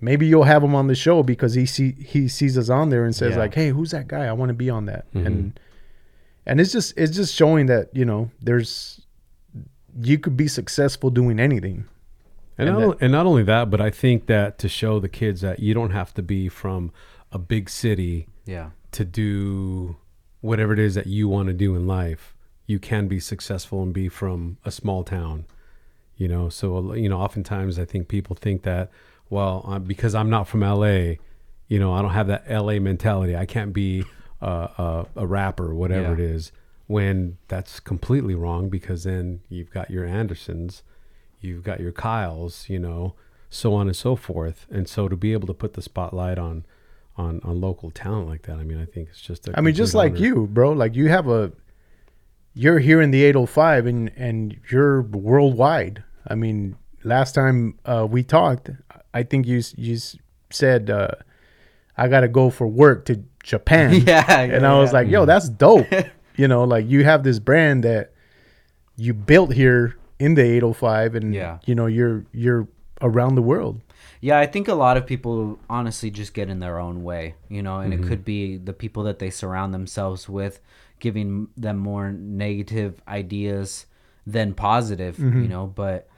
[0.00, 3.04] maybe you'll have him on the show because he see he sees us on there
[3.04, 3.38] and says Yeah.
[3.44, 4.24] like, "Hey, who's that guy?
[4.26, 5.26] I want to be on that." Mm-hmm.
[5.26, 5.60] And
[6.46, 9.00] and it's just it's just showing that you know there's
[10.00, 11.86] you could be successful doing anything.
[12.56, 15.40] And, And not, and not only that, but I think that to show the kids
[15.40, 16.92] that you don't have to be from
[17.32, 18.70] a big city Yeah.
[18.92, 19.96] to do
[20.40, 22.34] whatever it is that you want to do in life.
[22.66, 25.46] You can be successful and be from a small town,
[26.16, 26.48] you know.
[26.48, 28.90] So you know, oftentimes I think people think that,
[29.30, 31.14] well, because I'm not from LA,
[31.68, 33.34] you know, I don't have that LA mentality.
[33.36, 34.04] I can't be
[34.42, 36.12] uh, a, a rapper, whatever Yeah.
[36.14, 36.52] it is.
[36.86, 40.82] when that's completely wrong because then you've got your Andersons,
[41.40, 43.14] you've got your Kyles, you know,
[43.50, 44.66] so on and so forth.
[44.70, 46.64] And so to be able to put the spotlight on
[47.18, 49.48] on on local talent like that, I mean, I think it's just.
[49.48, 50.26] a I mean, just complete like honor.
[50.26, 50.72] you, bro.
[50.72, 51.52] Like you have a,
[52.54, 56.02] you're here in the 805, and and you're worldwide.
[56.26, 58.70] I mean, last time uh, we talked,
[59.12, 59.98] I think you you
[60.50, 61.08] said uh,
[61.96, 63.92] I got to go for work to Japan.
[64.06, 64.98] Yeah, and yeah, I was yeah.
[64.98, 65.86] like, yo, that's dope.
[66.36, 68.12] you know, like you have this brand that
[68.96, 71.58] you built here in the 805, and Yeah.
[71.66, 72.68] you know, you're you're
[73.00, 73.80] around the world.
[74.20, 77.62] Yeah, I think a lot of people honestly just get in their own way, you
[77.62, 78.08] know, and it mm-hmm.
[78.08, 80.60] could be the people that they surround themselves with
[80.98, 83.86] giving them more negative ideas
[84.26, 85.42] than positive, mm-hmm.
[85.42, 86.08] you know, but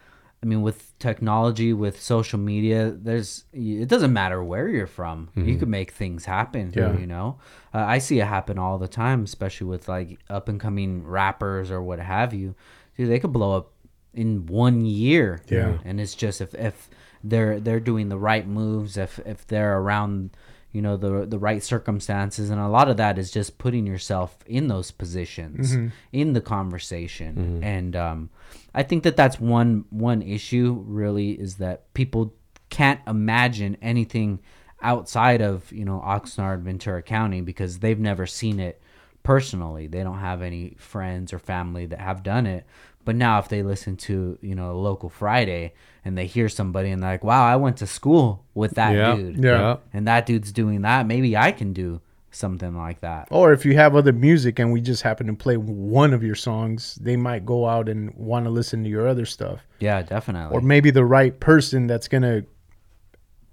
[0.43, 5.28] I mean with technology, with social media, there's it doesn't matter where you're from.
[5.35, 5.59] You mm-hmm.
[5.59, 6.97] could make things happen, Yeah.
[6.97, 7.39] you know.
[7.74, 11.70] Uh, I see it happen all the time, especially with like up and coming rappers
[11.70, 12.55] or what have you.
[12.97, 13.73] Dude, they could blow up
[14.15, 15.43] in one year.
[15.48, 15.78] Yeah.
[15.85, 16.89] And it's just if if
[17.22, 20.30] they're they're doing the right moves, if if they're around,
[20.72, 24.36] you know, the the right circumstances, and a lot of that is just putting yourself
[24.47, 25.72] in those positions,
[26.12, 28.30] in the conversation, and um,
[28.74, 32.34] I think that that's one one issue really is that people
[32.70, 34.40] can't imagine anything
[34.82, 38.80] outside of you know Oxnard, Ventura County because they've never seen it
[39.22, 39.86] personally.
[39.86, 42.64] They don't have any friends or family that have done it.
[43.05, 45.72] But now if they listen to, you know, a local Friday
[46.05, 49.16] and they hear somebody and they're like, Wow, I went to school with that Yeah.
[49.16, 49.43] dude.
[49.43, 49.77] Yeah.
[49.93, 51.06] And that dude's doing that.
[51.06, 52.01] Maybe I can do
[52.31, 53.28] something like that.
[53.31, 56.35] Or if you have other music and we just happen to play one of your
[56.35, 59.60] songs, they might go out and want to listen to your other stuff.
[59.81, 60.56] Yeah, definitely.
[60.56, 62.44] Or maybe the right person that's going to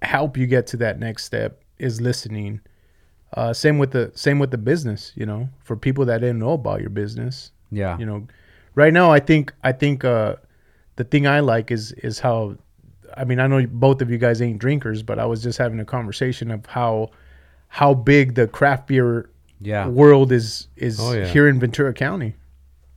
[0.02, 2.62] help you get to that next step is listening.
[3.34, 6.54] Uh, same with the same with the business, you know, for people that didn't know
[6.54, 7.98] about your business, yeah.
[7.98, 8.26] you know,
[8.78, 10.36] right now I think I think uh,
[10.96, 12.56] the thing I like is is how,
[13.18, 15.80] I mean I know both of you guys ain't drinkers, but I was just having
[15.82, 17.10] a conversation of how
[17.68, 19.30] how big the craft beer
[19.60, 19.88] Yeah.
[19.88, 21.26] world is is Oh, yeah.
[21.28, 22.36] here in Ventura County.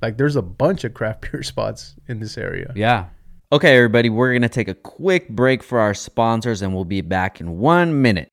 [0.02, 2.72] Like there's a bunch of craft beer spots in this area.
[2.76, 3.06] Yeah.
[3.52, 7.00] Okay, everybody, we're going to take a quick break for our sponsors and we'll be
[7.00, 8.30] back in one minute.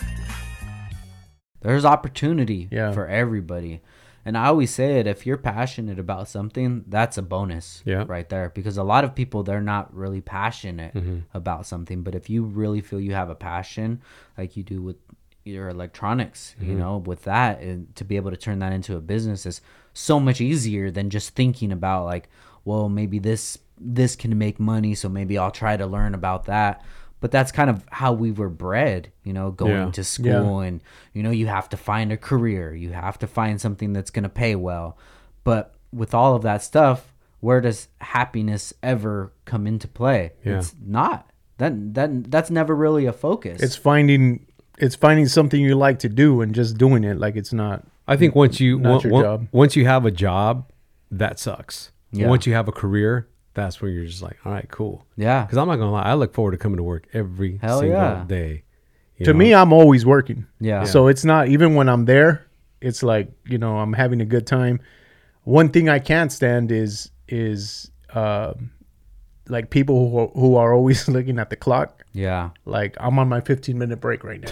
[1.62, 2.92] There's opportunity Yeah.
[2.94, 3.82] for everybody.
[4.26, 8.06] And I always say it if you're passionate about something, that's a bonus Yeah.
[8.08, 8.50] right there.
[8.50, 11.20] Because a lot of people, they're not really passionate mm-hmm.
[11.34, 12.04] about something.
[12.04, 14.02] But if you really feel you have a passion,
[14.38, 14.98] like you do with
[15.46, 16.80] your electronics, you mm-hmm.
[16.80, 19.62] know, with that, and to be able to turn that into a business is
[19.94, 22.30] so much easier than just thinking about, like,
[22.66, 26.84] well, maybe this this can make money, so maybe I'll try to learn about that.
[27.22, 29.92] But that's kind of how we were bred, you know, going Yeah.
[29.92, 30.82] to school and
[31.14, 34.24] you know you have to find a career you have to find something that's going
[34.24, 34.98] to pay well
[35.44, 40.60] but with all of that stuff where does happiness ever come into play Yeah.
[40.60, 44.46] it's not that that that's never really a focus It's finding
[44.78, 47.86] it's finding something you like to do and just doing it like it's not.
[48.08, 49.48] I think once you Not on- your on- job.
[49.52, 50.72] once you have a job,
[51.12, 51.92] that sucks.
[52.14, 52.28] Yeah.
[52.30, 53.28] Once you have a career,
[53.60, 55.06] that's where you're just like, all right, cool.
[55.16, 57.80] yeah Because I'm not gonna lie, I look forward to coming to work every Hell
[57.80, 58.24] single yeah.
[58.28, 58.64] day.
[59.18, 59.40] you To know?
[59.40, 60.46] me, I'm always working.
[60.60, 60.84] Yeah.
[60.86, 62.48] So it's not even when I'm there.
[62.82, 64.80] It's like you know I'm having a good time.
[65.44, 68.72] One thing I can't stand is is um
[69.50, 72.04] like people who are, who are always looking at the clock.
[72.14, 74.52] yeah Like I'm on my 15 minute break right now.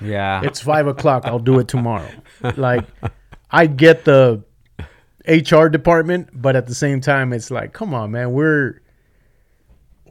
[0.00, 1.24] yeah It's five o'clock.
[1.24, 2.10] I'll do it tomorrow.
[2.56, 2.84] Like
[3.50, 4.42] I get the
[5.26, 8.80] HR department, but at the same time, it's like, come on, man, we're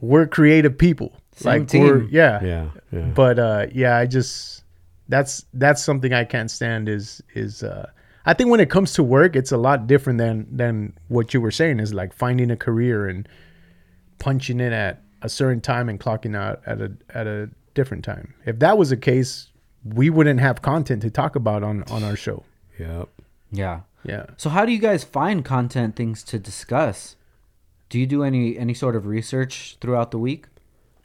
[0.00, 1.12] we're creative people.
[1.36, 2.42] Same like we're yeah.
[2.44, 3.00] Yeah, yeah.
[3.14, 4.64] But uh, yeah, I just
[5.08, 6.88] that's that's something I can't stand.
[6.88, 7.90] Is is uh,
[8.26, 11.40] I think when it comes to work, it's a lot different than than what you
[11.40, 11.80] were saying.
[11.80, 13.28] Is like finding a career and
[14.18, 18.34] punching in at a certain time and clocking out at a at a different time.
[18.46, 19.48] If that was the case,
[19.84, 22.44] we wouldn't have content to talk about on on our show.
[22.78, 23.08] Yep.
[23.54, 23.80] Yeah.
[24.04, 24.26] Yeah.
[24.36, 27.16] So how do you guys find content things to discuss?
[27.88, 30.46] Do you do any any sort of research throughout the week?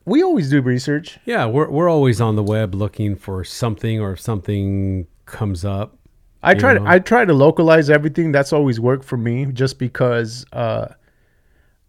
[0.05, 1.19] We always do research.
[1.25, 5.97] Yeah, we're we're always on the web looking for something, or if something comes up.
[6.41, 6.83] I You try to?
[6.85, 8.31] I try to localize everything.
[8.31, 10.45] That's always worked for me, just because.
[10.51, 10.87] Uh,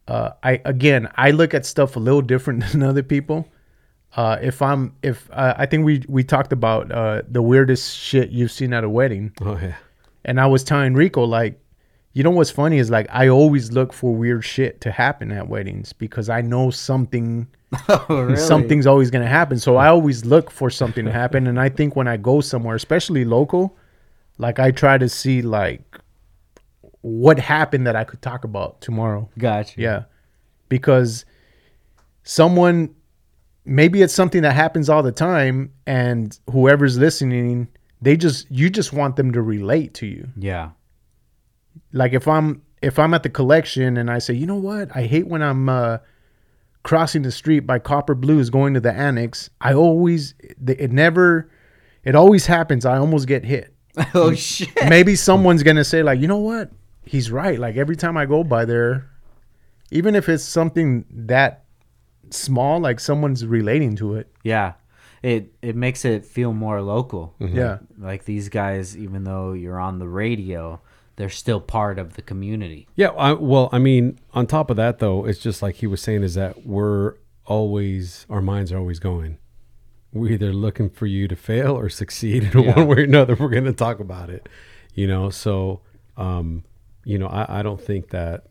[0.08, 3.48] uh, I again, I look at stuff a little different than other people.
[4.16, 8.30] Uh, if I'm, if uh, I think we we talked about uh, the weirdest shit
[8.30, 9.76] you've seen at a wedding, Oh yeah.
[10.24, 11.60] And I was telling Rico like,
[12.12, 15.48] you know what's funny is like I always look for weird shit to happen at
[15.48, 17.46] weddings because I know something
[17.88, 18.36] Oh, really?
[18.36, 19.58] something's always going to happen.
[19.58, 21.46] So I always look for something to happen.
[21.46, 23.76] And I think when I go somewhere, especially local,
[24.38, 25.98] like I try to see like
[27.02, 29.30] what happened that I could talk about tomorrow.
[29.38, 29.80] Gotcha.
[29.80, 30.02] Yeah.
[30.68, 31.24] Because
[32.24, 32.94] someone,
[33.64, 37.68] maybe it's something that happens all the time and whoever's listening,
[38.02, 40.28] they just, you just want them to relate to you.
[40.36, 40.70] Yeah.
[41.92, 44.94] like if i'm if i'm at the collection and i say you know what?
[44.96, 45.98] I hate when i'm uh
[46.82, 49.50] crossing the street by copper blues going to the annex.
[49.60, 50.34] I always
[50.66, 51.50] it never
[52.04, 52.86] it always happens.
[52.86, 53.74] I almost get hit.
[54.14, 54.70] Oh shit.
[54.88, 56.70] maybe someone's gonna say like you know what?
[57.04, 57.58] He's right.
[57.58, 59.10] Like every time i go by there
[59.90, 61.64] even if it's something that
[62.30, 64.72] small like someone's relating to it Yeah.
[65.22, 67.34] It it makes it feel more local.
[67.38, 70.80] yeah Like these guys, even though you're on the radio,
[71.16, 72.88] they're still part of the community.
[72.96, 76.00] Yeah, I, well, I mean, on top of that, though, it's just like he was
[76.00, 79.36] saying is that we're always, our minds are always going.
[80.12, 82.74] We're either looking for you to fail or succeed in Yeah.
[82.76, 83.34] one way or another.
[83.34, 84.48] We're going to talk about it,
[84.94, 85.28] you know?
[85.30, 85.82] So,
[86.16, 86.64] um,
[87.04, 88.46] you know, I, I don't think that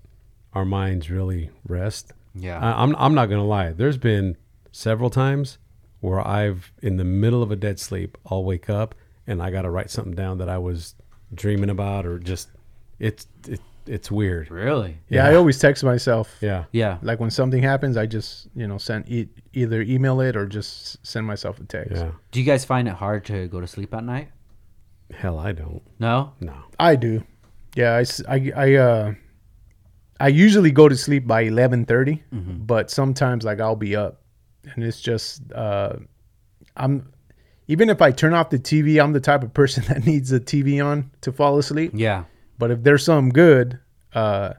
[0.54, 2.14] our minds really rest.
[2.36, 2.60] Yeah.
[2.60, 3.72] I, I'm, I'm not going to lie.
[3.72, 4.38] There's been
[4.72, 5.58] several times
[6.02, 8.96] where I've, in the middle of a dead sleep, I'll wake up
[9.28, 10.96] and I got to write something down that I was
[11.34, 12.50] dreaming about or just,
[13.00, 14.52] it's, it, it's weird.
[14.52, 15.00] Really?
[15.10, 16.66] yeah i always text myself Yeah.
[16.72, 16.98] Yeah.
[17.02, 21.04] like when something happens i just you know send e- either email it or just
[21.06, 22.12] send myself a text Yeah.
[22.32, 24.30] Do you guys find it hard to go to sleep at night?
[25.12, 25.82] Hell, I don't.
[25.98, 26.34] No?
[26.40, 26.54] No.
[26.80, 27.24] I do.
[27.76, 29.14] Yeah, I, s- I, I, uh,
[30.20, 32.20] I usually go to sleep by 11:30,
[32.68, 34.22] but sometimes like I'll be up
[34.64, 35.94] and it's just uh
[36.76, 37.12] I'm
[37.68, 40.40] even if I turn off the TV, I'm the type of person that needs the
[40.40, 41.92] TV on to fall asleep.
[41.94, 42.24] Yeah.
[42.58, 43.80] But if there's something good,
[44.14, 44.54] uh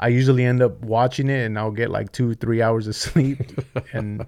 [0.00, 3.40] I usually end up watching it and I'll get like 2 3 hours of sleep
[3.92, 4.26] and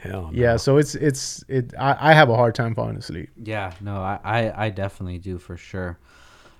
[0.00, 0.30] Hell no.
[0.34, 3.30] yeah, so it's it's it I, I have a hard time falling asleep.
[3.42, 5.98] Yeah, no, I, I, I definitely do for sure.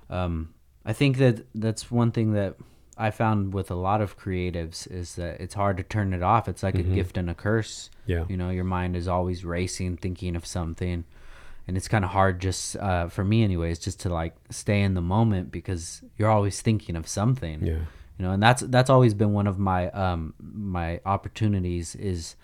[0.09, 2.55] Um, I think that that's one thing that
[2.97, 6.47] I found with a lot of creatives is that it's hard to turn it off.
[6.47, 7.89] It's like a gift and a curse.
[8.05, 8.25] Yeah.
[8.29, 11.03] You know, your mind is always racing, thinking of something.
[11.67, 14.93] And it's kind of hard just, uh, for me anyways, just to like stay in
[14.93, 17.79] the moment because you're always thinking of something Yeah.
[18.17, 22.35] you know and that's that's always been one of my um my opportunities is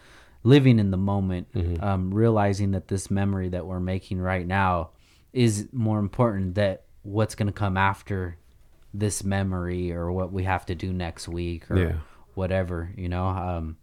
[0.43, 1.47] living in the moment
[1.81, 4.89] um realizing that this memory that we're making right now
[5.31, 8.35] is more important that what's going to come after
[8.93, 11.93] this memory or what we have to do next week or Yeah.
[12.33, 13.77] whatever you know um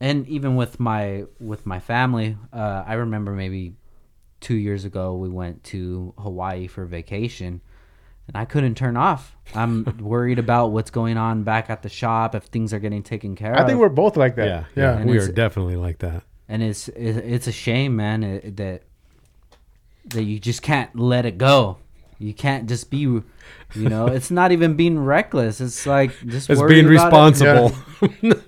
[0.00, 3.74] and even with my with my family uh i remember maybe
[4.40, 7.60] two years ago we went to hawaii for vacation
[8.26, 12.34] and i couldn't turn off i'm worried about what's going on back at the shop
[12.34, 14.46] if things are getting taken care I of I think we're both like that.
[14.46, 14.64] Yeah.
[14.76, 14.98] Yeah.
[14.98, 15.04] Yeah.
[15.04, 16.22] We are definitely like that.
[16.48, 18.82] and it's it's a shame man it, that
[20.06, 21.78] that you just can't let it go
[22.18, 23.24] you can't just be you
[23.74, 27.40] know it's not even being reckless it's like just It's being about it.
[27.42, 27.72] responsible.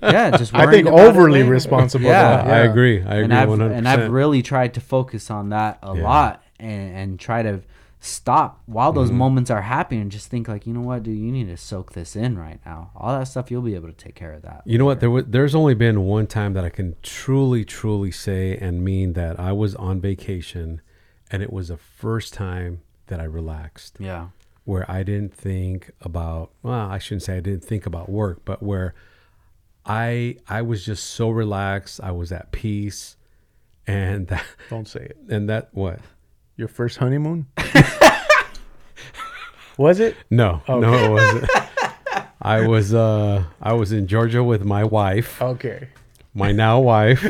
[0.03, 2.05] yeah just I think overly responsible.
[2.05, 2.43] Yeah.
[2.43, 2.51] though.
[2.51, 3.01] I agree.
[3.01, 3.23] I agree.
[3.23, 3.71] and I've 100%.
[3.77, 6.03] and I've really tried to focus on that a Yeah.
[6.03, 7.61] lot and, and try to
[8.03, 8.99] stop while Mm-hmm.
[8.99, 11.55] those moments are happening and just think like you know what dude you need to
[11.57, 14.41] soak this in right now all that stuff you'll be able to take care of
[14.41, 14.99] that You know what?
[15.01, 19.13] There was, there's only been one time that I can truly, truly say and mean
[19.13, 20.81] that I was on vacation,
[21.31, 22.81] and it was the first time
[23.11, 24.27] that I relaxed, yeah
[24.63, 26.51] where I didn't think about.
[26.63, 28.93] Well, I shouldn't say I didn't think about work, but where
[29.85, 31.99] I I was just so relaxed.
[32.01, 33.17] I was at peace,
[33.87, 35.17] and that Don't say it.
[35.29, 35.99] and that what?
[36.57, 37.47] Your first honeymoon?
[39.77, 40.15] was it?
[40.29, 41.49] No, no, it wasn't.
[42.41, 45.41] I was uh I was in Georgia with my wife.
[45.41, 45.89] Okay.
[46.33, 47.23] my now wife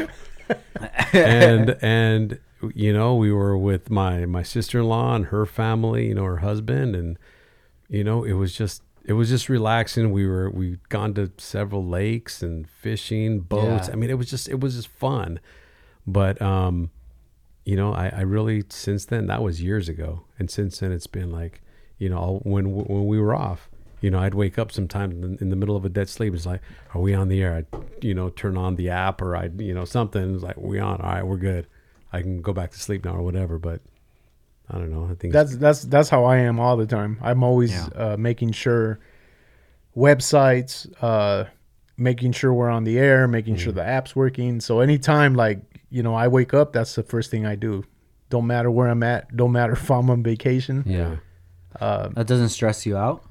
[1.13, 2.39] and and
[2.75, 6.25] you know, we were with my my sister in law and her family, you know,
[6.25, 7.17] her husband, and
[7.89, 10.11] you know, it was just it was just relaxing.
[10.11, 13.87] We were we'd gone to several lakes and fishing, boats.
[13.87, 13.93] Yeah.
[13.93, 15.39] I mean, it was just it was just fun.
[16.05, 16.91] But um,
[17.65, 21.07] you know, I, I really since then that was years ago, and since then it's
[21.07, 21.61] been like,
[21.97, 23.69] you know, when when we were off,
[24.01, 26.33] you know, I'd wake up sometimes in, in the middle of a dead sleep.
[26.33, 26.61] It's like,
[26.93, 27.55] are we on the air?
[27.55, 30.35] I'd you know turn on the app or I'd you know something.
[30.35, 31.01] It's like we on.
[31.01, 31.67] All right, we're good.
[32.13, 33.57] I can go back to sleep now or whatever.
[33.59, 33.81] But
[34.69, 35.07] I don't know.
[35.11, 37.17] I think That's that's that's how I am all the time.
[37.21, 37.87] I'm always Yeah.
[37.95, 38.99] uh, making sure
[39.95, 41.45] websites, uh,
[41.97, 44.59] making sure we're on the air, making sure the app's working.
[44.61, 45.59] So anytime like
[45.89, 47.83] you know I wake up, that's the first thing I do.
[48.29, 49.35] Don't matter where I'm at.
[49.35, 50.83] Don't matter if I'm on vacation.
[50.85, 51.17] Yeah.
[51.79, 53.23] Uh, That doesn't stress you out?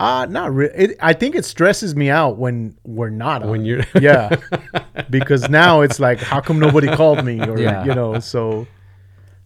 [0.00, 0.96] Uh not really.
[1.00, 3.50] I think it stresses me out when we're not on.
[3.50, 4.34] when you're yeah,
[5.10, 7.38] because now it's like, how come nobody called me?
[7.46, 7.84] Or Yeah.
[7.84, 8.66] you know, so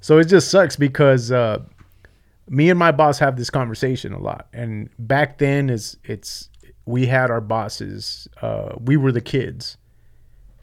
[0.00, 1.58] so it just sucks because uh,
[2.48, 6.48] me and my boss have this conversation a lot, and back then is it's
[6.86, 9.76] we had our bosses, uh, we were the kids,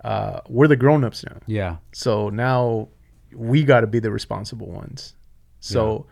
[0.05, 1.37] uh, we're the grown ups now.
[1.47, 1.77] Yeah.
[1.93, 2.87] So now
[3.35, 5.15] we got to be the responsible ones.
[5.59, 6.05] So,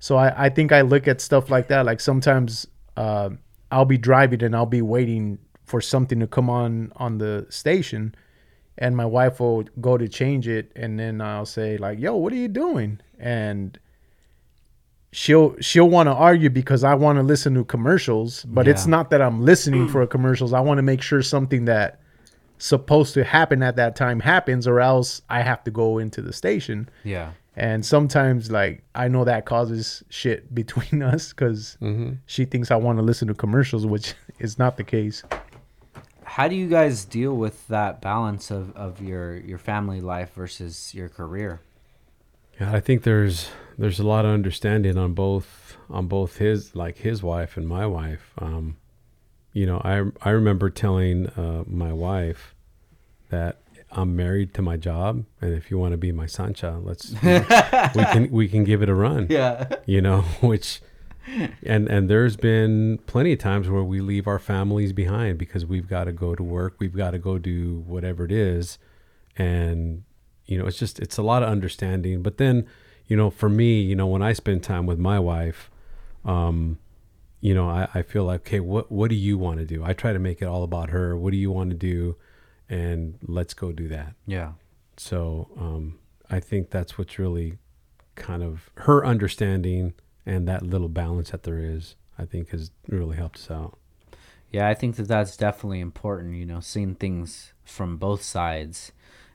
[0.00, 1.86] so I, I think I look at stuff like that.
[1.86, 3.30] Like sometimes uh,
[3.70, 8.14] I'll be driving and I'll be waiting for something to come on on the station,
[8.78, 12.32] and my wife will go to change it, and then I'll say like, "Yo, what
[12.32, 13.78] are you doing?" And
[15.12, 19.10] she'll she'll want to argue because I want to listen to commercials, but it's not
[19.10, 20.52] that I'm listening for commercials.
[20.52, 22.00] I want to make sure something that
[22.58, 26.32] supposed to happen at that time happens or else I have to go into the
[26.32, 26.88] station.
[27.04, 27.32] Yeah.
[27.56, 31.78] And sometimes like I know that causes shit between us cuz
[32.26, 35.22] she thinks I want to listen to commercials which is not the case.
[36.24, 40.92] How do you guys deal with that balance of, of your, your family life versus
[40.92, 41.60] your career?
[42.60, 46.98] Yeah, I think there's there's a lot of understanding on both on both his like
[46.98, 48.32] his wife and my wife.
[48.38, 48.76] Um,
[49.52, 52.54] you know, I I remember telling uh, my wife
[53.30, 53.58] that
[53.96, 58.04] I'm married to my job, and if you want to be my sancha, let's we
[58.04, 59.26] can we can give it a run.
[59.30, 59.68] Yeah.
[59.86, 60.82] You know, which
[61.62, 65.88] and and there's been plenty of times where we leave our families behind because we've
[65.88, 68.78] got to go to work, we've got to go do whatever it is,
[69.36, 70.04] and
[70.44, 72.22] you know, it's just it's a lot of understanding.
[72.22, 72.66] But then,
[73.06, 75.70] you know, for me, you know, when I spend time with my wife,
[76.24, 76.78] um,
[77.40, 79.82] you know, I, I feel like, okay, what what do you want to do?
[79.82, 81.16] I try to make it all about her.
[81.16, 82.16] What do you want to do?
[82.68, 84.14] And let's go do that.
[84.26, 84.52] Yeah.
[84.96, 85.98] So um,
[86.30, 87.58] I think that's what's really
[88.14, 89.94] kind of her understanding
[90.24, 91.96] and that little balance that there is.
[92.18, 93.78] I think has really helped us out.
[94.50, 98.92] Yeah, I think that that's definitely important, you know, seeing things from both sides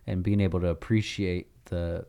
[0.08, 2.06] and being able to appreciate the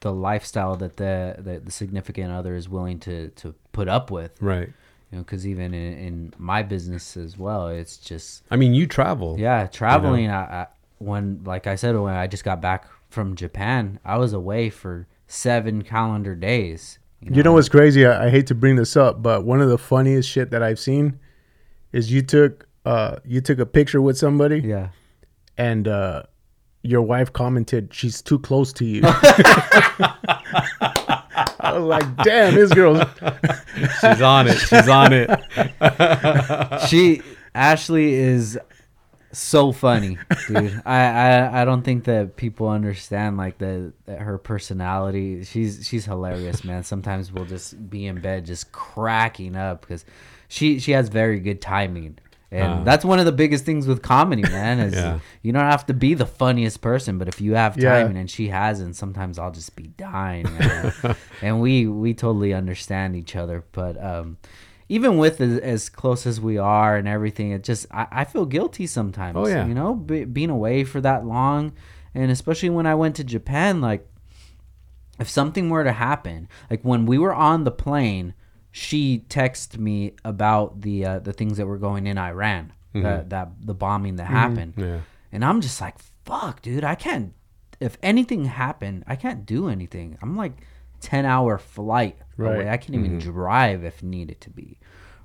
[0.00, 4.40] the lifestyle that the that the significant other is willing to to put up with.
[4.42, 4.70] Right.
[5.12, 8.86] You know, cuz even in, in my business as well, it's just I mean, you
[8.86, 9.36] travel.
[9.38, 10.66] yeah, traveling I, I
[10.98, 15.06] when like I said when I just got back from Japan, I was away for
[15.26, 16.98] 7 calendar days.
[17.20, 18.04] You know what's crazy?
[18.06, 20.78] I, I hate to bring this up, but one of the funniest shit that I've
[20.78, 21.18] seen
[21.92, 24.88] is you took uh you took a picture with somebody Yeah.
[25.58, 26.22] and uh
[26.82, 29.02] your wife commented she's too close to you.
[31.64, 33.04] I was like, damn, this girl's
[33.74, 34.58] She's on it.
[34.58, 35.30] She's on it.
[36.88, 37.22] she
[37.54, 38.58] Ashley is
[39.32, 40.82] so funny, dude.
[40.84, 45.44] I, I I don't think that people understand like the her personality.
[45.44, 46.84] She's she's hilarious, man.
[46.84, 50.04] Sometimes we'll just be in bed just cracking up because
[50.48, 52.18] she she has very good timing.
[52.52, 52.84] And Uh.
[52.84, 54.78] that's one of the biggest things with comedy, man.
[54.78, 55.18] Is Yeah.
[55.42, 57.96] you don't have to be the funniest person, but if you have Yeah.
[58.06, 60.46] and she hasn't, sometimes I'll just be dying.
[61.42, 63.64] And we we totally understand each other.
[63.72, 64.36] But um,
[64.88, 68.44] even with as, as close as we are and everything, it just I, I feel
[68.46, 69.36] guilty sometimes.
[69.36, 69.66] Oh, yeah.
[69.66, 71.72] you know, be, being away for that long,
[72.14, 74.06] and especially when I went to Japan, like
[75.18, 78.34] if something were to happen, like when we were on the plane,
[78.72, 83.50] she texted me about the uh, the things that were going in Iran, that that
[83.60, 85.00] the bombing that happened, Yeah.
[85.30, 87.32] and I'm just like, fuck, dude, I can't.
[87.80, 90.16] If anything happened, I can't do anything.
[90.22, 90.52] I'm like
[91.00, 92.54] ten hour flight Right.
[92.54, 92.68] away.
[92.70, 94.78] I can't even drive if needed to be,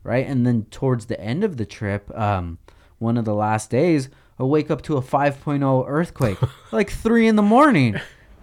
[0.04, 0.28] right?
[0.28, 2.58] And then towards the end of the trip, um,
[3.00, 4.10] one of the last days,
[4.40, 6.38] I wake up to a 5.0 earthquake,
[6.72, 7.96] like three in the morning.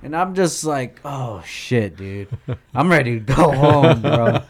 [0.05, 2.29] And I'm just like, oh shit, dude.
[2.75, 4.41] I'm ready to go home, bro.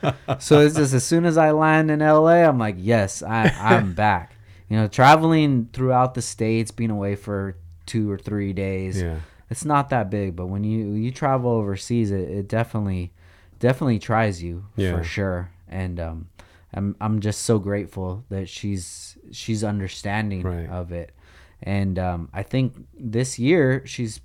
[0.40, 3.94] So it's just as soon as I land in LA, I'm like, yes, I, I'm
[3.94, 4.34] back.
[4.68, 7.56] You know, traveling throughout the states, being away for
[7.86, 9.00] two or three days.
[9.00, 9.20] Yeah.
[9.50, 13.12] it's not that big, but when you you travel overseas, it, it definitely
[13.60, 14.96] definitely tries you Yeah.
[14.96, 15.50] for sure.
[15.68, 16.28] And um,
[16.72, 20.68] I'm I'm just so grateful that she's she's understanding Right.
[20.68, 21.12] of it.
[21.62, 24.20] And um, I think this year she's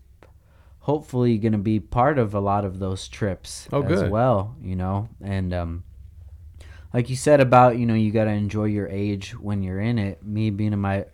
[0.89, 4.11] hopefully going to be part of a lot of those trips Oh, as good.
[4.11, 5.07] well, you know.
[5.21, 5.83] And um,
[6.93, 9.97] like you said about you know you got to enjoy your age when you're in
[9.99, 10.23] it.
[10.23, 11.05] Me being in my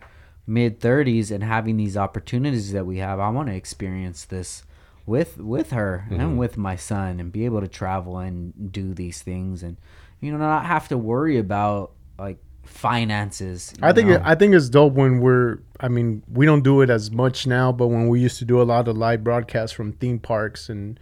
[0.46, 4.62] mid 30s and having these opportunities that we have, I want to experience this
[5.04, 6.20] with with her Mm-hmm.
[6.20, 9.76] and with my son and be able to travel and do these things and
[10.20, 13.72] you know not have to worry about like finances.
[13.82, 14.20] I think know?
[14.24, 15.58] I think it's dope when we're.
[15.80, 18.60] I mean, we don't do it as much now, but when we used to do
[18.60, 20.98] a lot of live broadcasts from theme parks, and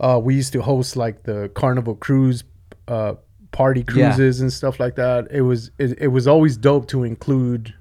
[0.00, 2.44] uh, we used to host like the Carnival Cruise
[2.88, 3.14] uh,
[3.52, 3.92] party Yeah.
[4.14, 5.28] cruises and stuff like that.
[5.30, 7.74] It was it, it was always dope to include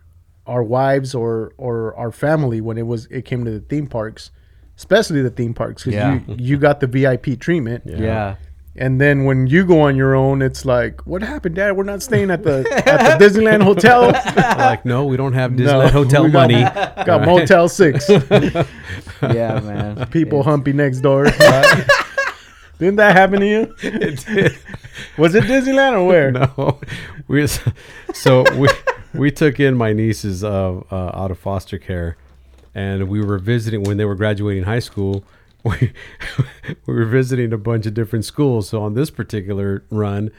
[0.47, 4.31] our wives or or our family when it was it came to the theme parks,
[4.77, 6.19] especially the theme parks because Yeah.
[6.27, 7.84] you you got the VIP treatment.
[7.85, 8.35] yeah.
[8.77, 11.77] And then when you go on your own, it's like, what happened, Dad?
[11.77, 14.11] We're not staying at the at the Disneyland hotel.
[14.57, 16.61] like, no, we don't have No, Disneyland hotel we got- money.
[17.06, 18.10] Got Motel Six.
[18.10, 20.06] Yeah, man.
[20.07, 21.26] People It's- humpy next door.
[22.77, 23.73] Didn't that happen to you?
[23.81, 24.57] It did.
[25.18, 26.31] Was it Disneyland or where?
[26.31, 26.80] no,
[27.30, 27.47] we
[28.14, 28.68] so we
[29.14, 32.18] we took in my nieces uh, uh, out of foster care,
[32.73, 35.23] and we were visiting when they were graduating high school.
[35.66, 35.92] We
[36.86, 38.70] we were visiting a bunch of different schools.
[38.70, 40.30] So on this particular run,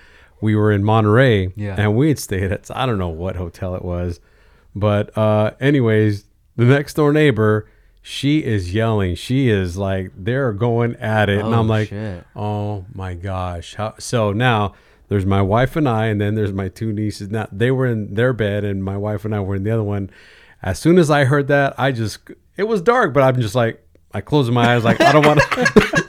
[0.41, 1.75] we were in Monterey, Yeah.
[1.77, 4.21] and we had stayed at I don't know what hotel it was,
[4.75, 6.25] but uh, anyways,
[6.57, 7.69] the next door neighbor.
[8.09, 9.17] She is yelling.
[9.17, 12.25] She is like they're going at it, and Oh, I'm like, shit.
[12.37, 13.75] Oh my gosh.
[13.75, 14.75] How, so now
[15.09, 17.31] there's my wife and I, and then there's my two nieces.
[17.31, 19.83] Now they were in their bed, and my wife and I were in the other
[19.83, 20.09] one.
[20.63, 22.21] As soon as I heard that, I just,
[22.57, 23.85] it was dark, but I'm just like,
[24.17, 25.43] I closed my eyes, like, I don't want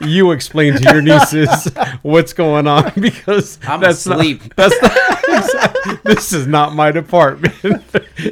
[0.00, 1.68] you explain to your nieces
[2.00, 4.40] what's going on because I'm that's asleep.
[4.56, 4.56] Not,
[5.26, 7.54] that's not, this is not my department.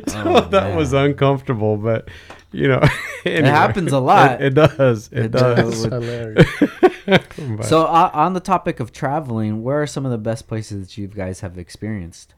[0.09, 2.09] so Oh, that was uncomfortable, but
[2.53, 2.81] you know,
[3.27, 3.51] anyway.
[3.51, 4.41] happens a lot.
[4.41, 5.09] It, it does.
[5.13, 5.83] It, It does.
[5.83, 5.93] does.
[5.93, 7.69] Hilarious.
[7.69, 10.97] So uh, on the topic of traveling, where are some of the best places that
[10.97, 12.33] you guys have experienced?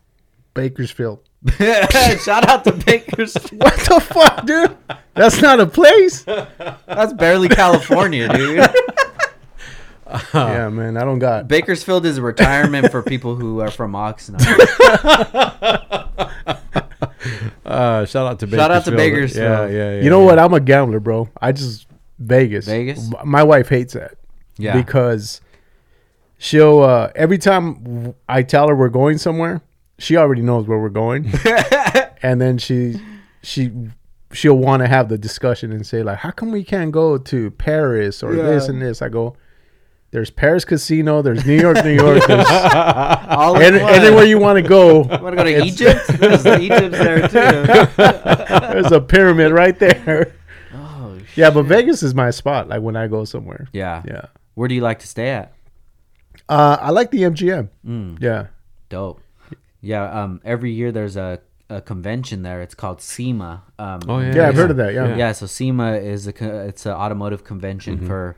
[0.54, 1.20] Bakersfield.
[1.58, 3.62] Shout out to Bakersfield.
[3.62, 4.76] What the fuck, dude?
[5.14, 6.22] That's not a place.
[6.24, 8.66] That's barely California, dude.
[10.34, 10.96] Yeah, man.
[10.96, 11.48] I don't got.
[11.48, 14.38] Bakersfield is a retirement for people who are from Oxnard.
[17.64, 18.60] Uh, shout out to Bakersfield.
[18.60, 19.46] Shout out to Bakersfield.
[19.46, 19.70] Bakersfield.
[19.72, 20.02] Yeah, yeah, yeah.
[20.02, 20.26] You know yeah.
[20.26, 20.38] what?
[20.38, 21.28] I'm a gambler, bro.
[21.38, 21.86] I just
[22.18, 22.64] Vegas.
[22.66, 23.10] Vegas?
[23.24, 24.14] My wife hates that.
[24.56, 24.72] Yeah.
[24.72, 25.42] Because
[26.38, 29.60] she'll uh, every time I tell her we're going somewhere,
[29.98, 31.30] she already knows where we're going,
[32.22, 33.00] and then she
[33.42, 33.70] she
[34.32, 37.50] she'll want to have the discussion and say like, how come we can't go to
[37.52, 39.02] Paris or this and this?
[39.02, 39.36] I go.
[40.10, 41.20] There's Paris Casino.
[41.20, 42.26] There's New York, New York.
[42.26, 45.00] There's All in any, anywhere you want to go.
[45.00, 46.00] Want to go to Egypt?
[46.08, 47.92] There's Egypt's there too.
[48.72, 50.32] There's a pyramid right there.
[50.74, 51.36] Oh, shit.
[51.36, 52.68] Yeah, but Vegas is my spot.
[52.68, 53.68] Like when I go somewhere.
[53.74, 54.02] yeah.
[54.06, 54.26] Yeah.
[54.54, 55.52] Where do you like to stay at?
[56.48, 57.68] Uh, I like the MGM.
[57.86, 58.46] Mm, Yeah.
[58.88, 59.20] dope.
[59.80, 60.04] Yeah.
[60.22, 60.40] Um.
[60.44, 61.40] Every year there's a,
[61.70, 62.62] a convention there.
[62.62, 63.62] It's called SEMA.
[63.78, 64.34] Um, Oh, yeah.
[64.34, 64.94] Yeah, I've heard of that.
[64.94, 65.16] Yeah.
[65.16, 65.32] yeah.
[65.32, 68.36] so SEMA is a co- it's an automotive convention for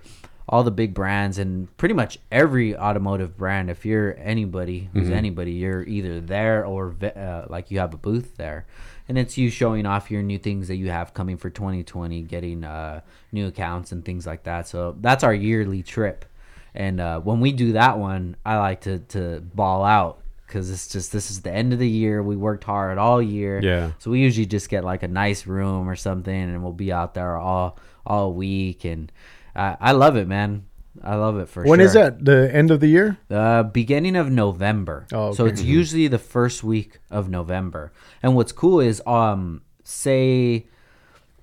[0.48, 3.70] all the big brands and pretty much every automotive brand.
[3.70, 8.36] If you're anybody who's anybody, you're either there or uh, like you have a booth
[8.36, 8.66] there,
[9.08, 12.64] and it's you showing off your new things that you have coming for 2020, getting
[12.64, 13.00] uh,
[13.30, 14.66] new accounts and things like that.
[14.66, 16.24] So that's our yearly trip,
[16.74, 20.19] and uh, when we do that one, I like to to ball out.
[20.50, 22.22] Cause it's just this is the end of the year.
[22.22, 23.60] We worked hard all year.
[23.62, 23.92] Yeah.
[23.98, 27.14] So we usually just get like a nice room or something, and we'll be out
[27.14, 28.84] there all all week.
[28.84, 29.10] And
[29.54, 30.66] I, I love it, man.
[31.04, 31.86] I love it for When sure.
[31.86, 32.24] is that?
[32.24, 33.16] The end of the year?
[33.30, 35.06] Uh, beginning of November.
[35.12, 35.52] Oh, So okay.
[35.52, 37.92] it's usually the first week of November.
[38.22, 40.66] And what's cool is, um, say,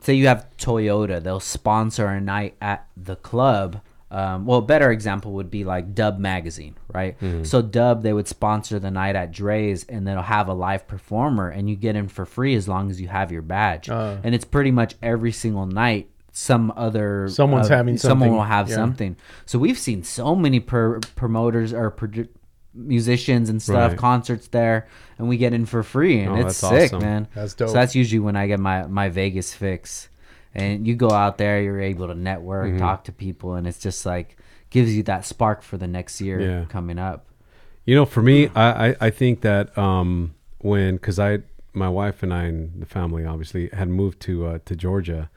[0.02, 3.80] say you have Toyota, they'll sponsor a night at the club.
[4.10, 7.18] Um, well, a better example would be like Dub Magazine, right?
[7.20, 7.44] Hmm.
[7.44, 11.50] So Dub, they would sponsor the night at Drai's, and they'll have a live performer,
[11.50, 13.90] and you get in for free as long as you have your badge.
[13.90, 14.18] Oh.
[14.24, 16.10] and it's pretty much every single night.
[16.32, 18.76] Some other Someone's uh, having someone something, will have yeah.
[18.76, 19.18] something.
[19.48, 22.30] So we've seen so many per- promoters or produ-
[22.76, 23.98] musicians and stuff, Right.
[24.00, 27.00] concerts there, and we get in for free, and Oh, it's sick, awesome.
[27.02, 27.28] man.
[27.34, 27.70] That's dope.
[27.70, 30.10] So that's usually when I get my my Vegas fix,
[30.56, 32.80] and you go out there, you're able to network, Mm-hmm.
[32.80, 34.38] talk to people, and it's just like
[34.70, 36.66] gives you that spark for the next year Yeah.
[36.66, 37.26] coming up.
[37.86, 41.40] You know, for me, I, I, I think that um, when because I
[41.74, 45.30] my wife and I and the family obviously had moved to uh, to Georgia,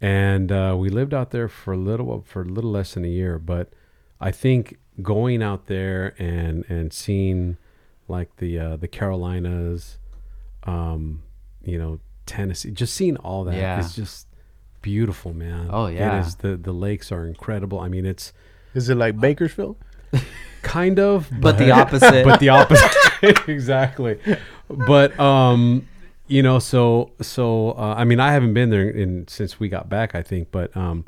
[0.00, 3.08] and uh, we lived out there for a little for a little less than a
[3.08, 3.38] year.
[3.38, 3.70] But
[4.20, 7.58] I think going out there and and seeing
[8.08, 9.98] like the uh, the Carolinas,
[10.64, 11.22] um,
[11.62, 13.58] you know, Tennessee, just seeing all that is
[13.98, 14.04] Yeah.
[14.04, 14.26] just
[14.90, 15.68] beautiful, man.
[15.70, 16.18] Oh, yeah.
[16.18, 16.34] it is.
[16.36, 17.78] the The lakes are incredible.
[17.80, 18.32] I mean, it's
[18.74, 19.76] Is it like Bakersfield?
[20.62, 22.24] kind of, But the opposite.
[22.24, 22.92] but the opposite
[23.48, 24.14] exactly
[24.68, 25.86] but um
[26.26, 29.88] you know so so uh, i mean i haven't been there in since we got
[29.88, 31.04] back i think but um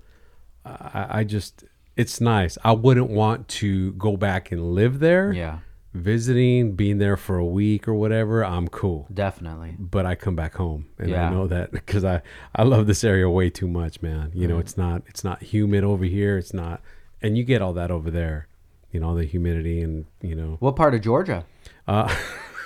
[0.64, 1.64] i, I just
[1.96, 5.58] it's nice i wouldn't want to go back and live there yeah,
[5.96, 9.74] visiting being there for a week or whatever i'm cool definitely.
[9.78, 11.26] but i come back home and Yeah.
[11.28, 12.20] i know that because i
[12.54, 14.50] i love this area way too much man you Mm-hmm.
[14.54, 16.80] know it's not it's not humid over here it's not
[17.22, 18.46] and you get all that over there
[18.92, 21.44] you know the humidity and you know What part of Georgia?
[21.88, 22.14] uh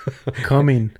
[0.43, 0.91] Cumming.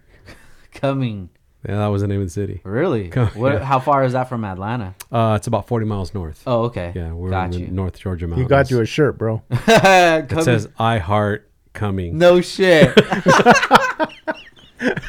[0.74, 1.30] Cumming.
[1.68, 2.62] Yeah, that was the name of the city.
[2.64, 3.10] Really?
[3.16, 3.53] Come- What?
[3.53, 3.64] yeah.
[3.64, 4.95] How far is that from Atlanta?
[5.12, 6.41] Uh, it's about 40 miles north.
[6.48, 6.91] Oh, okay.
[6.95, 7.68] Yeah, we're got in you.
[7.68, 8.49] North Georgia He mountains.
[8.49, 9.44] got you a shirt, bro.
[9.52, 12.93] It says "I heart Cumming." no shit.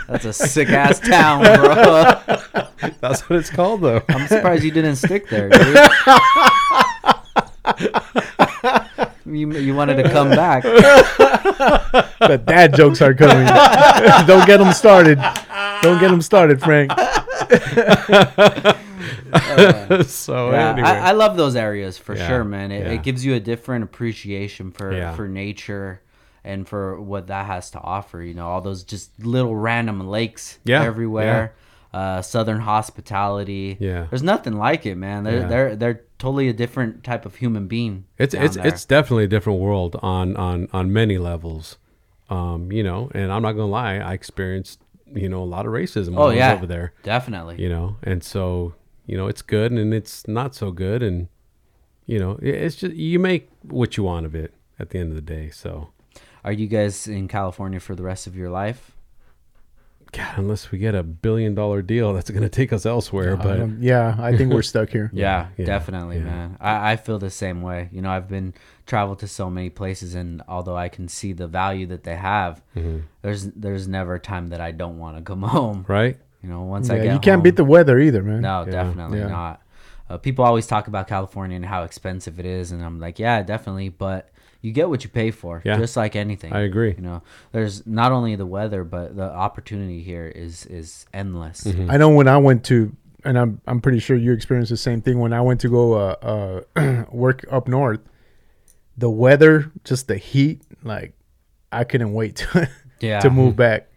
[0.06, 2.12] That's a sick ass town, bro.
[3.00, 4.02] That's what it's called, though.
[4.08, 5.78] I'm surprised you didn't stick there, dude.
[9.24, 10.62] you, you wanted to come back.
[12.18, 13.46] But dad jokes are coming.
[14.26, 15.16] Don't get them started.
[15.80, 16.92] Don't get them started, Frank.
[20.06, 22.70] so Yeah, anyway, I, I love those areas for Yeah, sure, man.
[22.72, 22.92] It, yeah.
[22.92, 25.14] it gives you a different appreciation for Yeah.
[25.14, 26.02] for nature
[26.44, 28.22] and for what that has to offer.
[28.22, 31.54] You know, all those just little random lakes Yeah, everywhere.
[31.92, 33.76] Uh, southern hospitality.
[33.78, 34.06] Yeah.
[34.08, 35.24] there's nothing like it, man.
[35.24, 35.46] They're Yeah.
[35.46, 38.04] they're they're totally a different type of human being.
[38.18, 38.66] it's it's there.
[38.66, 41.76] it's definitely a different world on on on many levels.
[42.30, 44.80] Um, you know, and I'm not gonna lie, I experienced
[45.14, 46.94] you know a lot of racism when oh I was yeah, over there.
[47.02, 47.56] definitely.
[47.62, 48.72] You know, and so
[49.06, 51.28] you know it's good and it's not so good, and
[52.06, 55.14] you know it's just you make what you want of it at the end of
[55.16, 55.50] the day.
[55.50, 55.88] So.
[56.44, 58.92] Are you guys in California for the rest of your life?
[60.12, 63.34] God, unless we get a billion dollar deal, that's going to take us elsewhere.
[63.34, 65.10] But Um, yeah, I think we're stuck here.
[65.14, 66.24] Yeah, yeah, definitely, yeah.
[66.24, 66.56] man.
[66.60, 67.88] I, I feel the same way.
[67.92, 68.52] You know, I've been
[68.84, 72.60] traveled to so many places, and although I can see the value that they have,
[73.22, 75.86] there's there's never a time that I don't want to come home.
[75.88, 76.18] right?
[76.42, 78.42] You know, once I Yeah, get you can't home- beat the weather either, man.
[78.42, 79.28] No, Yeah, definitely yeah.
[79.28, 79.62] not.
[80.10, 83.42] Uh, people always talk about California and how expensive it is, and I'm like, yeah,
[83.42, 84.30] definitely, but
[84.62, 85.76] you get what you pay for, Yeah.
[85.76, 86.52] just like anything.
[86.52, 86.94] I agree.
[86.96, 91.64] You know, there's not only the weather, but the opportunity here is is endless.
[91.64, 91.90] Mm-hmm.
[91.90, 95.02] I know when I went to, and I'm I'm pretty sure you experienced the same
[95.02, 98.00] thing when I went to go uh, uh, work up north.
[98.96, 101.12] The weather, just the heat, like
[101.72, 102.68] I couldn't wait to,
[103.00, 103.20] Yeah.
[103.20, 103.88] to move back.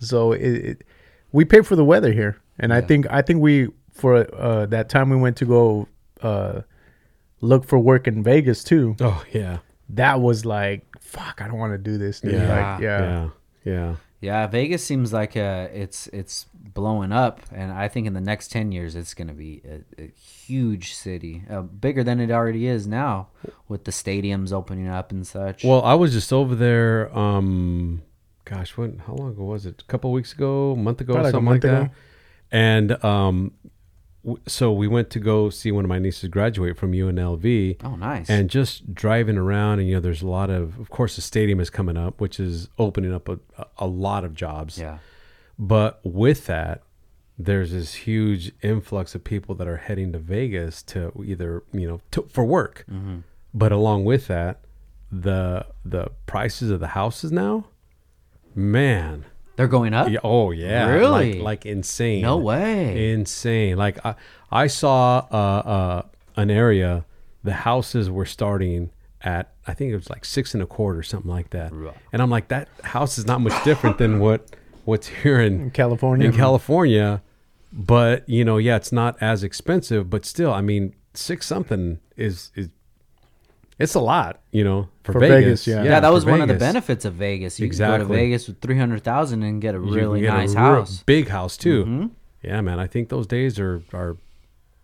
[0.00, 0.84] So it, it,
[1.32, 4.88] we pay for the weather here, and I think I think we for uh, that
[4.88, 5.88] time we went to go
[6.22, 6.62] uh,
[7.40, 8.96] look for work in Vegas too.
[9.00, 9.58] Oh yeah,
[9.94, 11.40] That was like fuck.
[11.42, 12.20] I don't want to do this.
[12.20, 12.34] Dude.
[12.34, 12.48] Yeah.
[12.72, 13.00] Like, yeah.
[13.00, 13.28] yeah,
[13.64, 13.96] yeah.
[14.22, 18.48] Yeah, Vegas seems like uh, it's it's blowing up, and I think in the next
[18.52, 22.66] ten years it's going to be a, a huge city, uh, bigger than it already
[22.66, 23.28] is now,
[23.66, 25.64] with the stadiums opening up and such.
[25.64, 27.16] Well, I was just over there.
[27.18, 28.02] Um,
[28.44, 28.98] gosh, when?
[29.06, 29.80] How long ago was it?
[29.80, 31.82] A couple weeks ago, a month ago, Probably like a something month like ago.
[31.84, 31.92] that.
[32.52, 33.69] And um, w-
[34.46, 37.76] so we went to go see one of my nieces graduate from UNLV.
[37.84, 38.28] oh, nice.
[38.28, 41.60] and just driving around and you know there's a lot of of course the stadium
[41.60, 43.38] is coming up which is opening up a,
[43.78, 44.98] a lot of jobs yeah,
[45.58, 46.82] but with that
[47.38, 52.00] there's this huge influx of people that are heading to vegas to either you know
[52.10, 53.20] to, for work mm-hmm.
[53.54, 54.60] but along with that
[55.10, 57.64] the the prices of the houses now
[58.54, 59.24] man
[59.60, 60.08] they're going up.
[60.08, 61.34] yeah, oh yeah Really?
[61.34, 63.12] like, like insane No way.
[63.12, 64.14] insane like i,
[64.50, 66.02] I saw uh, uh,
[66.36, 67.04] an area
[67.44, 68.90] the houses were starting
[69.22, 71.94] at i think it was like six and a quarter something like that Right.
[72.12, 74.48] and i'm like that house is not much different than what
[74.86, 76.26] what's here in In California.
[76.28, 77.20] in california
[77.72, 82.50] but you know yeah it's not as expensive but still i mean six something is
[82.54, 82.68] is
[83.80, 85.82] it's a lot you know for, For vegas, Vegas, yeah.
[85.82, 87.58] yeah, that for was one of the benefits of Vegas.
[87.58, 88.06] You could go Exactly.
[88.16, 90.58] to Vegas with three hundred thousand and get a You can really get nice real
[90.58, 90.92] house.
[90.96, 91.02] Mm-hmm.
[91.06, 92.10] big house too
[92.42, 94.16] yeah man i think those days are are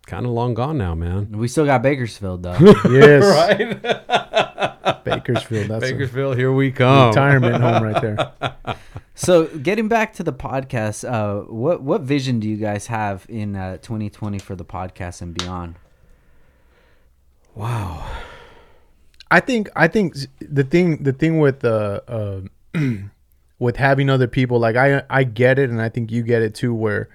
[0.05, 2.57] kind of long gone now man We still got Bakersfield though.
[2.89, 3.23] Yes.
[3.23, 5.67] right Bakersfield.
[5.69, 8.75] That's bakersfield here we a come retirement home right there.
[9.15, 13.55] so, getting back to the podcast, uh, what what vision do you guys have in
[13.55, 15.75] uh, 2020 for the podcast and beyond?
[17.55, 18.05] wow
[19.29, 22.41] I think I think the thing the thing with uh, uh
[23.59, 26.53] with having other people like I I get it and I think you get it
[26.55, 27.09] too where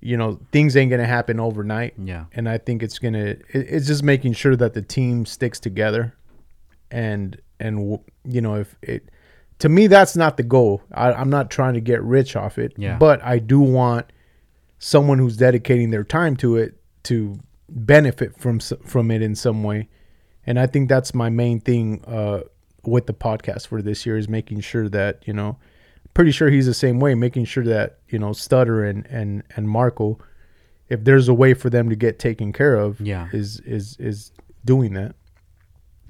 [0.00, 2.26] you know things ain't gonna happen overnight Yeah.
[2.34, 3.24] and I think it's gonna.
[3.28, 6.14] It, it's just making sure that the team sticks together,
[6.90, 9.08] and and you know if it.
[9.60, 10.82] To me, that's not the goal.
[10.92, 12.98] I, I'm not trying to get rich off it, Yeah.
[12.98, 14.06] but I do want
[14.80, 16.74] someone who's dedicating their time to it
[17.04, 17.38] to
[17.70, 19.88] benefit from from it in some way,
[20.46, 22.40] and I think that's my main thing uh,
[22.84, 25.56] with the podcast for this year is making sure that you know,
[26.14, 29.68] pretty sure he's the same way, making sure that you know Stutter and and and
[29.68, 30.18] Marco
[30.90, 33.28] if there's a way for them to get taken care of Yeah.
[33.32, 34.32] is is is
[34.66, 35.14] doing that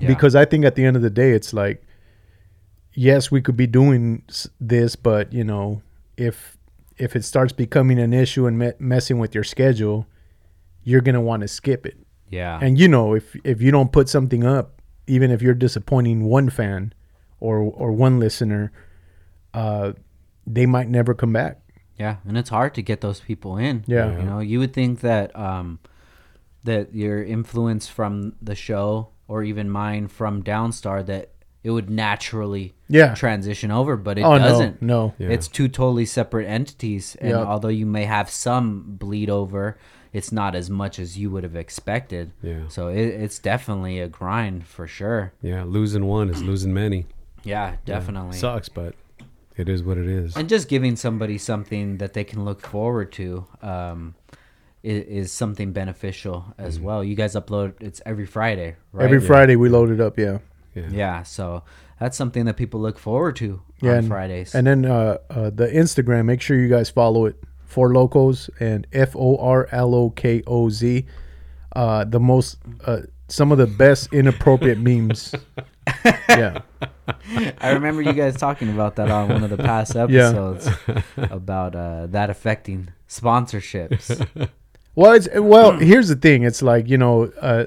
[0.01, 0.09] Yeah.
[0.09, 1.86] because i think at the end of the day it's like
[2.93, 4.23] yes we could be doing
[4.61, 5.81] this but you know
[6.16, 6.56] if
[6.98, 10.06] if it starts becoming an issue and me- messing with your schedule
[10.82, 11.97] you're going to want to skip it
[12.31, 12.59] Yeah.
[12.63, 16.49] and you know if if you don't put something up even if you're disappointing one
[16.51, 16.93] fan
[17.41, 18.73] or or one listener
[19.53, 19.93] uh
[20.47, 21.61] they might never come back
[21.99, 23.85] Yeah, and it's hard to get those people in.
[23.87, 24.19] Yeah.
[24.19, 25.79] you know, you would think that um,
[26.65, 31.31] that your influence from the show or even mine from Downstar that
[31.63, 33.15] it would naturally Yeah.
[33.15, 34.83] transition over, but it oh doesn't.
[34.83, 35.29] no no Yeah.
[35.35, 37.47] It's two totally separate entities, and Yep.
[37.47, 39.79] although you may have some bleed over,
[40.15, 42.31] it's not as much as you would have expected.
[42.41, 42.69] Yeah.
[42.69, 45.32] So it, it's definitely a grind for sure.
[45.43, 47.07] Yeah, losing one is losing many.
[47.43, 48.39] Yeah, definitely.
[48.39, 48.95] Sucks, but
[49.57, 50.36] it is what it is.
[50.36, 54.15] and just giving somebody something that they can look forward to um,
[54.82, 57.05] is, is something beneficial as well.
[57.05, 59.05] You guys upload it's every Friday, right?
[59.05, 60.39] every friday we load it up yeah
[60.74, 60.89] Yeah.
[60.91, 61.62] yeah, so
[62.01, 64.55] that's something that people look forward to Yeah, on and, Fridays.
[64.55, 67.36] And then uh, uh, the Instagram, make sure you guys follow it.
[67.75, 71.05] Four Locos and F O R L O K O Z.
[71.75, 75.35] Uh, the most, uh, some of the best inappropriate memes.
[76.29, 76.63] Yeah,
[77.59, 80.03] I remember you guys talking about that on one of the past Yeah.
[80.29, 80.69] episodes
[81.17, 84.27] about uh, that affecting sponsorships.
[84.97, 85.73] Well, it's well.
[85.79, 86.45] Here's the thing.
[86.45, 87.65] It's like you know, uh,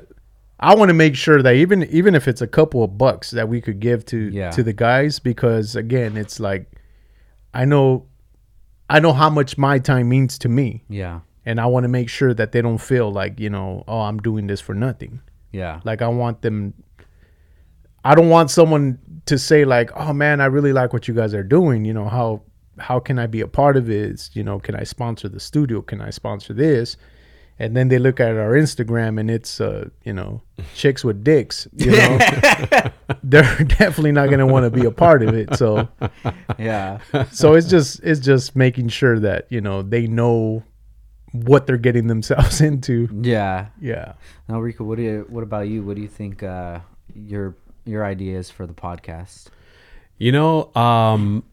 [0.61, 3.49] I want to make sure that even even if it's a couple of bucks that
[3.49, 4.49] we could give to Yeah.
[4.51, 6.71] to the guys, because again, it's like
[7.53, 8.05] I know,
[8.89, 12.09] I know how much my time means to me, yeah, and I want to make
[12.09, 15.21] sure that they don't feel like you know, oh, I'm doing this for nothing.
[15.51, 16.73] yeah, Like I want them.
[18.03, 21.33] I don't want someone to say like, "Oh man, I really like what you guys
[21.33, 22.43] are doing." You know how
[22.79, 24.11] how can I be a part of it?
[24.11, 25.81] It's, you know, can I sponsor the studio?
[25.81, 26.95] Can I sponsor this?
[27.59, 30.41] And then they look at our Instagram and it's uh, you know,
[30.75, 31.67] chicks with dicks.
[31.75, 32.19] You know,
[33.23, 35.55] they're definitely not gonna want to be a part of it.
[35.55, 35.87] So
[36.59, 36.99] yeah,
[37.31, 40.63] so it's just it's just making sure that you know they know
[41.31, 43.09] what they're getting themselves into.
[43.21, 43.67] yeah.
[43.81, 44.13] Yeah.
[44.47, 45.25] Now, Rico, what do you?
[45.29, 45.83] What about you?
[45.83, 46.79] What do you think uh,
[47.13, 47.55] your
[47.85, 49.47] your ideas for the podcast?
[50.17, 51.43] You know, um,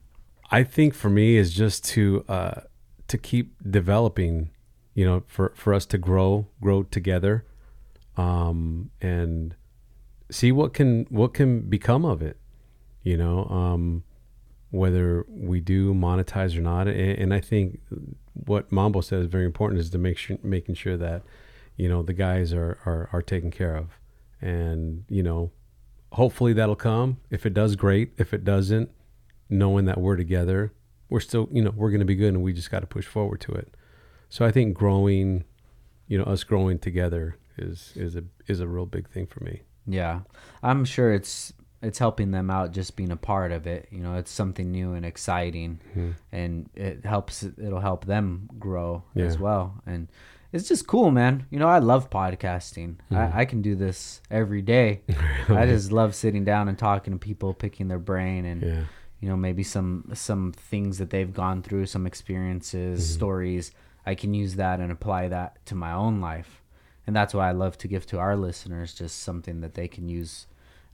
[0.50, 2.60] I think for me is just to uh,
[3.08, 4.50] to keep developing.
[4.94, 7.44] You know, for for us to grow, grow together,
[8.16, 9.54] um, and
[10.30, 12.38] see what can what can become of it.
[13.02, 14.04] You know, um,
[14.70, 17.80] whether we do monetize or not, and, and I think
[18.32, 21.22] what Mambo said is very important is to make sure making sure that
[21.76, 23.98] you know the guys are are, are taken care of,
[24.40, 25.50] and you know
[26.14, 27.18] hopefully that'll come.
[27.30, 28.12] If it does, great.
[28.16, 28.90] If it doesn't,
[29.50, 30.72] knowing that we're together,
[31.08, 33.06] we're still, you know, we're going to be good and we just got to push
[33.06, 33.74] forward to it.
[34.34, 35.44] So I think growing,
[36.08, 39.62] you know, us growing together is, is a, is a real big thing for me.
[39.86, 40.22] Yeah,
[40.60, 41.52] I'm sure it's
[41.82, 43.86] it's helping them out just being a part of it.
[43.92, 46.10] You know, it's something new and exciting, hmm.
[46.32, 47.44] and it helps.
[47.44, 50.08] It'll help them grow as well, and
[50.52, 51.46] it's just cool, man.
[51.50, 52.96] You know, I love podcasting.
[53.12, 53.38] I, hmm.
[53.38, 55.02] I can do this every day.
[55.48, 58.84] I just love sitting down and talking to people, picking their brain, and Yeah.
[59.20, 63.14] you know maybe some some things that they've gone through, some experiences, mm-hmm.
[63.14, 63.70] stories.
[64.06, 66.62] I can use that and apply that to my own life
[67.06, 70.08] and that's why I love to give to our listeners just something that they can
[70.08, 70.46] use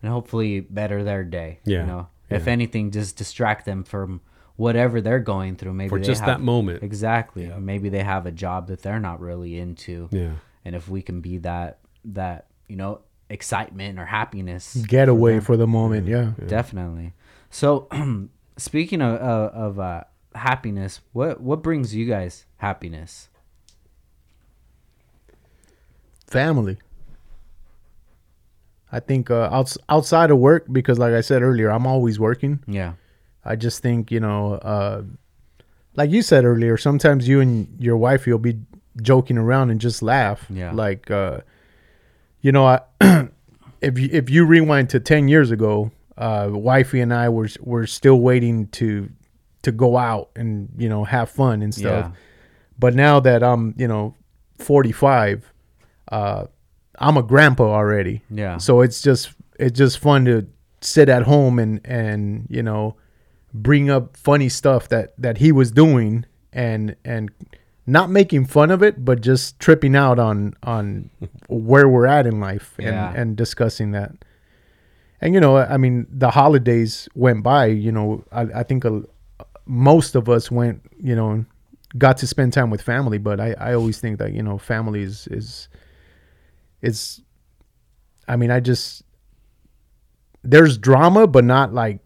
[0.03, 1.61] and hopefully better their day.
[1.65, 4.21] Yeah, You know, if anything, just distract them from
[4.57, 5.73] whatever they're going through.
[5.75, 6.83] Maybe For they just have- that moment.
[6.83, 7.53] Exactly.
[7.59, 10.09] Maybe they have a job that they're not really into.
[10.11, 10.33] Yeah.
[10.65, 15.41] And if we can be that that you know excitement or happiness Getaway them.
[15.43, 16.07] for the moment.
[16.09, 16.33] Yeah.
[16.47, 17.15] Definitely.
[17.51, 17.89] So,
[18.57, 20.05] speaking of of, of uh,
[20.35, 23.29] happiness, what what brings you guys happiness?
[26.31, 26.79] family.
[28.93, 32.61] I think uh, outs- outside of work, because like I said earlier, I'm always working.
[32.67, 32.95] Yeah.
[33.45, 35.03] I just think you know, uh,
[35.97, 38.59] like you said earlier, sometimes you and your wife you'll be
[39.03, 40.47] joking around and just laugh.
[40.51, 40.73] Yeah.
[40.73, 41.41] Like, uh,
[42.43, 42.81] you know, I,
[43.81, 47.87] if you if you rewind to ten years ago, uh, wifey and I were were
[47.87, 49.09] still waiting to
[49.63, 52.07] to go out and you know have fun and stuff.
[52.07, 52.11] Yeah.
[52.79, 54.15] But now that I'm, you know,
[54.59, 55.53] 45,
[56.11, 56.45] uh,
[56.99, 58.23] I'm a grandpa already.
[58.31, 58.59] Yeah.
[58.59, 60.47] So it's just it's just fun to
[60.81, 62.97] sit at home and and you know
[63.53, 67.31] bring up funny stuff that that he was doing and and
[67.87, 71.11] not making fun of it, but just tripping out on on
[71.49, 73.13] where we're at in life and Yeah.
[73.15, 74.13] and discussing that.
[75.21, 77.67] And you know, I mean, the holidays went by.
[77.67, 79.03] You know, I, I think a,
[79.71, 80.83] most of us went.
[81.01, 81.45] You know,
[81.97, 83.19] got to spend time with family.
[83.19, 85.69] But I, I always think that you know, family is is
[86.83, 87.23] is.
[88.29, 89.03] I mean, I just
[90.43, 91.99] there's drama, but not like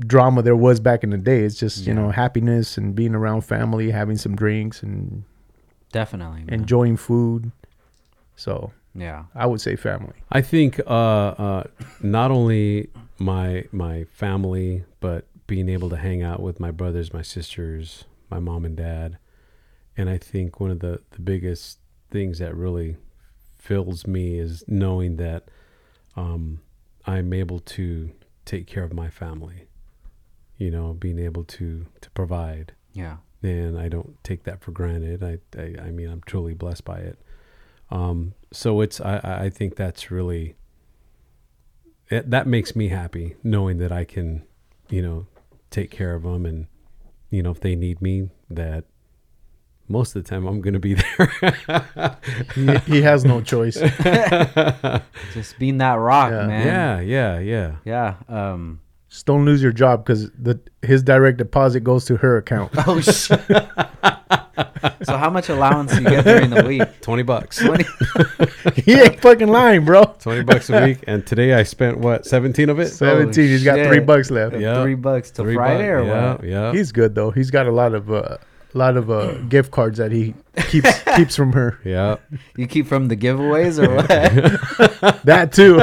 [0.00, 1.40] drama there was back in the day.
[1.40, 5.24] It's just you know happiness and being around family, having some drinks and
[5.92, 6.44] Definitely.
[6.44, 6.52] man.
[6.60, 7.52] enjoying food.
[8.36, 9.24] So yeah.
[9.34, 10.14] I would say family.
[10.30, 11.64] I think uh, uh,
[12.00, 17.22] not only my my family, but being able to hang out with my brothers, my
[17.22, 19.18] sisters, my mom and dad,
[19.96, 21.78] and I think one of the the biggest
[22.10, 22.96] things that really
[23.58, 25.48] fills me is knowing that
[26.16, 26.60] um,
[27.06, 28.10] I'm able to
[28.44, 29.66] take care of my family.
[30.58, 33.16] You know, being able to to provide Yeah.
[33.42, 35.22] and I don't take that for granted.
[35.22, 37.18] I, I, I mean, I'm truly blessed by it.
[37.90, 40.54] Um, so it's, I, I I think that's really,
[42.08, 44.44] it, that makes me happy knowing that I can,
[44.88, 45.26] you know,
[45.74, 46.66] take care of them and,
[47.30, 48.84] you know, if they need me, that
[49.88, 52.16] most of the time I'm going to be there.
[52.54, 53.76] He, he has no choice.
[55.34, 56.46] Just being that rock, Yeah.
[56.46, 56.66] man.
[56.66, 57.76] yeah, yeah, yeah.
[57.84, 58.14] Yeah.
[58.28, 58.80] Um.
[59.10, 62.72] Just don't lose your job because the his direct deposit goes to her account.
[62.88, 63.40] Oh shit.
[65.02, 66.82] so how much allowance do you get during the week?
[67.00, 67.58] 20 bucks.
[67.58, 67.84] Twenty.
[68.82, 70.04] he ain't fucking lying, bro.
[70.04, 71.04] 20 bucks a week.
[71.06, 72.88] And today I spent what, 17 of it?
[72.88, 73.48] Seventeen.
[73.48, 74.56] He's got three bucks left.
[74.56, 74.82] Yeah.
[74.82, 76.02] Three bucks till Three Friday bucks.
[76.02, 76.44] or yeah, what?
[76.44, 76.72] Yeah.
[76.72, 77.30] He's good though.
[77.30, 78.38] He's got a lot of uh,
[78.72, 80.34] lot of uh, gift cards that he
[80.68, 81.78] keeps keeps from her.
[81.84, 82.16] yeah.
[82.56, 85.22] You keep from the giveaways or what?
[85.24, 85.80] That too.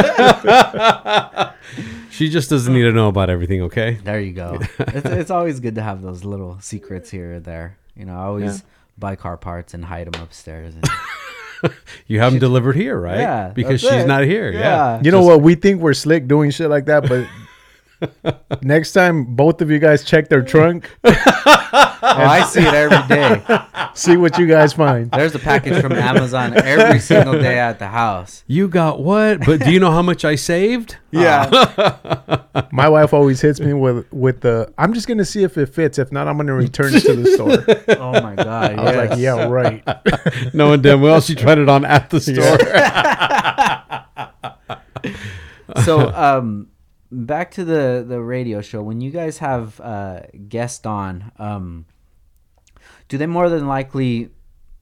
[2.12, 3.98] She just doesn't need to know about everything, okay?
[4.04, 4.60] there you go.
[4.80, 7.78] It's, it's always good to have those little secrets here or there.
[7.96, 8.66] You know, I always Yeah.
[8.98, 10.74] buy car parts and hide them upstairs.
[10.76, 11.72] And,
[12.08, 13.20] You have them delivered here, right?
[13.20, 14.08] Yeah, because she's it.
[14.08, 14.52] not here.
[14.52, 14.60] Yeah.
[14.60, 15.02] Yeah.
[15.04, 15.42] You know what?
[15.44, 17.28] We think we're slick doing shit like that, but
[18.62, 21.12] next time both of you guys check their trunk, oh,
[22.02, 23.42] I see it every day.
[23.94, 25.12] see what you guys find.
[25.12, 28.44] There's a package from Amazon every single day at the house.
[28.48, 29.46] You got what?
[29.46, 30.98] But do you know how much I saved?
[31.12, 31.50] Yeah.
[32.72, 34.74] My wife always hits me with with the.
[34.78, 36.00] I'm just gonna see if it fits.
[36.00, 37.98] If not, I'm gonna return it to the store.
[38.00, 38.80] oh my god.
[38.80, 39.84] I was like, yeah, right.
[40.54, 42.58] Knowing damn well she tried it on at the store.
[45.84, 46.68] so um
[47.12, 51.86] back to the the radio show when you guys have uh guests on um
[53.10, 54.30] do they more than likely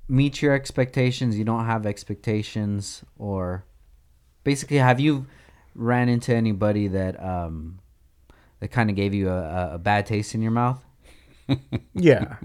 [0.07, 3.65] meet your expectations you don't have expectations or
[4.43, 5.25] basically have you
[5.73, 7.79] ran into anybody that um
[8.59, 10.83] that kind of gave you a, a- a bad taste in your mouth
[11.95, 12.35] Yeah.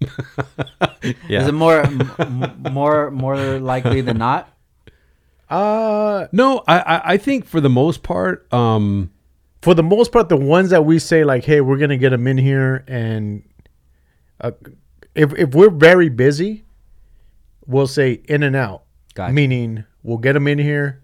[1.28, 1.42] Yeah.
[1.42, 4.48] is it more m- m- more more likely than not
[5.50, 9.10] Uh, no, I, I I think for the most part, um,
[9.62, 12.26] for the most part, the ones that we say like, "Hey, we're gonna get them
[12.26, 13.42] in here," and
[14.40, 14.52] uh,
[15.14, 16.64] if if we're very busy,
[17.66, 18.82] we'll say in and out.
[19.14, 19.32] Gotcha.
[19.32, 21.02] Meaning, we'll get them in here,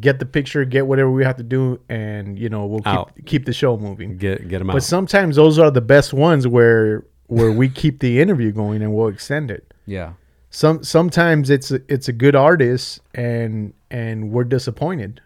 [0.00, 3.14] get the picture, get whatever we have to do, and you know, we'll Out.
[3.16, 4.16] keep keep the show moving.
[4.18, 4.74] get get them out.
[4.74, 8.92] But sometimes those are the best ones where where we keep the interview going and
[8.92, 9.72] we'll extend it.
[9.86, 10.12] yeah
[10.54, 15.20] Some sometimes it's a, it's a good artist and and we're disappointed,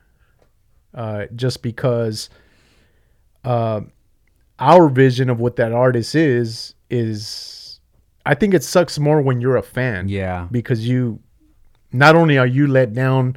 [0.95, 2.31] uh, just because
[3.45, 3.81] uh,
[4.61, 7.81] our vision of what that artist is is
[8.25, 10.09] I think it sucks more when you're a fan.
[10.09, 11.19] yeah because you
[11.93, 13.37] not only are you let down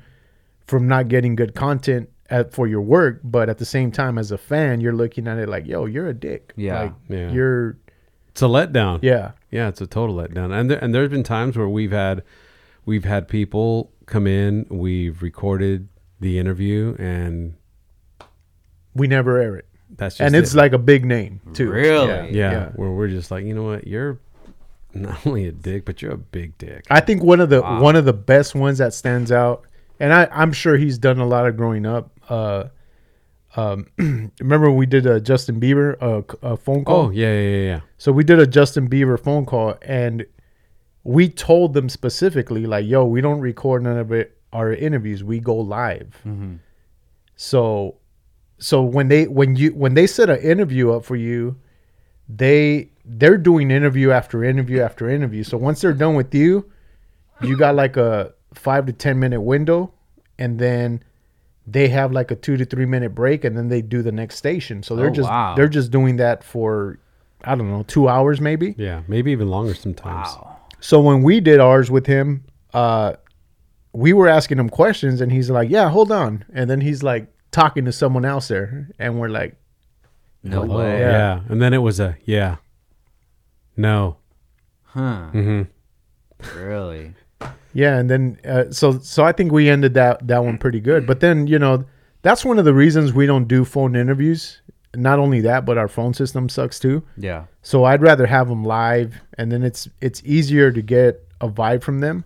[0.67, 4.31] from not getting good content at, for your work, but at the same time as
[4.31, 6.53] a fan, you're looking at it like, yo, you're a dick.
[6.55, 6.81] Yeah.
[6.83, 7.31] like, Yeah.
[7.31, 7.77] you're
[8.39, 8.99] it's a letdown.
[9.01, 9.31] yeah.
[9.51, 10.53] Yeah, it's a total letdown.
[10.57, 12.23] And there, and there's been times where we've had
[12.85, 15.87] we've had people come in, we've recorded
[16.19, 17.55] the interview, and
[18.95, 20.57] We never air it, that's just and it's it.
[20.57, 21.71] like a big name too.
[21.71, 22.07] Really?
[22.07, 22.23] Yeah.
[22.25, 22.69] yeah, yeah.
[22.75, 24.19] where we're just like, you know what, you're
[24.93, 26.85] not only a dick, but you're a big dick.
[26.89, 27.81] I think one of the Wow.
[27.81, 29.65] one of the best ones that stands out,
[29.99, 32.11] and I, I'm sure he's done a lot of growing up.
[32.29, 32.65] Uh,
[33.55, 33.87] um,
[34.39, 37.07] remember we did a Justin Bieber uh, a phone call?
[37.07, 37.79] oh yeah, yeah, yeah, yeah.
[37.97, 40.25] So we did a Justin Bieber phone call, and
[41.03, 44.37] we told them specifically, like, "Yo, we don't record none of it.
[44.53, 46.19] Our interviews, we go live."
[47.35, 47.95] So,
[48.57, 51.57] so when they when you when they set an interview up for you,
[52.27, 55.43] they they're doing interview after interview after interview.
[55.43, 56.69] So once they're done with you,
[57.41, 59.93] you got like a five to ten minute window,
[60.37, 61.03] and then
[61.71, 64.35] they have like a two to three minute break, and then they do the next
[64.35, 64.81] station.
[64.83, 65.55] So they're Oh, just wow.
[65.55, 66.97] they're just doing that for
[67.43, 68.75] I don't know two hours maybe.
[68.77, 70.27] Yeah, maybe even longer sometimes.
[70.35, 70.57] Wow.
[70.79, 73.13] So when we did ours with him, uh,
[73.93, 77.27] we were asking him questions, and he's like, "Yeah, hold on," and then he's like
[77.51, 79.55] talking to someone else there, and we're like,
[80.43, 80.77] No Hello.
[80.77, 80.99] way.
[80.99, 81.41] Yeah.
[81.49, 82.57] and then it was a yeah,
[83.75, 84.17] no.
[84.83, 85.29] Huh.
[85.31, 85.61] hmm
[86.55, 87.13] Really?
[87.73, 91.05] Yeah, and then uh, so so I think we ended that that one pretty good.
[91.05, 91.85] But then you know
[92.21, 94.61] that's one of the reasons we don't do phone interviews.
[94.95, 97.03] Not only that, but our phone system sucks too.
[97.15, 97.45] Yeah.
[97.61, 101.83] So I'd rather have them live, and then it's it's easier to get a vibe
[101.83, 102.23] from them.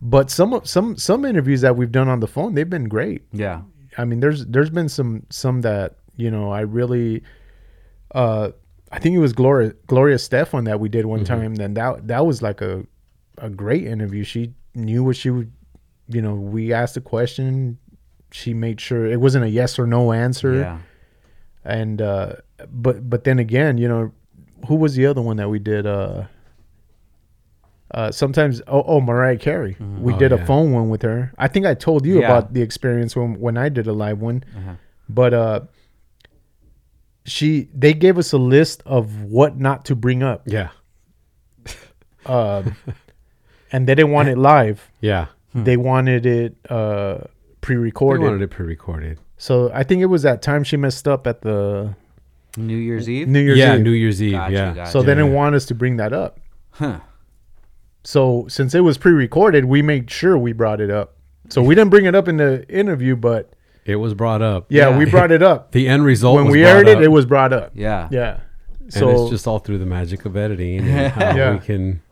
[0.00, 3.22] But some some some interviews that we've done on the phone, they've been great.
[3.32, 3.62] Yeah.
[3.96, 7.22] I mean, there's there's been some some that you know I really,
[8.14, 8.50] uh,
[8.92, 11.56] I think it was Gloria Gloria Estefan that we did one time.
[11.56, 12.84] Then that that was like a
[13.40, 14.24] a great interview.
[14.24, 15.52] She knew what she would,
[16.08, 16.34] you know.
[16.34, 17.78] We asked a question,
[18.30, 20.54] she made sure it wasn't a yes or no answer.
[20.54, 20.78] Yeah.
[21.64, 22.34] And uh,
[22.70, 24.12] but but then again, you know,
[24.66, 25.86] who was the other one that we did?
[25.86, 26.24] Uh,
[27.92, 29.76] uh, sometimes oh, oh Mariah Carey.
[29.80, 31.32] We Oh, did a phone one with her.
[31.38, 32.26] I think I told you Yeah.
[32.26, 34.44] about the experience when when I did a live one.
[34.56, 34.74] Uh-huh.
[35.08, 35.60] But uh,
[37.24, 40.68] she they gave us a list of what not to bring up, Yeah,
[42.26, 42.76] um,
[43.72, 44.90] and they didn't want it live.
[45.00, 45.26] yeah.
[45.54, 47.18] They wanted it uh,
[47.62, 48.22] pre-recorded.
[48.22, 49.18] wanted it pre-recorded.
[49.38, 51.94] so I think it was that time she messed up at the
[52.56, 53.26] New Year's Eve?
[53.26, 53.80] New Year's yeah, Eve.
[53.82, 54.32] New Year's Eve.
[54.32, 54.74] Gotcha, yeah.
[54.74, 54.90] gotcha.
[54.92, 56.38] so they didn't want us to bring that up.
[56.70, 57.00] Huh.
[58.04, 61.16] So since it was pre-recorded, we made sure we brought it up.
[61.48, 63.52] So we didn't bring it up in the interview, but
[63.84, 64.66] It was brought up.
[64.68, 64.98] yeah, Yeah.
[64.98, 65.72] we brought it up.
[65.72, 67.02] The end result when was we aired it, up.
[67.02, 67.72] it was brought up.
[67.74, 68.08] Yeah.
[68.12, 68.40] Yeah.
[68.80, 71.52] and So it's just all through the magic of editing and how Yeah.
[71.54, 72.02] we can,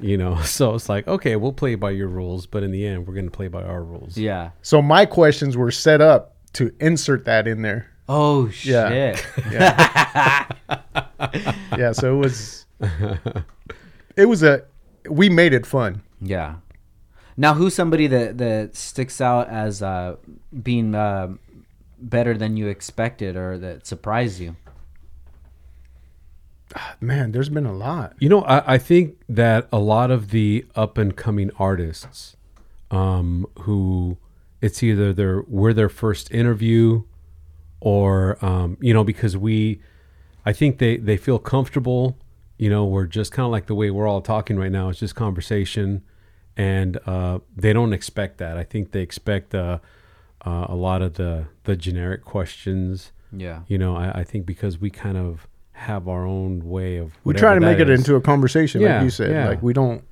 [0.00, 0.36] you know.
[0.44, 3.30] So it's like, okay, we'll play by your rules, but in the end, we're gonna
[3.30, 4.16] play by our rules.
[4.16, 4.50] Yeah.
[4.62, 7.86] so my questions were set up to insert that in there.
[8.08, 9.14] Oh Yeah.
[9.14, 9.26] shit.
[11.78, 12.66] Yeah, so it was
[14.16, 14.64] it was a
[15.08, 16.02] we made it fun.
[16.20, 16.56] Yeah.
[17.36, 20.16] Now, who's somebody that that sticks out as uh,
[20.62, 21.28] being uh,
[21.98, 24.56] better than you expected, or that surprised you?
[27.00, 28.14] Man, there's been a lot.
[28.18, 32.36] You know, I, I think that a lot of the up and coming artists,
[32.90, 34.18] um, who
[34.60, 37.02] it's either their we're their first interview,
[37.80, 39.80] or um, you know, because we,
[40.44, 42.18] I think they they feel comfortable.
[42.58, 44.90] You know, we're just kind of like the way we're all talking right now.
[44.90, 46.02] It's just conversation,
[46.56, 48.56] and uh, they don't expect that.
[48.56, 49.78] I think they expect uh,
[50.44, 53.12] uh, a lot of the the generic questions.
[53.32, 53.62] Yeah.
[53.68, 55.46] You know, I, I think because we kind of
[55.88, 58.00] have our own way of We try to make that it is.
[58.00, 59.30] into a conversation, Yeah, like you said.
[59.30, 59.48] yeah.
[59.48, 60.04] Like we don't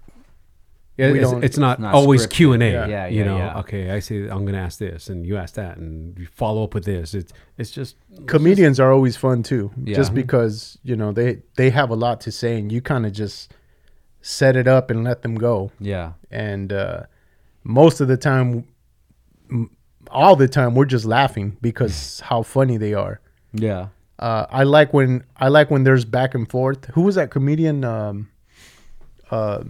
[0.97, 2.27] Yeah, We it's, don't- it's not, It's not always.
[2.27, 2.70] Q and A.
[2.73, 2.86] Yeah.
[2.86, 3.61] Yeah, you yeah, know, yeah.
[3.61, 6.65] okay, I say I'm going to ask this, and you ask that, and you follow
[6.65, 7.15] up with this.
[7.15, 7.97] It's it's just
[8.27, 9.70] comedians are always fun too.
[9.85, 9.95] Yeah.
[10.01, 13.12] Just because, you know, they they have a lot to say and you kind of
[13.12, 13.53] just
[14.23, 15.70] set it up and let them go.
[15.78, 16.12] Yeah.
[16.31, 17.03] And uh
[17.62, 18.65] most of the time
[20.11, 23.20] all the time we're just laughing because how funny they are.
[23.53, 23.89] Yeah.
[24.19, 26.86] Uh, I like when I like when there's back and forth.
[26.86, 27.85] Who was that comedian?
[27.85, 28.31] Um,
[29.31, 29.62] uh,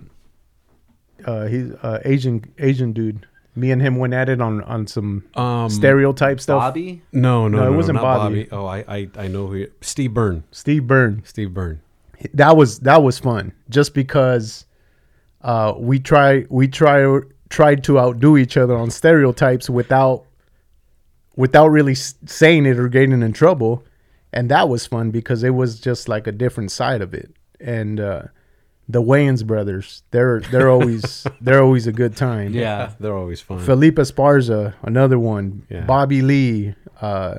[1.24, 3.26] uh, he's uh, Asian Asian dude.
[3.54, 6.60] Me and him went at it on on some um, stereotype stuff.
[6.60, 7.02] Bobby.
[7.12, 8.48] No, no, No, no, it wasn't not Bobby.
[8.52, 9.56] Oh, I, I I know who.
[9.56, 10.44] You, Steve Byrne.
[10.52, 11.22] Steve Byrne.
[11.24, 11.80] Steve Byrne.
[12.34, 13.52] That was that was fun.
[13.68, 14.64] Just because
[15.42, 20.24] uh, we try we try tried to outdo each other on stereotypes without
[21.36, 23.84] without really saying it or getting in trouble,
[24.32, 27.32] and that was fun because it was just like a different side of it.
[27.60, 28.22] And uh,
[28.88, 32.52] the Wayans brothers, they're they're always they're always a good time.
[32.54, 32.92] Yeah.
[33.00, 33.60] they're always fun.
[33.60, 35.66] Felipe Esparza, another one.
[35.70, 35.84] Yeah.
[35.84, 36.74] Bobby Lee.
[37.00, 37.36] Uh,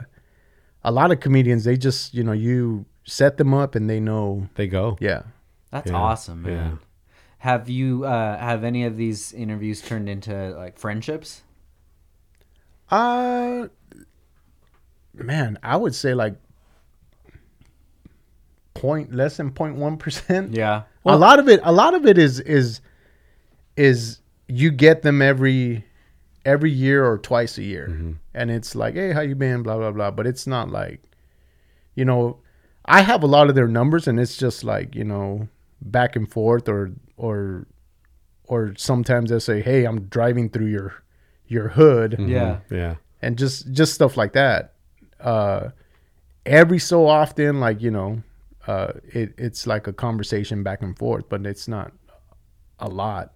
[0.83, 4.47] a lot of comedians, they just you know you set them up and they know.
[4.55, 4.97] they go.
[5.01, 5.23] Yeah.
[5.71, 6.51] That's Yeah, awesome, man.
[6.53, 6.71] yeah.
[7.39, 11.43] Have you uh, have any of these interviews turned into like friendships?
[12.89, 13.67] Uh
[15.13, 16.35] man, I would say like
[18.79, 20.53] point less than 0.1 percent.
[20.55, 20.83] Yeah.
[21.05, 22.81] a lot of it a lot of it is is
[23.75, 25.85] is you get them every
[26.45, 29.91] every year or twice a year and it's like hey how you been blah blah
[29.91, 31.01] blah but it's not like
[31.95, 32.37] you know
[32.85, 35.47] i have a lot of their numbers and it's just like you know
[35.81, 37.67] back and forth or or
[38.45, 41.03] or sometimes they'll say hey i'm driving through your
[41.47, 42.59] your hood Yeah.
[42.71, 42.95] Yeah.
[43.21, 44.73] and just just stuff like that
[45.19, 45.69] uh
[46.45, 48.23] every so often like you know
[48.67, 51.91] uh, it it's like a conversation back and forth, but it's not
[52.79, 53.33] a lot.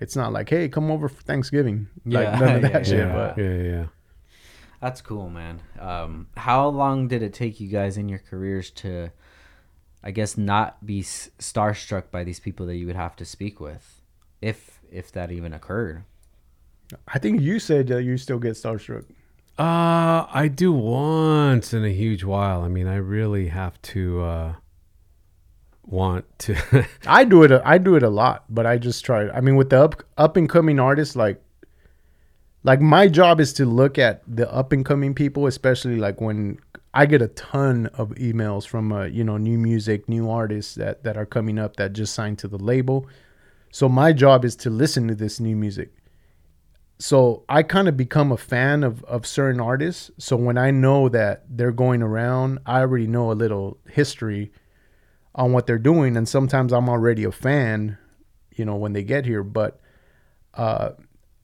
[0.00, 1.88] It's not like, hey, come over for Thanksgiving.
[2.06, 2.98] Like Yeah, none of that yeah, shit.
[3.08, 3.86] yeah, But yeah, yeah, yeah.
[4.80, 5.60] That's cool, man.
[5.80, 9.10] Um, how long did it take you guys in your careers to,
[10.04, 13.58] I guess, not be s- starstruck by these people that you would have to speak
[13.60, 14.00] with,
[14.40, 16.04] if if that even occurred?
[17.08, 19.04] I think you said that you still get starstruck.
[19.58, 22.62] Uh, I do once in a huge while.
[22.62, 24.54] I mean, I really have to uh,
[25.84, 26.86] want to.
[27.06, 27.50] I do it.
[27.64, 29.28] I do it a lot, but I just try.
[29.28, 31.42] I mean, with the up up and coming artists, like,
[32.62, 36.60] like my job is to look at the up and coming people, especially like when
[36.94, 41.02] I get a ton of emails from uh, you know new music, new artists that
[41.02, 43.08] that are coming up that just signed to the label.
[43.72, 45.92] So my job is to listen to this new music.
[46.98, 50.10] So I kind of become a fan of of certain artists.
[50.18, 54.50] So when I know that they're going around, I already know a little history
[55.38, 57.96] on what they're doing and sometimes i'm already a fan
[58.56, 59.80] you know when they get here but
[60.54, 60.90] uh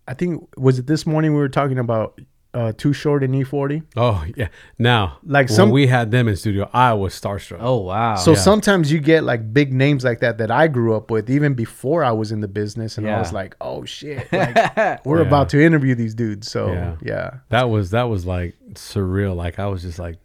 [0.09, 2.21] i think was it this morning we were talking about
[2.55, 4.49] uh too short and e40 oh yeah.
[4.79, 7.59] Now, Like when some- we had them in studio, I was starstruck.
[7.61, 8.15] Oh wow!
[8.17, 8.39] so yeah.
[8.39, 12.05] sometimes you get like big names like that that i grew up with even before
[12.05, 15.27] i was in the business and i was like oh shit like, we're Yeah.
[15.27, 16.97] about to interview these dudes so Yeah.
[17.03, 19.35] yeah, That was that was like surreal.
[19.37, 20.17] Like I was just like,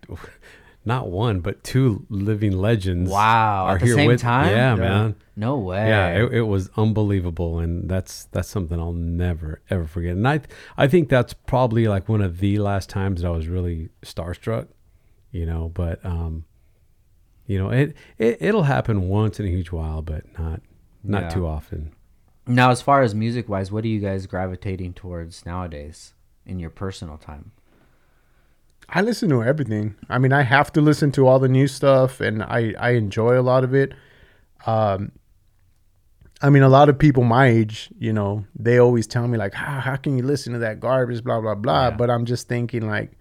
[0.90, 3.10] not one but two living legends.
[3.10, 4.20] Wow, are at the here same with.
[4.22, 4.50] time?
[4.52, 4.76] Yeah, Yeah.
[4.76, 5.16] man.
[5.36, 5.88] no way.
[5.88, 8.92] Yeah, it, it was unbelievable, and that's that's something I'll
[9.24, 10.12] never ever forget.
[10.18, 10.42] And I
[10.78, 14.68] I think that's probably like one of the last times that I was really starstruck.
[15.32, 16.46] You know, but um,
[17.46, 20.62] you know, it, it it'll happen once in a huge while, but not
[21.04, 21.30] not Yeah.
[21.30, 21.94] too often.
[22.48, 26.14] Now, as far as music wise, what are you guys gravitating towards nowadays
[26.48, 27.52] in your personal time?
[28.92, 29.96] I listen to everything.
[30.10, 33.40] I mean, I have to listen to all the new stuff, and I I enjoy
[33.40, 33.94] a lot of it.
[34.66, 35.12] Um,
[36.42, 39.54] I mean, a lot of people my age, you know, they always tell me like,
[39.54, 41.90] "How how can you listen to that garbage?" Blah blah blah.
[41.90, 41.96] Yeah.
[41.96, 43.12] But I'm just thinking like,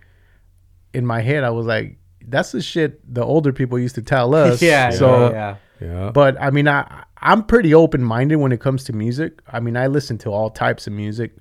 [0.94, 4.34] in my head, I was like, "That's the shit the older people used to tell
[4.44, 4.90] us." yeah.
[4.90, 5.56] So, yeah.
[5.80, 9.40] Yeah, but I mean, I I'm pretty open minded when it comes to music.
[9.48, 11.36] I mean, I listen to all types of music.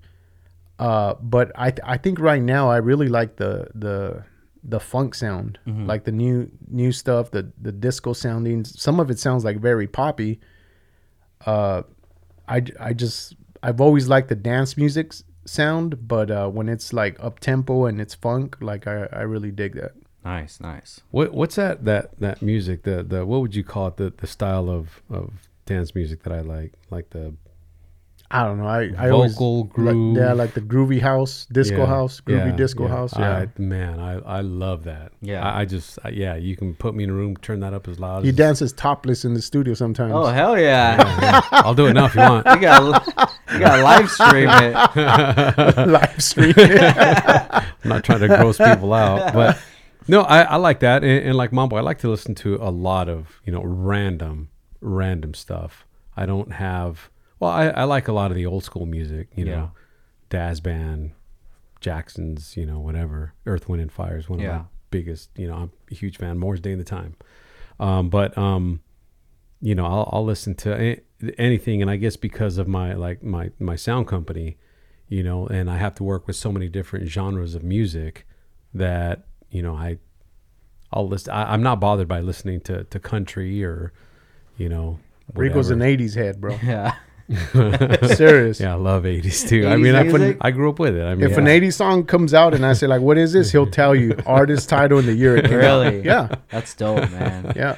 [0.79, 4.23] Uh, but I th- I think right now I really like the the
[4.63, 8.63] the funk sound, like the new new stuff, the the disco sounding.
[8.65, 10.39] Some of it sounds like very poppy.
[11.45, 11.83] Uh,
[12.47, 15.13] I I just I've always liked the dance music
[15.45, 19.51] sound, but uh, when it's like up tempo and it's funk, like I I really
[19.51, 19.93] dig that.
[20.23, 21.01] Nice, nice.
[21.11, 22.83] what what's that that that music?
[22.83, 23.97] The the what would you call it?
[23.97, 27.33] The the style of of dance music that I like, like the
[28.29, 28.67] I don't know.
[28.67, 30.17] I I always Vocal like- groove.
[30.17, 32.89] yeah, like the groovy house, disco Yeah, house, groovy yeah, disco yeah.
[32.89, 33.13] house.
[33.17, 33.45] Yeah.
[33.45, 35.13] I, man, I, I love that.
[35.21, 35.47] Yeah.
[35.47, 36.35] I, I just I, yeah.
[36.35, 38.17] You can put me in a room, turn that up as loud.
[38.19, 40.11] As He as dances topless in the studio sometimes.
[40.13, 40.97] Oh hell yeah!
[40.97, 41.41] Yeah, yeah.
[41.51, 42.45] I'll do it now if you want.
[42.53, 43.07] you got
[43.53, 44.73] you got live stream it.
[45.87, 46.53] live stream.
[46.57, 49.57] I'm not trying to gross people out, but
[50.09, 51.03] no, I, I like that.
[51.03, 54.49] And, and like Mambo, I like to listen to a lot of you know random
[54.81, 55.85] random stuff.
[56.17, 57.09] I don't have.
[57.39, 59.27] Well, I, I like a lot of the old school music.
[59.35, 59.55] You Yeah.
[59.55, 59.71] know,
[60.29, 61.11] Dazz Band,
[61.81, 62.57] Jackson's.
[62.57, 63.33] You know, whatever.
[63.45, 64.57] Earth, Wind, and Fire is one of Yeah.
[64.57, 65.29] my biggest.
[65.35, 66.37] You know, I'm a huge fan.
[66.37, 67.15] Morris Day and the Time.
[67.79, 68.81] Um, but um,
[69.61, 70.97] you know, I'll, I'll listen to
[71.37, 74.57] anything, and I guess because of my like my my sound company,
[75.07, 78.25] you know, and I have to work with so many different genres of music
[78.73, 79.97] that you know I
[80.91, 81.33] I'll listen.
[81.33, 83.93] I, I'm not bothered by listening to to country or
[84.57, 84.99] you know.
[85.35, 86.57] Rico's an '80s head, bro.
[86.63, 86.95] Yeah.
[88.15, 88.59] Serious.
[88.59, 89.67] Yeah, I love 80s too.
[89.67, 90.37] I 80s mean, I, music?
[90.41, 91.03] I grew up with it.
[91.03, 93.51] I mean, If an '80s song comes out and I say like, "What is this?"
[93.51, 95.49] He'll tell you artist title and the year it.
[95.49, 96.01] Really?
[96.03, 97.53] Yeah, That's dope, man.
[97.55, 97.75] yeah.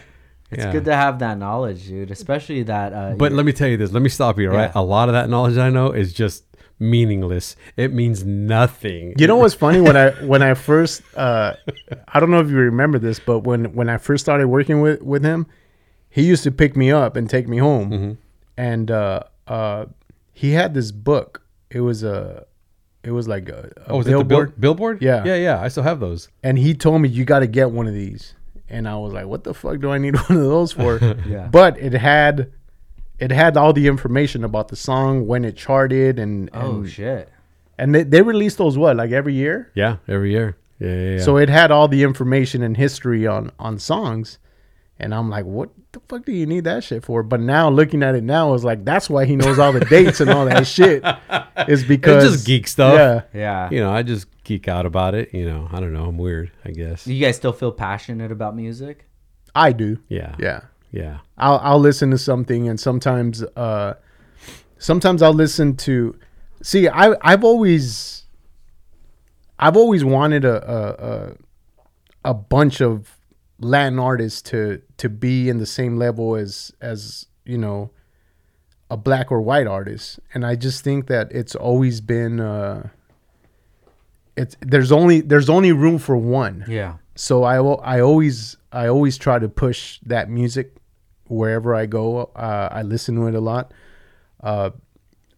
[0.52, 0.72] It's Yeah.
[0.72, 2.12] good to have that knowledge, dude.
[2.12, 2.94] Especially that.
[2.94, 3.92] Uh, But let me tell you this.
[3.92, 4.50] Let me stop you.
[4.50, 4.82] Right, Yeah.
[4.82, 6.44] a lot of that knowledge I know is just
[6.80, 7.56] meaningless.
[7.78, 9.14] It means nothing.
[9.18, 11.54] You know what's funny when I when I first uh,
[12.08, 15.02] I don't know if you remember this, but when when I first started working with
[15.02, 15.46] with him,
[16.10, 18.12] he used to pick me up and take me home, Mm-hmm.
[18.58, 19.86] and uh, uh,
[20.34, 21.42] he had this book.
[21.70, 22.46] It was a
[23.04, 25.02] it was like a, a Oh, was it the billboard, bill- billboard?
[25.02, 25.24] Yeah.
[25.26, 25.62] yeah, yeah.
[25.62, 26.30] I still have those.
[26.44, 28.34] and he told me you got to get one of these,
[28.70, 30.98] and I was like, what the fuck do I need one of those for?
[31.28, 31.48] Yeah.
[31.52, 32.52] But it had
[33.20, 37.30] it had all the information about the song when it charted and oh and, shit.
[37.78, 39.72] and they, they release those what like every year.
[39.76, 40.58] Yeah, every year.
[40.80, 41.12] Yeah, yeah.
[41.18, 41.22] yeah.
[41.24, 44.40] So it had all the information and history on on songs,
[45.00, 47.24] and I'm like, what the fuck do you need that shit for?
[47.24, 50.20] But now looking at it now, is like that's why he knows all the dates
[50.22, 51.04] and all that shit.
[51.68, 52.94] Is because just geek stuff.
[52.96, 53.70] Yeah, Yeah.
[53.72, 55.34] you know, I just geek out about it.
[55.34, 56.06] You know, I don't know.
[56.06, 56.52] I'm weird.
[56.66, 57.06] I guess.
[57.06, 59.08] Do you guys still feel passionate about music?
[59.56, 59.98] I do.
[60.10, 60.36] Yeah.
[60.40, 60.62] Yeah.
[60.92, 61.20] Yeah.
[61.38, 63.94] I'll I'll listen to something and sometimes uh
[64.80, 66.18] sometimes I'll listen to
[66.64, 68.26] see I I've always
[69.58, 71.06] I've always wanted a a
[72.26, 73.16] a, a bunch of
[73.60, 77.92] Latin artists to to be in the same level as as you know
[78.90, 82.90] a black or white artist and I just think that it's always been uh
[84.36, 86.96] it's there's only there's only room for one Yeah.
[87.16, 90.76] so I I always I always try to push that music
[91.28, 92.32] wherever I go.
[92.36, 93.72] Uh, I listen to it a lot.
[94.42, 94.72] Uh,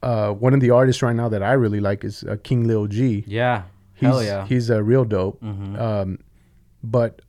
[0.04, 2.88] uh, one of the artists right now that I really like is uh, King Lil
[2.88, 3.24] G.
[3.28, 3.64] Yeah.
[3.96, 4.46] He's, Hell yeah.
[4.48, 5.42] he's a real dope.
[5.44, 6.20] Um,
[6.84, 7.22] but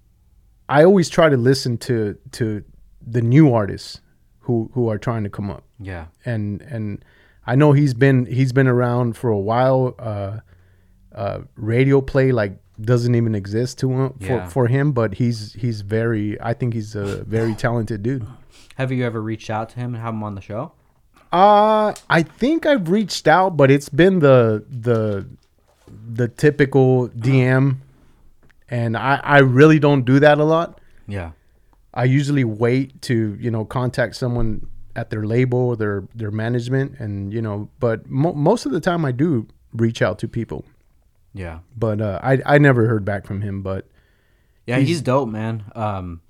[0.72, 2.64] I always try to listen to to
[3.06, 4.00] the new artists
[4.40, 6.06] who who are trying to come up yeah.
[6.24, 7.04] and and
[7.46, 9.94] I know he's been he's been around for a while.
[9.98, 10.38] Uh,
[11.14, 14.48] uh, radio play like doesn't even exist to him for, Yeah.
[14.48, 16.40] for him, but he's he's very.
[16.40, 18.26] I think he's a very talented dude.
[18.76, 20.72] Have you ever reached out to him and have him on the show?
[21.32, 25.26] Uh I think I've reached out, but it's been the the
[26.20, 27.76] the typical DM,
[28.72, 30.80] and I I really don't do that a lot.
[31.06, 31.32] Yeah.
[31.94, 34.66] I usually wait to you know contact someone
[34.96, 38.80] at their label or their their management, and you know, but mo- most of the
[38.80, 40.64] time I do reach out to people.
[41.34, 41.60] Yeah.
[41.76, 43.62] But uh, I I never heard back from him.
[43.62, 43.86] But
[44.66, 45.64] Yeah, he's, dope, man.
[45.74, 46.22] Um,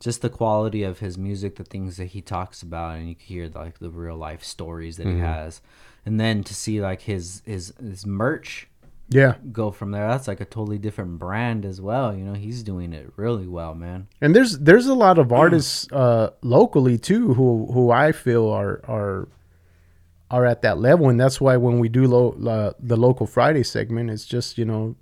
[0.00, 3.26] just the quality of his music, the things that he talks about, and you can
[3.26, 5.60] hear like the real life stories that he has,
[6.06, 8.68] and then to see like his his his merch
[9.14, 12.14] yeah, go from there, that's like a totally different brand as well.
[12.14, 14.08] You know, he's doing it really well, man.
[14.20, 18.80] and there's there's a lot of artists uh, locally too who who I feel are
[18.88, 19.28] are
[20.30, 23.62] are at that level, and that's why when we do lo- uh, the local Friday
[23.62, 24.96] segment, it's just you know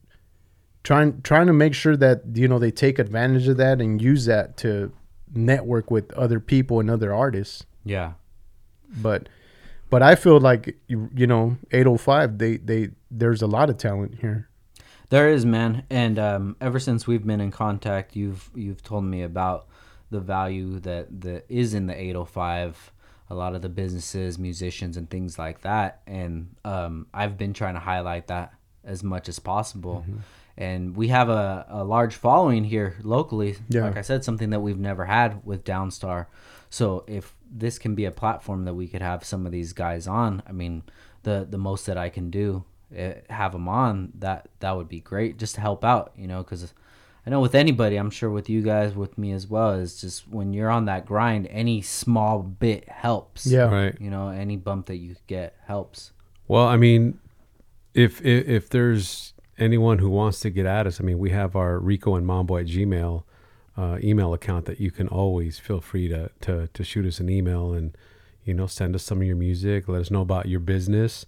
[0.83, 4.25] trying trying to make sure that you know they take advantage of that and use
[4.27, 4.93] that to
[5.33, 7.65] network with other people and other artists.
[7.85, 8.15] Yeah,
[9.01, 9.29] But
[9.91, 14.19] but I feel like you, you know 805 they they there's a lot of talent
[14.21, 14.49] here.
[15.11, 15.83] there is, man.
[15.91, 19.67] And um, ever since we've been in contact, you've you've told me about
[20.11, 22.93] the value that that is in the 805
[23.33, 27.75] a lot of the businesses musicians and things like that and um, i've been trying
[27.75, 28.53] to highlight that
[28.85, 30.05] as much as possible
[30.57, 33.83] and we have a, a large following here locally Yeah.
[33.85, 36.27] like i said something that we've never had with downstar
[36.71, 40.07] so if this can be a platform that we could have some of these guys
[40.07, 40.83] on i mean
[41.23, 42.65] the the most that i can do
[42.95, 46.43] eh, have them on that that would be great just to help out you know
[46.43, 46.73] because
[47.27, 50.27] I know with anybody, I'm sure with you guys, with me as well, is just
[50.29, 53.47] when you're on that grind, any small bit helps.
[53.47, 53.65] Yeah.
[53.65, 53.95] Right.
[54.01, 56.13] You know, any bump that you get helps.
[56.49, 57.21] Well, I mean,
[57.95, 61.55] if, if if there's anyone who wants to get at us, I mean, we have
[61.55, 63.25] our Rico and Mambo at Gmail
[63.77, 67.29] uh, email account that you can always feel free to, to to shoot us an
[67.31, 67.97] email and
[68.45, 71.25] you know send us some of your music, let us know about your business,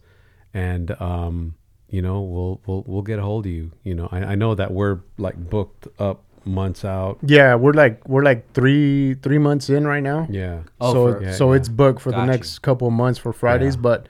[0.53, 1.55] and um,
[1.89, 3.73] you know we'll we'll we'll get a hold of you.
[3.85, 7.19] You know, I, I know that we're like booked up months out.
[7.25, 10.27] Yeah, we're like we're like three three months in right now.
[10.29, 10.63] Yeah.
[10.81, 11.57] Oh, so for- Yeah, so yeah.
[11.59, 13.77] it's booked for the next couple of months for Fridays.
[13.77, 13.83] Yeah.
[13.83, 14.07] But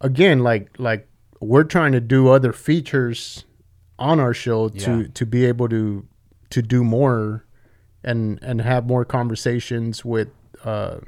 [0.00, 1.06] again, like like
[1.40, 3.44] we're trying to do other features
[3.98, 5.06] on our show to Yeah.
[5.14, 6.06] to be able to
[6.50, 7.44] to do more
[8.04, 10.28] and and have more conversations with
[10.64, 10.98] uh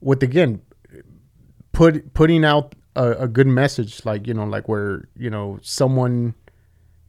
[0.00, 0.60] with again
[1.72, 6.34] put putting out a, a good message like you know like where you know someone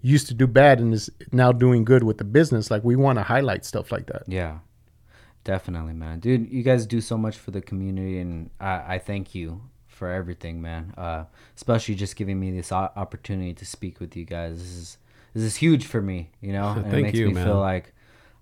[0.01, 3.17] used to do bad and is now doing good with the business like we want
[3.17, 4.59] to highlight stuff like that Yeah.
[5.45, 6.21] Definitely, man.
[6.21, 10.09] Dude, you guys do so much for the community, and I, I thank you for
[10.09, 10.93] everything, man.
[10.97, 11.25] Uh,
[11.57, 14.59] especially just giving me this opportunity to speak with you guys.
[14.59, 14.97] This is
[15.33, 16.69] this is huge for me, you know.
[16.77, 17.45] And it Thank makes you, me man.
[17.45, 17.93] feel like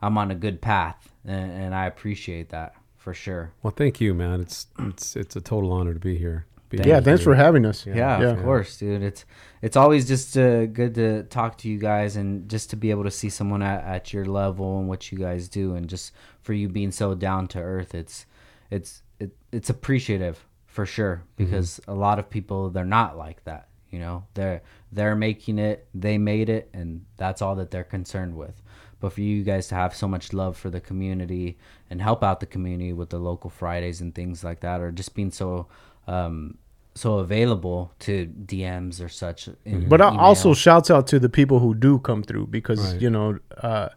[0.02, 3.52] I'm on a good path, and, and I appreciate that for sure.
[3.64, 4.42] Well, thank you, man.
[4.42, 6.46] It's it's it's a total honor to be here.
[6.70, 9.04] Be Thank yeah with thanks for having us Yeah, of course, dude.
[9.04, 9.26] It's
[9.62, 13.04] it's always just uh, good to talk to you guys and just to be able
[13.04, 16.54] to see someone at, at your level and what you guys do, and just for
[16.54, 17.94] you being so down to earth.
[17.94, 18.26] It's
[18.70, 23.68] it's it, it's appreciative for sure because a lot of people they're not like that.
[23.90, 24.62] You know, they're
[24.94, 28.62] they're making it, they made it, and that's all that they're concerned with.
[29.02, 31.58] But for you guys to have so much love for the community
[31.90, 35.14] and help out the community with the local Fridays and things like that, or just
[35.16, 35.68] being so
[36.08, 36.58] um,
[36.96, 39.50] so available to DMs or such.
[39.66, 40.20] in But email.
[40.20, 43.02] also shouts out to the people who do come through because Right.
[43.02, 43.90] you know uh,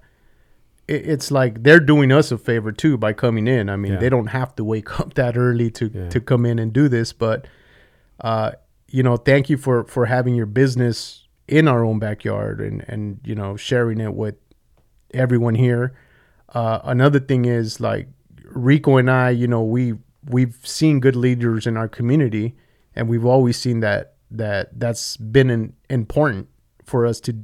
[0.87, 3.69] it, it's like they're doing us a favor too by coming in.
[3.69, 3.99] I mean, Yeah.
[4.01, 6.09] they don't have to wake up that early to Yeah.
[6.09, 7.47] to come in and do this, but
[8.21, 8.53] uh,
[8.89, 13.19] you know, thank you for for having your business in our own backyard and and
[13.25, 14.37] you know sharing it with
[15.15, 15.95] everyone here.
[16.55, 18.09] uh, another thing is like
[18.45, 19.95] Rico and I, you know, we
[20.28, 22.55] we've seen good leaders in our community,
[22.95, 26.49] and we've always seen that that that's been an, important
[26.85, 27.35] for us to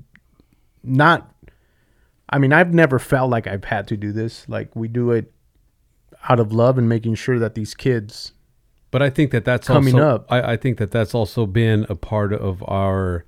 [0.83, 1.33] not.
[2.33, 4.49] I mean, I've never felt like I've had to do this.
[4.49, 5.33] Like we do it
[6.29, 8.33] out of love and making sure that these kids
[8.91, 10.27] But I think that that's Coming also, up.
[10.31, 13.25] I, I think that that's also been a part of our.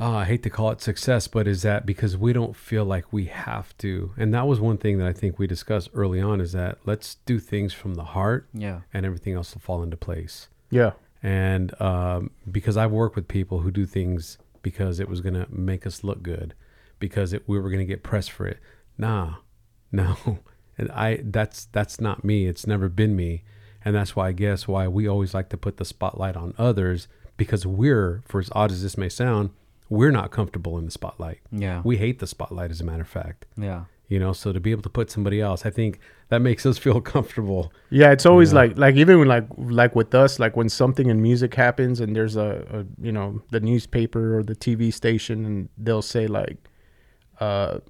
[0.00, 3.12] Uh, I hate to call it success, but is that because we don't feel like
[3.12, 4.12] we have to?
[4.16, 7.16] And that was one thing that I think we discussed early on is that let's
[7.26, 8.80] do things from the heart, Yeah.
[8.94, 10.48] and everything else will fall into place.
[10.70, 10.92] yeah
[11.22, 15.46] And um, because I've worked with people who do things because it was going to
[15.50, 16.54] make us look good,
[17.00, 18.58] because it, we were going to get press for it.
[18.96, 19.34] Nah,
[19.92, 20.16] no,
[20.76, 22.46] and I that's that's not me.
[22.46, 23.42] It's never been me,
[23.84, 27.08] and that's why I guess why we always like to put the spotlight on others
[27.36, 29.50] because we're, for as odd as this may sound,
[29.90, 31.40] we're not comfortable in the spotlight.
[31.50, 31.82] Yeah.
[31.84, 33.46] We hate the spotlight, as a matter of fact.
[33.56, 33.84] Yeah.
[34.08, 35.98] You know, so to be able to put somebody else, I think
[36.30, 37.72] that makes us feel comfortable.
[37.90, 38.60] Yeah, it's always Yeah.
[38.60, 42.16] like like even when, like like with us, like when something in music happens and
[42.16, 46.56] there's a, a you know the newspaper or the TV station and they'll say like,
[47.40, 47.80] uh,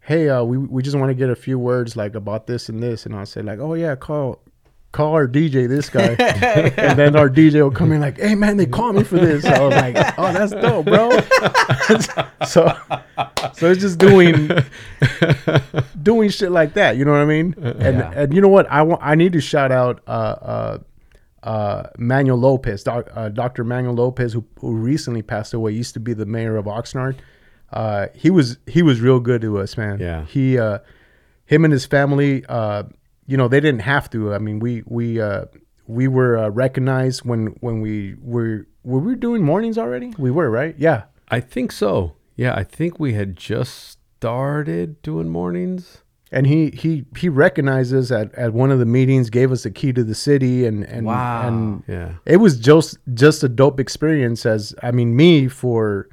[0.00, 2.82] "Hey, uh, we we just want to get a few words like about this and
[2.82, 4.42] this," and I'll say like, "Oh yeah, call."
[4.96, 6.16] Call our DJ this guy,
[6.78, 9.44] and then our DJ will come in like, "Hey man, they call me for this."
[9.44, 11.10] I was like, "Oh, that's dope, bro."
[12.46, 12.74] so,
[13.52, 14.48] so it's just doing
[16.02, 16.96] doing shit like that.
[16.96, 17.54] You know what I mean?
[17.58, 18.12] And Yeah.
[18.16, 18.66] and you know what?
[18.70, 20.78] I want I need to shout out uh uh
[21.42, 23.64] uh Manuel Lopez, doc, uh, Dr.
[23.64, 25.72] Manuel Lopez, who, who recently passed away.
[25.72, 27.16] Used to be the mayor of Oxnard.
[27.70, 30.00] Uh, he was he was real good to us, man.
[30.00, 30.24] Yeah.
[30.24, 30.78] He uh,
[31.44, 32.46] him and his family.
[33.26, 34.32] You know, they didn't have to.
[34.34, 35.46] I mean, we we uh
[35.86, 40.12] we were uh, recognized when when we were were we doing mornings already?
[40.18, 40.74] We were right.
[40.78, 41.04] Yeah.
[41.28, 42.14] I think so.
[42.36, 46.02] Yeah, I think we had just started doing mornings.
[46.32, 49.70] and he he he recognized us at, at one of the meetings gave us a
[49.70, 51.46] key to the city and and Wow.
[51.48, 52.14] and Yeah.
[52.24, 56.08] it was just just a dope experience as i mean me for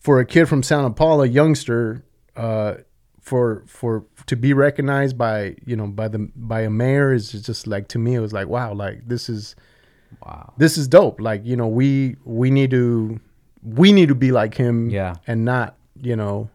[0.00, 2.02] for a kid from santa paula youngster
[2.36, 2.74] uh
[3.30, 3.92] for for
[4.26, 6.18] to be recognized by you know by the
[6.52, 9.54] by a mayor is just like to me it was like wow like this is
[10.26, 10.52] Wow.
[10.58, 13.20] this is dope like you know we we need to
[13.62, 15.14] we need to be like him Yeah.
[15.30, 15.76] and not
[16.08, 16.50] you know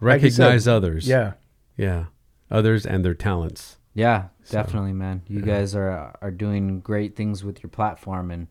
[0.00, 1.08] Like said, Recognize others.
[1.08, 1.32] yeah
[1.76, 2.04] Yeah.
[2.50, 3.76] Others and their talents.
[3.94, 5.22] Yeah, definitely, man.
[5.26, 8.46] You guys are are doing great things with your platform, and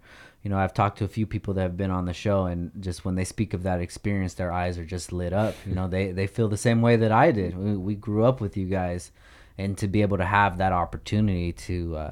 [0.49, 2.71] you know I've talked to a few people that have been on the show, and
[2.79, 5.53] just when they speak of that experience, their eyes are just lit up.
[5.67, 7.55] You know, they they feel the same way that I did.
[7.55, 9.11] We, we grew up with you guys,
[9.59, 12.11] and to be able to have that opportunity to uh,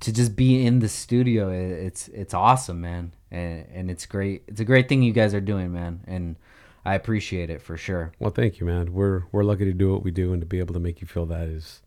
[0.00, 4.42] to just be in the studio, i- it's it's awesome, man, and and it's great.
[4.48, 6.36] It's a great thing you guys are doing, man, and
[6.84, 8.12] I appreciate it for sure.
[8.18, 8.92] Well, thank you, man.
[8.92, 11.06] We're we're lucky to do what we do and to be able to make you
[11.06, 11.80] feel that is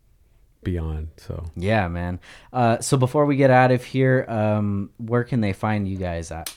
[0.64, 1.10] beyond.
[1.18, 2.20] So Yeah, man.
[2.54, 6.32] Uh, so before we get out of here, um, where can they find you guys
[6.32, 6.56] at?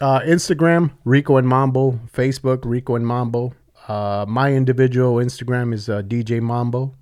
[0.00, 1.92] Uh, Instagram, Rico and Mambo.
[2.12, 3.54] Facebook, Rico and Mambo.
[3.86, 6.94] Uh, my individual Instagram is uh, DJ Mambo.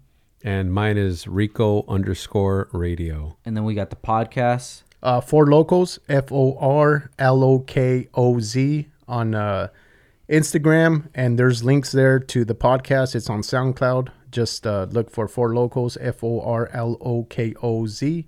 [0.45, 3.37] and mine is Rico underscore radio.
[3.45, 4.83] And then we got the podcast.
[5.03, 9.69] Uh, Forlokoz, F O R L O K O Z on uh,
[10.29, 11.09] Instagram.
[11.15, 13.15] And there's links there to the podcast.
[13.15, 14.09] It's on SoundCloud.
[14.31, 18.27] Just uh, look for Forlokoz, F O R L O K O Z,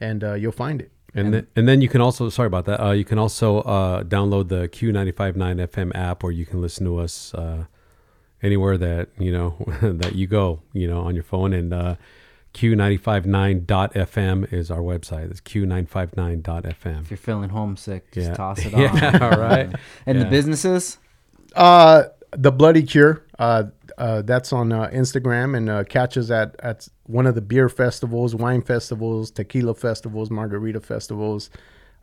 [0.00, 0.92] and uh, you'll find it.
[1.14, 2.84] And then, and then you can also sorry about that.
[2.84, 6.98] Uh, you can also uh, download the Q959 FM app, or you can listen to
[6.98, 7.64] us uh,
[8.42, 10.60] anywhere that you know that you go.
[10.74, 11.54] You know, on your phone.
[11.54, 11.94] And uh,
[12.52, 15.30] Q959.fm is our website.
[15.30, 17.00] It's Q959.fm.
[17.02, 18.34] If you're feeling homesick, just Yeah.
[18.34, 18.80] toss it on.
[18.80, 19.70] Yeah, all right.
[20.06, 20.98] And the businesses?
[21.58, 23.24] Uh, the Bloody Cure.
[23.38, 23.64] Uh,
[23.98, 28.34] uh, that's on uh, Instagram and uh, catches at at one of the beer festivals,
[28.34, 31.50] wine festivals, tequila festivals, margarita festivals.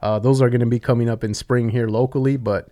[0.02, 2.70] Uh, those are going to be coming up in spring here locally, but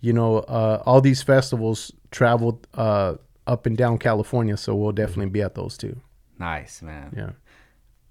[0.00, 3.14] you know, uh, all these festivals traveled uh,
[3.46, 5.98] up and down California, so we'll definitely be at those too.
[6.38, 7.12] Nice, man.
[7.16, 7.30] Yeah.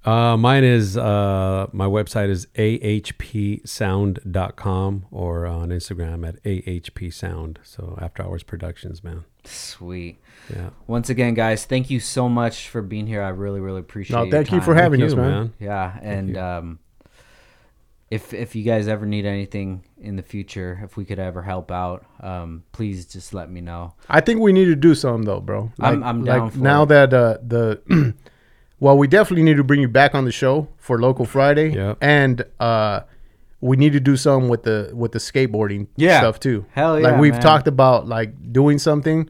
[0.07, 7.57] Uh, mine is uh, my website is ahpsound.com or on Instagram at ahpsound.
[7.63, 9.25] So After Hours Productions, man.
[9.43, 10.21] Sweet.
[10.49, 10.69] Yeah.
[10.87, 13.21] Once again, guys, thank you so much for being here.
[13.21, 15.53] I really, really appreciate No, your thank you for having Thank us, you, man.
[15.59, 16.79] Yeah, and um,
[18.09, 21.69] if if you guys ever need anything in the future, if we could ever help
[21.69, 23.93] out, um, please just let me know.
[24.09, 25.69] I think we need to do something though, bro.
[25.81, 26.89] I'm- I'm down like for now it.
[26.89, 27.81] that uh, the
[28.79, 31.97] well, we definitely need to bring you back on the show for Local Friday, Yep.
[32.01, 33.01] and uh,
[33.61, 36.19] we need to do something with the with the skateboarding Yeah.
[36.19, 36.65] stuff too.
[36.73, 37.07] Hell yeah.
[37.11, 37.41] Like we've man.
[37.41, 39.29] talked about like doing something,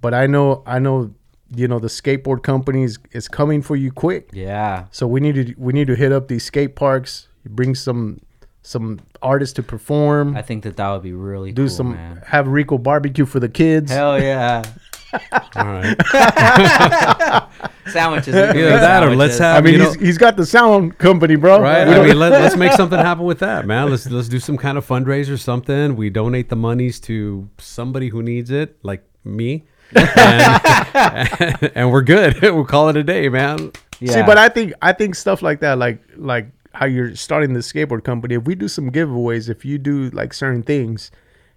[0.00, 1.12] but I know I know
[1.54, 4.30] you know the skateboard companies is coming for you quick.
[4.32, 4.84] Yeah.
[4.90, 8.20] So we need to we need to hit up these skate parks, bring some
[8.62, 12.22] some artists to perform, I think that that would be really do cool, some man.
[12.26, 13.90] have Rico barbecue for the kids.
[13.90, 14.62] Hell yeah.
[15.12, 15.96] All right.
[17.86, 18.34] Sandwiches.
[18.34, 20.36] we can Either make that or let's have- I mean, you he's, know- he's got
[20.36, 21.60] the sound company, bro.
[21.60, 21.86] Right.
[21.86, 23.90] We I don't- mean, let, let's make something happen with that, man.
[23.90, 25.96] Let's let's do some kind of fundraiser, or something.
[25.96, 29.64] We donate the monies to somebody who needs it, like me,
[29.94, 32.40] and, and we're good.
[32.42, 33.72] we'll call it a day, man.
[33.98, 34.12] Yeah.
[34.12, 37.60] See, but I think I think stuff like that, like like how you're starting the
[37.60, 38.36] skateboard company.
[38.36, 41.10] If we do some giveaways, if you do like certain things,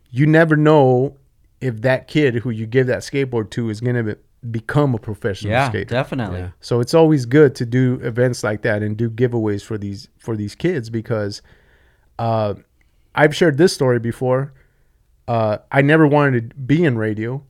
[0.10, 1.18] you never know
[1.64, 4.16] if that kid who you give that skateboard to is gonna be,
[4.52, 5.86] become a professional yeah, skater.
[5.86, 6.40] definitely.
[6.40, 6.50] Yeah.
[6.60, 10.36] So it's always good to do events like that and do giveaways for these for
[10.36, 11.42] these kids because
[12.20, 12.56] uh,
[13.16, 14.54] I've shared this story before.
[15.26, 17.44] Uh, I never wanted to be in radio.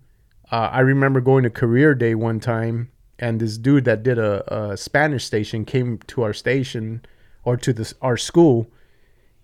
[0.52, 4.72] Uh, I remember going to career day one time, and this dude that did a,
[4.72, 7.04] a Spanish station came to our station
[7.44, 8.68] or to this our school,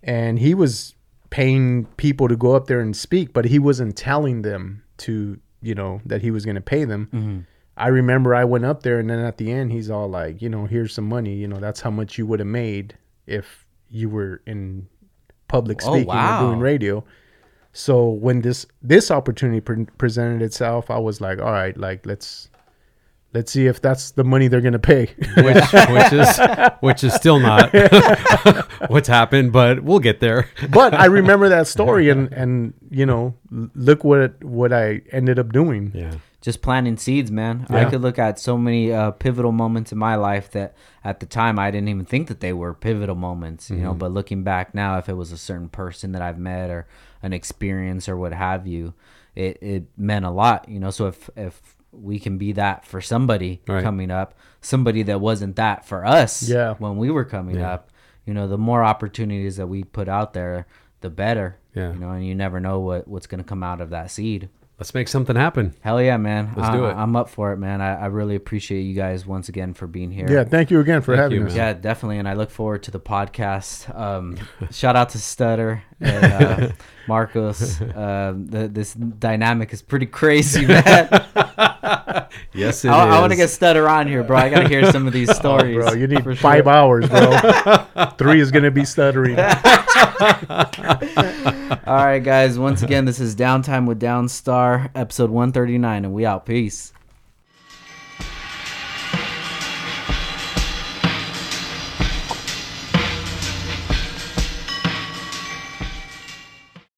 [0.04, 0.94] and he was
[1.30, 5.76] paying people to go up there and speak, but he wasn't telling them to you
[5.76, 7.10] know that he was going to pay them.
[7.14, 7.40] Mm-hmm.
[7.78, 10.50] I remember I went up there, and then at the end, he's all like, you
[10.50, 11.36] know, here's some money.
[11.36, 14.88] You know, that's how much you would have made if you were in
[15.48, 16.44] public Oh, speaking wow.
[16.44, 17.04] or doing radio.
[17.72, 22.50] So when this this opportunity pre- presented itself, I was like, all right, like let's
[23.34, 25.08] let's see if that's the money they're gonna pay.
[25.38, 26.40] Which which is
[26.82, 27.74] which is still not
[28.90, 30.50] what's happened, but we'll get there.
[30.70, 33.36] but I remember that story, and and you know,
[33.76, 35.92] look what what I ended up doing.
[35.94, 36.16] Yeah.
[36.42, 37.66] just planting seeds, man.
[37.70, 41.26] I could look at so many uh, pivotal moments in my life that at the
[41.26, 43.94] time I didn't even think that they were pivotal moments, you know.
[43.94, 46.88] But looking back now, if it was a certain person that I've met or
[47.22, 48.94] an experience or what have you,
[49.36, 50.92] it, it meant a lot, you know.
[50.92, 53.84] So if if we can be that for somebody Right.
[53.84, 56.76] coming up, somebody that wasn't that for us Yeah.
[56.78, 57.74] when we were coming Yeah.
[57.74, 57.90] up,
[58.26, 60.68] you know, the more opportunities that we put out there,
[61.02, 61.58] the better.
[61.74, 61.94] Yeah.
[61.94, 64.50] You know, and you never know what what's gonna come out of that seed.
[64.80, 65.74] Let's make something happen.
[65.82, 66.52] Hell yeah, man.
[66.56, 66.94] Let's I, do it.
[66.94, 67.82] I'm up for it, man.
[67.82, 70.26] I, I really appreciate you guys once again for being here.
[70.30, 71.56] Yeah, thank you again for Thank having you, us.
[71.56, 71.58] man.
[71.58, 72.18] Yeah, definitely.
[72.18, 73.94] And I look forward to the podcast.
[73.98, 74.38] Um,
[74.72, 76.72] shout out to Stutter and uh,
[77.08, 77.80] Marcos.
[77.82, 81.10] Um, the, this dynamic is pretty crazy, man.
[82.54, 84.38] Yes, it I, I want to get Stutter on here, bro.
[84.38, 85.76] I got to hear some of these stories.
[85.76, 86.74] Bro, you need five sure.
[86.74, 88.06] hours, bro.
[88.18, 89.38] Three is gonna be stuttering.
[89.40, 89.46] All
[91.96, 92.60] right, guys.
[92.60, 96.46] Once again, this is Downtime with Downstar, episode 139, and we out.
[96.46, 96.94] Peace.